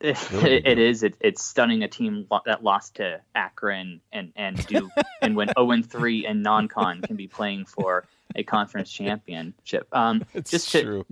It, 0.00 0.16
it 0.66 0.78
is. 0.78 1.02
It, 1.02 1.16
it's 1.20 1.42
stunning 1.42 1.82
a 1.82 1.88
team 1.88 2.26
that 2.46 2.62
lost 2.62 2.96
to 2.96 3.20
Akron 3.34 4.00
and 4.12 4.32
and 4.36 4.64
Duke, 4.66 4.90
and 5.22 5.36
when 5.36 5.48
0 5.56 5.70
and 5.70 5.88
3 5.88 6.26
and 6.26 6.42
non-con 6.42 7.02
can 7.02 7.16
be 7.16 7.28
playing 7.28 7.66
for 7.66 8.06
a 8.34 8.42
conference 8.42 8.90
championship. 8.90 9.88
Um, 9.92 10.24
just 10.44 10.72
to 10.72 10.82
true. 10.82 11.04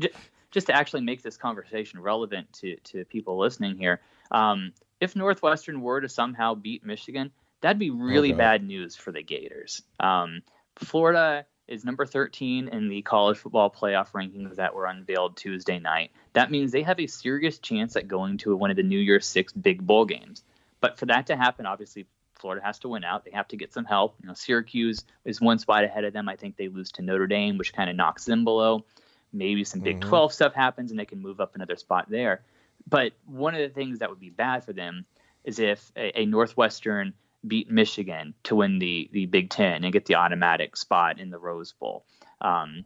just 0.51 0.69
to 0.69 0.75
actually 0.75 1.03
make 1.03 1.23
this 1.23 1.37
conversation 1.37 2.01
relevant 2.01 2.53
to 2.55 2.77
to 2.77 3.05
people 3.05 3.39
listening 3.39 3.77
here, 3.77 4.01
um, 4.31 4.73
if 5.01 5.15
Northwestern 5.15 5.81
were 5.81 6.01
to 6.01 6.09
somehow 6.09 6.55
beat 6.55 6.85
Michigan, 6.85 7.31
that'd 7.61 7.79
be 7.79 7.91
really 7.91 8.31
okay. 8.31 8.39
bad 8.39 8.67
news 8.67 8.97
for 8.97 9.13
the 9.13 9.23
Gators. 9.23 9.83
Um, 10.01 10.43
Florida 10.77 11.45
is 11.69 11.85
number 11.85 12.07
13 12.07 12.69
in 12.69 12.89
the 12.89 13.03
college 13.03 13.39
football 13.39 13.71
playoff 13.71 14.13
rankings 14.13 14.57
that 14.57 14.75
were 14.75 14.87
unveiled 14.87 15.37
Tuesday 15.37 15.79
night. 15.79 16.11
That 16.33 16.51
means 16.51 16.73
they 16.73 16.83
have 16.83 16.99
a 16.99 17.07
serious 17.07 17.59
chance 17.59 17.95
at 17.97 18.09
going 18.09 18.39
to 18.39 18.57
one 18.57 18.71
of 18.71 18.77
the 18.77 18.83
New 18.83 18.99
Year's 18.99 19.27
Six 19.27 19.53
big 19.53 19.87
bowl 19.87 20.05
games. 20.05 20.43
But 20.81 20.99
for 20.99 21.07
that 21.07 21.27
to 21.27 21.37
happen, 21.37 21.67
obviously 21.67 22.07
Florida 22.39 22.65
has 22.65 22.79
to 22.81 22.89
win 22.89 23.05
out. 23.05 23.25
They 23.25 23.33
have 23.33 23.49
to 23.49 23.57
get 23.57 23.73
some 23.73 23.85
help. 23.85 24.15
You 24.23 24.29
know, 24.29 24.35
Syracuse 24.35 25.05
is 25.25 25.41
one 25.41 25.59
spot 25.59 25.85
ahead 25.85 26.05
of 26.05 26.13
them. 26.13 26.29
I 26.29 26.37
think 26.37 26.57
they 26.57 26.69
lose 26.69 26.93
to 26.93 27.03
Notre 27.03 27.27
Dame, 27.27 27.59
which 27.59 27.73
kind 27.73 27.91
of 27.91 27.97
knocks 27.97 28.25
them 28.25 28.45
below. 28.45 28.85
Maybe 29.33 29.65
some 29.65 29.81
Big 29.81 30.01
mm-hmm. 30.01 30.09
12 30.09 30.33
stuff 30.33 30.55
happens 30.55 30.91
and 30.91 30.99
they 30.99 31.05
can 31.05 31.21
move 31.21 31.41
up 31.41 31.55
another 31.55 31.77
spot 31.77 32.09
there. 32.09 32.43
But 32.89 33.13
one 33.27 33.55
of 33.55 33.61
the 33.61 33.69
things 33.69 33.99
that 33.99 34.09
would 34.09 34.21
be 34.21 34.31
bad 34.31 34.65
for 34.65 34.73
them 34.73 35.05
is 35.45 35.59
if 35.59 35.93
a, 35.97 36.21
a 36.21 36.27
Northwestern 36.27 37.13
beat 37.49 37.71
Michigan 37.71 38.35
to 38.45 38.57
win 38.57 38.79
the 38.79 39.09
the 39.13 39.27
Big 39.27 39.51
Ten 39.51 39.85
and 39.85 39.93
get 39.93 40.07
the 40.07 40.17
automatic 40.17 40.77
spot 40.77 41.19
in 41.19 41.31
the 41.31 41.39
Rose 41.39 41.73
Bowl, 41.73 42.05
um, 42.41 42.85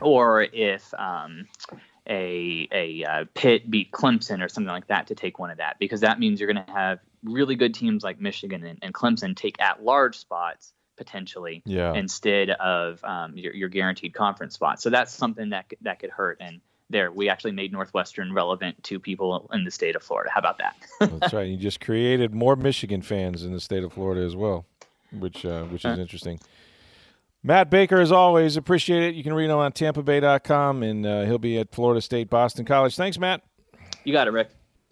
or 0.00 0.42
if 0.42 0.92
um, 0.94 1.46
a 2.08 2.68
a 2.72 3.04
uh, 3.04 3.24
Pitt 3.34 3.70
beat 3.70 3.90
Clemson 3.90 4.44
or 4.44 4.48
something 4.48 4.72
like 4.72 4.88
that 4.88 5.08
to 5.08 5.14
take 5.14 5.38
one 5.38 5.50
of 5.50 5.58
that, 5.58 5.78
because 5.78 6.00
that 6.00 6.18
means 6.18 6.40
you're 6.40 6.52
going 6.52 6.64
to 6.64 6.72
have 6.72 7.00
really 7.24 7.56
good 7.56 7.74
teams 7.74 8.04
like 8.04 8.20
Michigan 8.20 8.64
and, 8.64 8.78
and 8.82 8.94
Clemson 8.94 9.36
take 9.36 9.60
at 9.60 9.82
large 9.82 10.16
spots 10.16 10.72
potentially 10.96 11.62
yeah. 11.66 11.92
instead 11.94 12.50
of 12.50 13.02
um, 13.04 13.36
your, 13.36 13.54
your 13.54 13.68
guaranteed 13.68 14.14
conference 14.14 14.54
spot. 14.54 14.80
So 14.80 14.90
that's 14.90 15.12
something 15.12 15.50
that 15.50 15.66
that 15.82 15.98
could 15.98 16.10
hurt 16.10 16.38
and 16.40 16.60
there 16.90 17.10
we 17.10 17.28
actually 17.28 17.52
made 17.52 17.72
Northwestern 17.72 18.32
relevant 18.32 18.82
to 18.84 18.98
people 18.98 19.48
in 19.52 19.64
the 19.64 19.70
state 19.70 19.96
of 19.96 20.02
Florida. 20.02 20.30
How 20.32 20.40
about 20.40 20.58
that? 20.58 20.76
That's 21.00 21.32
right. 21.32 21.48
You 21.48 21.56
just 21.56 21.80
created 21.80 22.34
more 22.34 22.56
Michigan 22.56 23.02
fans 23.02 23.44
in 23.44 23.52
the 23.52 23.60
state 23.60 23.82
of 23.84 23.92
Florida 23.92 24.22
as 24.22 24.36
well, 24.36 24.66
which 25.12 25.44
uh, 25.44 25.64
which 25.64 25.84
is 25.84 25.98
interesting. 25.98 26.40
Matt 27.42 27.70
Baker, 27.70 28.00
as 28.00 28.10
always, 28.10 28.56
appreciate 28.56 29.04
it. 29.04 29.14
You 29.14 29.22
can 29.22 29.32
read 29.32 29.50
him 29.50 29.56
on 29.56 29.70
TampaBay.com, 29.70 30.82
and 30.82 31.06
uh, 31.06 31.24
he'll 31.26 31.38
be 31.38 31.58
at 31.58 31.72
Florida 31.72 32.00
State 32.00 32.28
Boston 32.28 32.64
College. 32.64 32.96
Thanks, 32.96 33.18
Matt. 33.18 33.42
You 34.02 34.12
got 34.12 34.26
it, 34.26 34.32
Rick. 34.32 34.50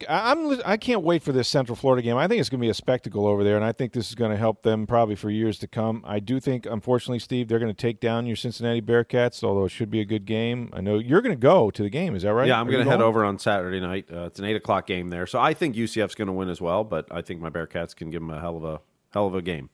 I'm 0.09 0.61
I 0.67 0.77
can't 0.77 1.03
wait 1.03 1.23
for 1.23 1.31
this 1.31 1.47
Central 1.47 1.77
Florida 1.77 2.03
game. 2.03 2.17
I 2.17 2.27
think 2.27 2.41
it's 2.41 2.49
going 2.49 2.61
to 2.61 2.65
be 2.65 2.69
a 2.71 2.75
spectacle 2.75 3.27
over 3.27 3.45
there, 3.45 3.55
and 3.55 3.65
I 3.65 3.71
think 3.71 3.93
this 3.93 4.09
is 4.09 4.17
going 4.17 4.33
to 4.33 4.37
help 4.37 4.63
them 4.63 4.87
probably 4.87 5.15
for 5.15 5.31
years 5.31 5.59
to 5.61 5.69
come. 5.69 6.03
I 6.05 6.19
do 6.19 6.41
think, 6.41 6.67
unfortunately, 6.67 7.21
Steve, 7.21 7.47
they're 7.47 7.61
going 7.61 7.73
to 7.73 7.81
take 7.81 8.01
down 8.01 8.27
your 8.27 8.35
Cincinnati 8.35 8.83
Bearcats. 8.83 9.45
Although 9.45 9.67
it 9.67 9.71
should 9.71 9.91
be 9.91 10.01
a 10.01 10.05
good 10.05 10.25
game. 10.25 10.71
I 10.73 10.81
know 10.81 10.99
you're 10.99 11.23
going 11.23 11.35
to 11.35 11.41
go 11.41 11.71
to 11.71 11.83
the 11.83 11.91
game. 11.91 12.17
Is 12.17 12.23
that 12.25 12.35
right? 12.35 12.49
Yeah, 12.49 12.61
I'm 12.61 12.69
going 12.69 12.85
to 12.85 12.91
head 12.91 13.01
over 13.01 13.25
on 13.25 13.39
Saturday 13.39 13.81
night. 13.81 14.07
Uh, 14.13 14.25
it's 14.25 14.41
an 14.41 14.45
eight 14.47 14.57
o'clock 14.57 14.87
game 14.87 15.11
there, 15.11 15.27
so 15.27 15.39
I 15.39 15.55
think 15.55 15.77
UCF's 15.77 16.17
going 16.17 16.27
to 16.27 16.33
win 16.33 16.49
as 16.49 16.61
well. 16.61 16.83
But 16.83 17.07
I 17.11 17.23
think 17.23 17.41
my 17.41 17.51
Bearcats 17.51 17.95
can 17.95 18.11
give 18.11 18.21
them 18.21 18.31
a 18.31 18.41
hell 18.41 18.57
of 18.57 18.65
a 18.65 18.81
hell 19.13 19.29
of 19.29 19.35
a 19.35 19.43
game. 19.43 19.71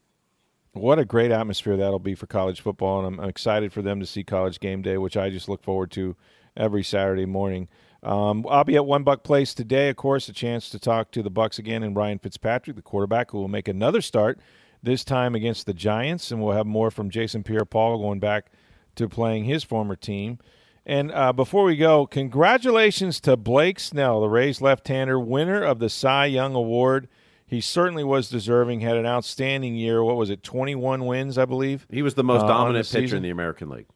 What 0.73 0.99
a 0.99 1.05
great 1.05 1.33
atmosphere 1.33 1.77
that'll 1.77 1.99
be 1.99 2.15
for 2.15 2.27
college 2.27 2.61
football, 2.61 2.99
and 3.05 3.15
I'm, 3.15 3.21
I'm 3.25 3.29
excited 3.29 3.73
for 3.73 3.83
them 3.83 3.99
to 4.01 4.07
see 4.07 4.23
College 4.23 4.61
Game 4.61 4.83
Day, 4.83 4.99
which 4.99 5.17
I 5.17 5.31
just 5.31 5.49
look 5.49 5.65
forward 5.65 5.91
to 5.93 6.15
every 6.57 6.85
Saturday 6.85 7.27
morning. 7.27 7.69
Um, 8.03 8.47
I'll 8.49 8.65
be 8.65 8.77
at 8.77 8.87
One 8.87 9.05
Buc 9.05 9.23
Place 9.23 9.53
today, 9.53 9.91
of 9.91 9.97
course, 9.97 10.29
a 10.29 10.33
chance 10.33 10.71
to 10.71 10.79
talk 10.79 11.11
to 11.11 11.23
the 11.23 11.31
Bucs 11.31 11.59
again 11.59 11.83
and 11.83 11.95
Ryan 11.95 12.19
Fitzpatrick, 12.19 12.77
the 12.77 12.83
quarterback, 12.83 13.31
who 13.31 13.39
will 13.39 13.49
make 13.49 13.69
another 13.69 14.01
start 14.01 14.41
this 14.83 15.05
time 15.05 15.35
against 15.35 15.67
the 15.67 15.75
Giants, 15.75 16.31
and 16.31 16.43
we'll 16.43 16.57
have 16.57 16.67
more 16.67 16.91
from 16.91 17.11
Jason 17.11 17.43
Pierre-Paul 17.43 17.99
going 17.99 18.19
back 18.19 18.51
to 18.95 19.07
playing 19.07 19.45
his 19.45 19.63
former 19.65 19.97
team. 19.97 20.39
And 20.87 21.13
uh, 21.13 21.35
before 21.35 21.65
we 21.65 21.77
go, 21.77 22.07
congratulations 22.07 23.21
to 23.21 23.37
Blake 23.37 23.79
Snell, 23.79 24.23
the 24.23 24.31
Rays 24.31 24.63
left-hander, 24.63 25.21
winner 25.21 25.63
of 25.63 25.79
the 25.79 25.91
Cy 25.91 26.25
Young 26.25 26.55
Award. 26.55 27.07
He 27.47 27.61
certainly 27.61 28.03
was 28.03 28.31
deserving. 28.31 28.81
Had 28.81 28.97
an 28.97 29.05
outstanding 29.05 29.75
year. 29.75 30.03
What 30.03 30.17
was 30.17 30.31
it? 30.31 30.43
Twenty-one 30.43 31.05
wins, 31.05 31.37
I 31.37 31.45
believe. 31.45 31.87
He 31.91 32.01
was 32.01 32.15
the 32.15 32.25
most 32.25 32.45
uh, 32.45 32.49
dominant 32.49 32.89
the 32.89 33.01
pitcher 33.01 33.17
in 33.17 33.23
the 33.23 33.31
American 33.31 33.69
League. 33.69 33.89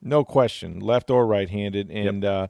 No 0.00 0.24
question, 0.24 0.78
left 0.78 1.10
or 1.10 1.26
right-handed, 1.26 1.90
and. 1.90 2.22
Yep. 2.22 2.32
Uh, 2.32 2.46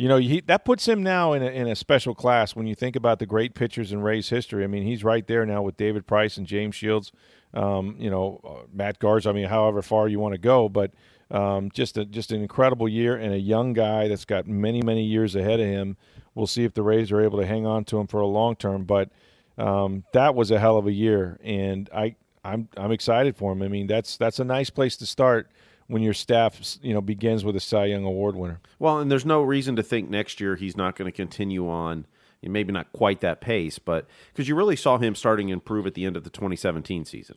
you 0.00 0.08
know, 0.08 0.16
he, 0.16 0.40
that 0.46 0.64
puts 0.64 0.88
him 0.88 1.02
now 1.02 1.34
in 1.34 1.42
a, 1.42 1.46
in 1.48 1.68
a 1.68 1.76
special 1.76 2.14
class 2.14 2.56
when 2.56 2.66
you 2.66 2.74
think 2.74 2.96
about 2.96 3.18
the 3.18 3.26
great 3.26 3.52
pitchers 3.52 3.92
in 3.92 4.00
Rays 4.00 4.30
history. 4.30 4.64
I 4.64 4.66
mean, 4.66 4.82
he's 4.82 5.04
right 5.04 5.26
there 5.26 5.44
now 5.44 5.60
with 5.60 5.76
David 5.76 6.06
Price 6.06 6.38
and 6.38 6.46
James 6.46 6.74
Shields, 6.74 7.12
um, 7.52 7.96
you 7.98 8.08
know, 8.08 8.40
uh, 8.42 8.66
Matt 8.72 8.98
Garza. 8.98 9.28
I 9.28 9.32
mean, 9.32 9.48
however 9.48 9.82
far 9.82 10.08
you 10.08 10.18
want 10.18 10.32
to 10.32 10.38
go, 10.38 10.70
but 10.70 10.92
um, 11.30 11.70
just 11.74 11.98
a, 11.98 12.06
just 12.06 12.32
an 12.32 12.40
incredible 12.40 12.88
year 12.88 13.14
and 13.14 13.34
a 13.34 13.38
young 13.38 13.74
guy 13.74 14.08
that's 14.08 14.24
got 14.24 14.46
many 14.46 14.80
many 14.80 15.04
years 15.04 15.36
ahead 15.36 15.60
of 15.60 15.66
him. 15.66 15.98
We'll 16.34 16.46
see 16.46 16.64
if 16.64 16.72
the 16.72 16.82
Rays 16.82 17.12
are 17.12 17.20
able 17.20 17.38
to 17.38 17.46
hang 17.46 17.66
on 17.66 17.84
to 17.84 17.98
him 17.98 18.06
for 18.06 18.22
a 18.22 18.26
long 18.26 18.56
term, 18.56 18.84
but 18.84 19.10
um, 19.58 20.04
that 20.14 20.34
was 20.34 20.50
a 20.50 20.58
hell 20.58 20.78
of 20.78 20.86
a 20.86 20.92
year, 20.92 21.38
and 21.44 21.90
I 21.94 22.16
I'm 22.42 22.70
I'm 22.74 22.90
excited 22.90 23.36
for 23.36 23.52
him. 23.52 23.60
I 23.60 23.68
mean, 23.68 23.86
that's 23.86 24.16
that's 24.16 24.38
a 24.38 24.44
nice 24.44 24.70
place 24.70 24.96
to 24.96 25.04
start 25.04 25.50
when 25.90 26.02
your 26.02 26.14
staff 26.14 26.78
you 26.82 26.94
know 26.94 27.00
begins 27.00 27.44
with 27.44 27.56
a 27.56 27.60
Cy 27.60 27.86
Young 27.86 28.04
Award 28.04 28.36
winner. 28.36 28.60
Well, 28.78 28.98
and 28.98 29.10
there's 29.10 29.26
no 29.26 29.42
reason 29.42 29.76
to 29.76 29.82
think 29.82 30.08
next 30.08 30.40
year 30.40 30.56
he's 30.56 30.76
not 30.76 30.96
going 30.96 31.10
to 31.10 31.16
continue 31.16 31.68
on. 31.68 32.06
Maybe 32.42 32.72
not 32.72 32.90
quite 32.94 33.20
that 33.20 33.42
pace, 33.42 33.78
but 33.78 34.06
because 34.32 34.48
you 34.48 34.54
really 34.54 34.76
saw 34.76 34.96
him 34.96 35.14
starting 35.14 35.48
to 35.48 35.52
improve 35.52 35.86
at 35.86 35.92
the 35.92 36.06
end 36.06 36.16
of 36.16 36.24
the 36.24 36.30
2017 36.30 37.04
season. 37.04 37.36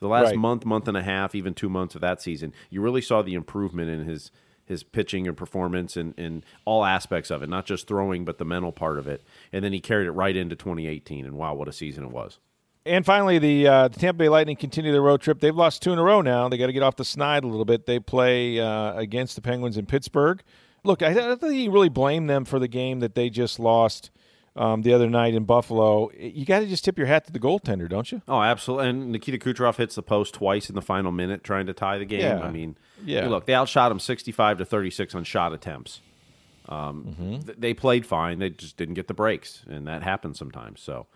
The 0.00 0.08
last 0.08 0.26
right. 0.26 0.36
month, 0.36 0.66
month 0.66 0.86
and 0.86 0.98
a 0.98 1.02
half, 1.02 1.34
even 1.34 1.54
two 1.54 1.70
months 1.70 1.94
of 1.94 2.02
that 2.02 2.20
season, 2.20 2.52
you 2.68 2.82
really 2.82 3.00
saw 3.00 3.22
the 3.22 3.32
improvement 3.32 3.88
in 3.88 4.06
his 4.06 4.30
his 4.66 4.82
pitching 4.82 5.26
and 5.28 5.36
performance 5.36 5.96
and, 5.96 6.14
and 6.18 6.44
all 6.64 6.84
aspects 6.84 7.30
of 7.30 7.42
it, 7.42 7.48
not 7.48 7.66
just 7.66 7.86
throwing, 7.86 8.24
but 8.24 8.38
the 8.38 8.44
mental 8.44 8.72
part 8.72 8.98
of 8.98 9.06
it. 9.06 9.22
And 9.52 9.64
then 9.64 9.72
he 9.72 9.80
carried 9.80 10.06
it 10.06 10.12
right 10.12 10.36
into 10.36 10.56
2018, 10.56 11.24
and 11.24 11.36
wow, 11.36 11.54
what 11.54 11.68
a 11.68 11.72
season 11.72 12.04
it 12.04 12.10
was. 12.10 12.38
And 12.86 13.06
finally, 13.06 13.38
the, 13.38 13.66
uh, 13.66 13.88
the 13.88 13.98
Tampa 13.98 14.18
Bay 14.18 14.28
Lightning 14.28 14.56
continue 14.56 14.92
their 14.92 15.02
road 15.02 15.22
trip. 15.22 15.40
They've 15.40 15.56
lost 15.56 15.82
two 15.82 15.92
in 15.92 15.98
a 15.98 16.02
row 16.02 16.20
now. 16.20 16.48
They 16.48 16.58
got 16.58 16.66
to 16.66 16.72
get 16.72 16.82
off 16.82 16.96
the 16.96 17.04
snide 17.04 17.44
a 17.44 17.46
little 17.46 17.64
bit. 17.64 17.86
They 17.86 17.98
play 17.98 18.60
uh, 18.60 18.94
against 18.94 19.36
the 19.36 19.42
Penguins 19.42 19.78
in 19.78 19.86
Pittsburgh. 19.86 20.42
Look, 20.82 21.02
I 21.02 21.14
don't 21.14 21.40
think 21.40 21.54
you 21.54 21.70
really 21.70 21.88
blame 21.88 22.26
them 22.26 22.44
for 22.44 22.58
the 22.58 22.68
game 22.68 23.00
that 23.00 23.14
they 23.14 23.30
just 23.30 23.58
lost 23.58 24.10
um, 24.54 24.82
the 24.82 24.92
other 24.92 25.08
night 25.08 25.34
in 25.34 25.44
Buffalo. 25.44 26.10
You 26.12 26.44
got 26.44 26.60
to 26.60 26.66
just 26.66 26.84
tip 26.84 26.98
your 26.98 27.06
hat 27.06 27.26
to 27.26 27.32
the 27.32 27.40
goaltender, 27.40 27.88
don't 27.88 28.10
you? 28.12 28.20
Oh, 28.28 28.42
absolutely. 28.42 28.90
And 28.90 29.12
Nikita 29.12 29.38
Kucherov 29.38 29.76
hits 29.76 29.94
the 29.94 30.02
post 30.02 30.34
twice 30.34 30.68
in 30.68 30.74
the 30.74 30.82
final 30.82 31.10
minute 31.10 31.42
trying 31.42 31.66
to 31.66 31.72
tie 31.72 31.96
the 31.96 32.04
game. 32.04 32.20
Yeah. 32.20 32.40
I 32.40 32.50
mean, 32.50 32.76
yeah. 33.04 33.26
look, 33.28 33.46
they 33.46 33.54
outshot 33.54 33.90
him 33.90 33.98
65 33.98 34.58
to 34.58 34.64
36 34.64 35.14
on 35.14 35.24
shot 35.24 35.54
attempts. 35.54 36.02
Um, 36.68 37.04
mm-hmm. 37.04 37.38
th- 37.40 37.58
they 37.58 37.74
played 37.74 38.06
fine. 38.06 38.38
They 38.38 38.50
just 38.50 38.76
didn't 38.76 38.94
get 38.94 39.08
the 39.08 39.14
breaks, 39.14 39.62
and 39.68 39.86
that 39.86 40.02
happens 40.02 40.38
sometimes. 40.38 40.80
So 40.80 41.06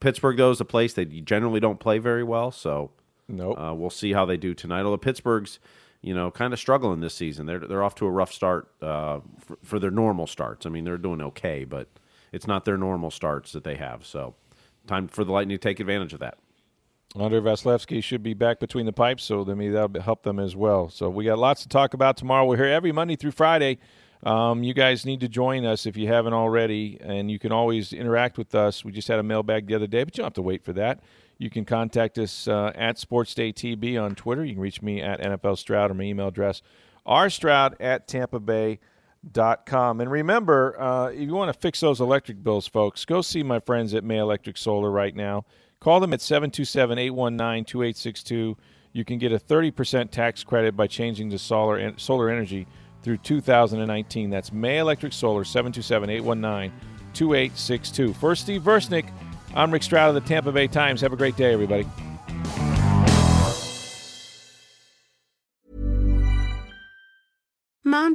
Pittsburgh, 0.00 0.36
though, 0.36 0.50
is 0.50 0.60
a 0.60 0.64
place 0.64 0.94
that 0.94 1.10
you 1.10 1.20
generally 1.20 1.60
don't 1.60 1.80
play 1.80 1.98
very 1.98 2.24
well. 2.24 2.50
So 2.50 2.90
nope. 3.28 3.58
Uh, 3.58 3.74
we'll 3.74 3.90
see 3.90 4.12
how 4.12 4.24
they 4.24 4.36
do 4.36 4.54
tonight. 4.54 4.82
Although 4.82 4.98
Pittsburgh's, 4.98 5.58
you 6.02 6.14
know, 6.14 6.30
kind 6.30 6.52
of 6.52 6.58
struggling 6.58 7.00
this 7.00 7.14
season. 7.14 7.46
They're 7.46 7.60
they're 7.60 7.82
off 7.82 7.94
to 7.96 8.06
a 8.06 8.10
rough 8.10 8.32
start 8.32 8.68
uh, 8.82 9.20
for, 9.38 9.58
for, 9.62 9.78
their 9.78 9.90
normal 9.90 10.26
starts. 10.26 10.66
I 10.66 10.68
mean, 10.68 10.84
they're 10.84 10.98
doing 10.98 11.20
okay, 11.20 11.64
but 11.64 11.88
it's 12.32 12.46
not 12.46 12.64
their 12.64 12.76
normal 12.76 13.10
starts 13.10 13.52
that 13.52 13.64
they 13.64 13.76
have. 13.76 14.06
So 14.06 14.34
time 14.86 15.08
for 15.08 15.24
the 15.24 15.32
Lightning 15.32 15.56
to 15.56 15.60
take 15.60 15.80
advantage 15.80 16.12
of 16.12 16.20
that. 16.20 16.38
Andrei 17.18 17.40
Vasilevskiy 17.40 18.02
should 18.04 18.22
be 18.22 18.34
back 18.34 18.60
between 18.60 18.84
the 18.84 18.92
pipes, 18.92 19.24
so 19.24 19.44
maybe 19.44 19.70
that'll 19.70 20.00
help 20.02 20.22
them 20.22 20.38
as 20.38 20.54
well. 20.54 20.90
So 20.90 21.08
we 21.08 21.24
got 21.24 21.38
lots 21.38 21.62
to 21.62 21.68
talk 21.68 21.94
about 21.94 22.16
tomorrow. 22.16 22.44
We're 22.44 22.56
here 22.56 22.66
every 22.66 22.92
Monday 22.92 23.16
through 23.16 23.30
Friday. 23.30 23.78
Um, 24.26 24.64
you 24.64 24.74
guys 24.74 25.06
need 25.06 25.20
to 25.20 25.28
join 25.28 25.64
us 25.64 25.86
if 25.86 25.96
you 25.96 26.08
haven't 26.08 26.32
already, 26.32 26.98
and 27.00 27.30
you 27.30 27.38
can 27.38 27.52
always 27.52 27.92
interact 27.92 28.38
with 28.38 28.56
us. 28.56 28.84
We 28.84 28.90
just 28.90 29.06
had 29.06 29.20
a 29.20 29.22
mailbag 29.22 29.68
the 29.68 29.76
other 29.76 29.86
day, 29.86 30.02
but 30.02 30.16
you 30.16 30.22
don't 30.22 30.26
have 30.26 30.34
to 30.34 30.42
wait 30.42 30.64
for 30.64 30.72
that. 30.72 30.98
You 31.38 31.48
can 31.48 31.64
contact 31.64 32.18
us 32.18 32.48
uh, 32.48 32.72
at 32.74 32.96
SportsDayTB 32.96 34.02
on 34.02 34.16
Twitter. 34.16 34.44
You 34.44 34.54
can 34.54 34.62
reach 34.62 34.82
me 34.82 35.00
at 35.00 35.20
NFL 35.20 35.58
Stroud 35.58 35.92
or 35.92 35.94
my 35.94 36.02
email 36.02 36.26
address, 36.26 36.60
rstroud 37.06 37.76
at 37.78 38.08
tampa 38.08 38.40
bay 38.40 38.80
dot 39.30 39.64
com. 39.64 40.00
And 40.00 40.10
remember, 40.10 40.80
uh, 40.80 41.10
if 41.10 41.20
you 41.20 41.34
want 41.34 41.54
to 41.54 41.60
fix 41.60 41.78
those 41.78 42.00
electric 42.00 42.42
bills, 42.42 42.66
folks, 42.66 43.04
go 43.04 43.22
see 43.22 43.44
my 43.44 43.60
friends 43.60 43.94
at 43.94 44.02
May 44.02 44.18
Electric 44.18 44.56
Solar 44.56 44.90
right 44.90 45.14
now. 45.14 45.44
Call 45.78 46.00
them 46.00 46.12
at 46.12 46.20
727 46.20 46.98
819 46.98 47.64
2862. 47.64 48.56
You 48.92 49.04
can 49.04 49.18
get 49.18 49.30
a 49.30 49.38
30% 49.38 50.10
tax 50.10 50.42
credit 50.42 50.74
by 50.74 50.88
changing 50.88 51.30
to 51.30 51.38
solar, 51.38 51.96
solar 51.96 52.28
energy 52.28 52.66
through 53.06 53.18
2019. 53.18 54.30
That's 54.30 54.52
May 54.52 54.78
Electric 54.78 55.12
Solar, 55.12 55.44
727 55.44 56.10
819 56.10 56.72
2862. 57.14 58.12
For 58.14 58.34
Steve 58.34 58.62
Versnick, 58.62 59.08
I'm 59.54 59.70
Rick 59.70 59.84
Stroud 59.84 60.08
of 60.08 60.20
the 60.20 60.28
Tampa 60.28 60.50
Bay 60.50 60.66
Times. 60.66 61.00
Have 61.02 61.12
a 61.12 61.16
great 61.16 61.36
day, 61.36 61.52
everybody. 61.52 61.86